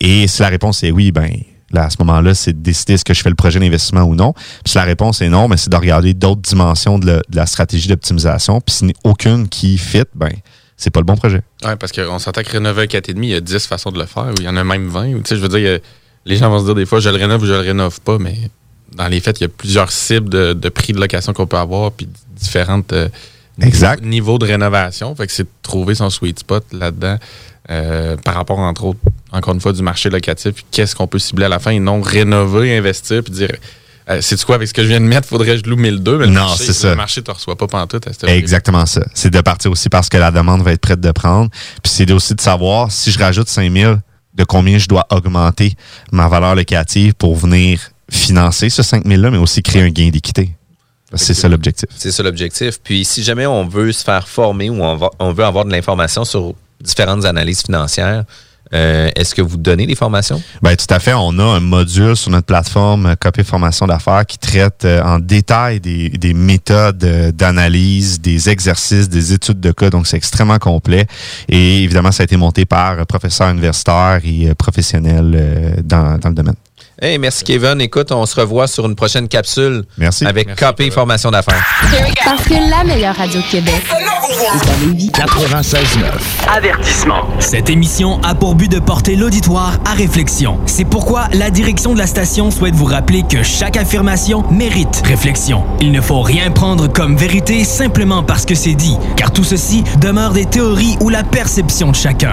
Et 0.00 0.26
si 0.26 0.42
la 0.42 0.48
réponse 0.48 0.82
est 0.82 0.90
oui, 0.90 1.12
ben 1.12 1.28
Là, 1.72 1.84
à 1.86 1.90
ce 1.90 1.96
moment-là, 2.00 2.34
c'est 2.34 2.52
de 2.52 2.58
décider 2.62 2.94
est-ce 2.94 3.04
que 3.04 3.14
je 3.14 3.22
fais 3.22 3.30
le 3.30 3.34
projet 3.34 3.58
d'investissement 3.58 4.02
ou 4.02 4.14
non. 4.14 4.32
Puis 4.32 4.72
si 4.72 4.76
la 4.76 4.84
réponse 4.84 5.22
est 5.22 5.28
non, 5.28 5.48
ben, 5.48 5.56
c'est 5.56 5.70
de 5.70 5.76
regarder 5.76 6.12
d'autres 6.14 6.42
dimensions 6.42 6.98
de, 6.98 7.06
la- 7.06 7.16
de 7.28 7.36
la 7.36 7.46
stratégie 7.46 7.88
d'optimisation. 7.88 8.60
Puis 8.60 8.74
s'il 8.76 8.86
n'y 8.88 8.92
a 8.92 9.08
aucune 9.08 9.48
qui 9.48 9.78
fit, 9.78 10.02
ben 10.14 10.30
c'est 10.76 10.90
pas 10.90 11.00
le 11.00 11.06
bon 11.06 11.16
projet. 11.16 11.42
Ouais, 11.64 11.76
parce 11.76 11.92
qu'on 11.92 12.18
s'entend 12.18 12.42
que 12.42 12.50
rénover 12.50 12.82
un 12.82 12.86
4,5, 12.86 13.14
il 13.22 13.24
y 13.30 13.34
a 13.34 13.40
10 13.40 13.66
façons 13.66 13.90
de 13.90 13.98
le 13.98 14.06
faire, 14.06 14.24
ou 14.28 14.34
il 14.40 14.44
y 14.44 14.48
en 14.48 14.56
a 14.56 14.64
même 14.64 14.88
20. 14.88 15.14
ou, 15.14 15.18
Tu 15.20 15.28
sais, 15.28 15.36
je 15.36 15.40
veux 15.40 15.48
dire, 15.48 15.76
a- 15.76 15.78
les 16.26 16.36
gens 16.36 16.50
vont 16.50 16.58
se 16.60 16.64
dire 16.64 16.74
des 16.74 16.86
fois, 16.86 17.00
je 17.00 17.08
le 17.08 17.16
rénove 17.16 17.42
ou 17.42 17.46
je 17.46 17.52
le 17.52 17.60
rénove 17.60 18.00
pas, 18.00 18.18
mais 18.18 18.36
dans 18.94 19.08
les 19.08 19.20
faits, 19.20 19.40
il 19.40 19.44
y 19.44 19.46
a 19.46 19.48
plusieurs 19.48 19.90
cibles 19.90 20.28
de, 20.28 20.52
de 20.52 20.68
prix 20.68 20.92
de 20.92 21.00
location 21.00 21.32
qu'on 21.32 21.46
peut 21.46 21.56
avoir, 21.56 21.90
puis 21.92 22.06
différentes 22.36 22.92
euh, 22.92 23.08
Exact. 23.60 24.00
niveaux, 24.02 24.10
niveaux 24.10 24.38
de 24.38 24.46
rénovation. 24.46 25.14
Fait 25.14 25.26
que 25.26 25.32
c'est 25.32 25.44
de 25.44 25.48
trouver 25.62 25.94
son 25.94 26.10
sweet 26.10 26.38
spot 26.40 26.64
là-dedans. 26.72 27.16
Euh, 27.70 28.16
par 28.16 28.34
rapport, 28.34 28.58
entre 28.58 28.84
autres, 28.84 28.98
encore 29.30 29.54
une 29.54 29.60
fois, 29.60 29.72
du 29.72 29.82
marché 29.82 30.10
locatif, 30.10 30.52
puis 30.54 30.64
qu'est-ce 30.70 30.94
qu'on 30.96 31.06
peut 31.06 31.18
cibler 31.18 31.44
à 31.46 31.48
la 31.48 31.58
fin 31.58 31.70
et 31.70 31.78
non 31.80 32.00
rénover, 32.00 32.76
investir, 32.76 33.22
puis 33.22 33.32
dire, 33.32 33.50
euh, 34.10 34.18
c'est 34.20 34.42
quoi, 34.44 34.56
avec 34.56 34.66
ce 34.68 34.74
que 34.74 34.82
je 34.82 34.88
viens 34.88 35.00
de 35.00 35.04
mettre, 35.06 35.28
faudrait 35.28 35.46
que 35.46 35.56
je 35.64 35.70
loue 35.70 35.76
1002, 35.76 36.18
mais 36.18 36.26
le 36.26 36.32
Non, 36.32 36.40
marché, 36.40 36.64
c'est 36.64 36.72
ça. 36.72 36.90
Le 36.90 36.96
marché 36.96 37.20
ne 37.20 37.24
te 37.26 37.30
reçoit 37.30 37.56
pas 37.56 37.68
pantoute 37.68 38.04
à. 38.24 38.34
Exactement 38.34 38.84
ça. 38.86 39.02
C'est 39.14 39.30
de 39.30 39.40
partir 39.40 39.70
aussi 39.70 39.88
parce 39.88 40.08
que 40.08 40.16
la 40.16 40.30
demande 40.32 40.62
va 40.62 40.72
être 40.72 40.80
prête 40.80 41.00
de 41.00 41.10
prendre. 41.12 41.50
Puis 41.82 41.92
c'est 41.92 42.10
aussi 42.10 42.34
de 42.34 42.40
savoir 42.40 42.90
si 42.90 43.12
je 43.12 43.18
rajoute 43.18 43.48
5000, 43.48 43.98
de 44.34 44.44
combien 44.44 44.78
je 44.78 44.88
dois 44.88 45.06
augmenter 45.10 45.74
ma 46.10 46.26
valeur 46.26 46.54
locative 46.56 47.14
pour 47.14 47.36
venir 47.36 47.80
financer 48.10 48.70
ce 48.70 48.82
5000-là, 48.82 49.30
mais 49.30 49.38
aussi 49.38 49.62
créer 49.62 49.82
un 49.82 49.88
gain 49.90 50.08
d'équité. 50.08 50.50
C'est 51.14 51.34
ça 51.34 51.46
l'objectif. 51.48 51.88
C'est 51.94 52.10
ça 52.10 52.22
l'objectif. 52.22 52.80
Puis 52.82 53.04
si 53.04 53.22
jamais 53.22 53.46
on 53.46 53.66
veut 53.68 53.92
se 53.92 54.02
faire 54.02 54.26
former 54.26 54.70
ou 54.70 54.82
on, 54.82 54.96
va- 54.96 55.10
on 55.18 55.32
veut 55.32 55.44
avoir 55.44 55.64
de 55.66 55.70
l'information 55.70 56.24
sur 56.24 56.54
différentes 56.82 57.24
analyses 57.24 57.62
financières, 57.62 58.24
euh, 58.74 59.10
est-ce 59.16 59.34
que 59.34 59.42
vous 59.42 59.58
donnez 59.58 59.86
des 59.86 59.94
formations? 59.94 60.42
Ben, 60.62 60.74
tout 60.76 60.86
à 60.88 60.98
fait. 60.98 61.12
On 61.12 61.38
a 61.38 61.42
un 61.42 61.60
module 61.60 62.16
sur 62.16 62.30
notre 62.30 62.46
plateforme 62.46 63.06
euh, 63.06 63.14
Copie 63.20 63.44
Formation 63.44 63.86
d'affaires 63.86 64.24
qui 64.24 64.38
traite 64.38 64.84
euh, 64.84 65.02
en 65.02 65.18
détail 65.18 65.80
des, 65.80 66.08
des 66.08 66.32
méthodes 66.32 66.96
d'analyse, 67.36 68.20
des 68.20 68.48
exercices, 68.48 69.08
des 69.08 69.34
études 69.34 69.60
de 69.60 69.72
cas. 69.72 69.90
Donc, 69.90 70.06
c'est 70.06 70.16
extrêmement 70.16 70.58
complet. 70.58 71.06
Et 71.48 71.82
évidemment, 71.82 72.12
ça 72.12 72.22
a 72.22 72.24
été 72.24 72.36
monté 72.36 72.64
par 72.64 73.06
professeurs 73.06 73.50
universitaires 73.50 74.20
et 74.24 74.54
professionnels 74.54 75.82
dans 75.84 76.18
le 76.24 76.34
domaine. 76.34 76.56
Hey, 77.04 77.18
merci 77.18 77.42
Kevin. 77.42 77.80
Écoute, 77.80 78.12
on 78.12 78.24
se 78.26 78.38
revoit 78.38 78.68
sur 78.68 78.86
une 78.86 78.94
prochaine 78.94 79.26
capsule. 79.26 79.82
Merci. 79.98 80.24
Avec 80.24 80.54
KP 80.54 80.88
Formation 80.92 81.32
d'affaires. 81.32 81.60
Parce 82.24 82.44
que 82.44 82.54
la 82.70 82.84
meilleure 82.84 83.16
radio 83.16 83.40
de 83.40 83.46
Québec 83.50 83.74
est 83.90 84.70
à 84.70 84.86
Lévis. 84.86 85.10
96.9. 85.10 85.78
Avertissement. 86.48 87.26
Cette 87.40 87.70
émission 87.70 88.20
a 88.22 88.36
pour 88.36 88.54
but 88.54 88.70
de 88.70 88.78
porter 88.78 89.16
l'auditoire 89.16 89.80
à 89.84 89.94
réflexion. 89.94 90.60
C'est 90.66 90.84
pourquoi 90.84 91.26
la 91.32 91.50
direction 91.50 91.92
de 91.92 91.98
la 91.98 92.06
station 92.06 92.52
souhaite 92.52 92.76
vous 92.76 92.84
rappeler 92.84 93.24
que 93.28 93.42
chaque 93.42 93.76
affirmation 93.76 94.48
mérite 94.52 95.02
réflexion. 95.04 95.64
Il 95.80 95.90
ne 95.90 96.00
faut 96.00 96.22
rien 96.22 96.52
prendre 96.52 96.86
comme 96.86 97.16
vérité 97.16 97.64
simplement 97.64 98.22
parce 98.22 98.46
que 98.46 98.54
c'est 98.54 98.74
dit, 98.74 98.96
car 99.16 99.32
tout 99.32 99.42
ceci 99.42 99.82
demeure 100.00 100.34
des 100.34 100.46
théories 100.46 100.96
ou 101.00 101.08
la 101.08 101.24
perception 101.24 101.90
de 101.90 101.96
chacun. 101.96 102.30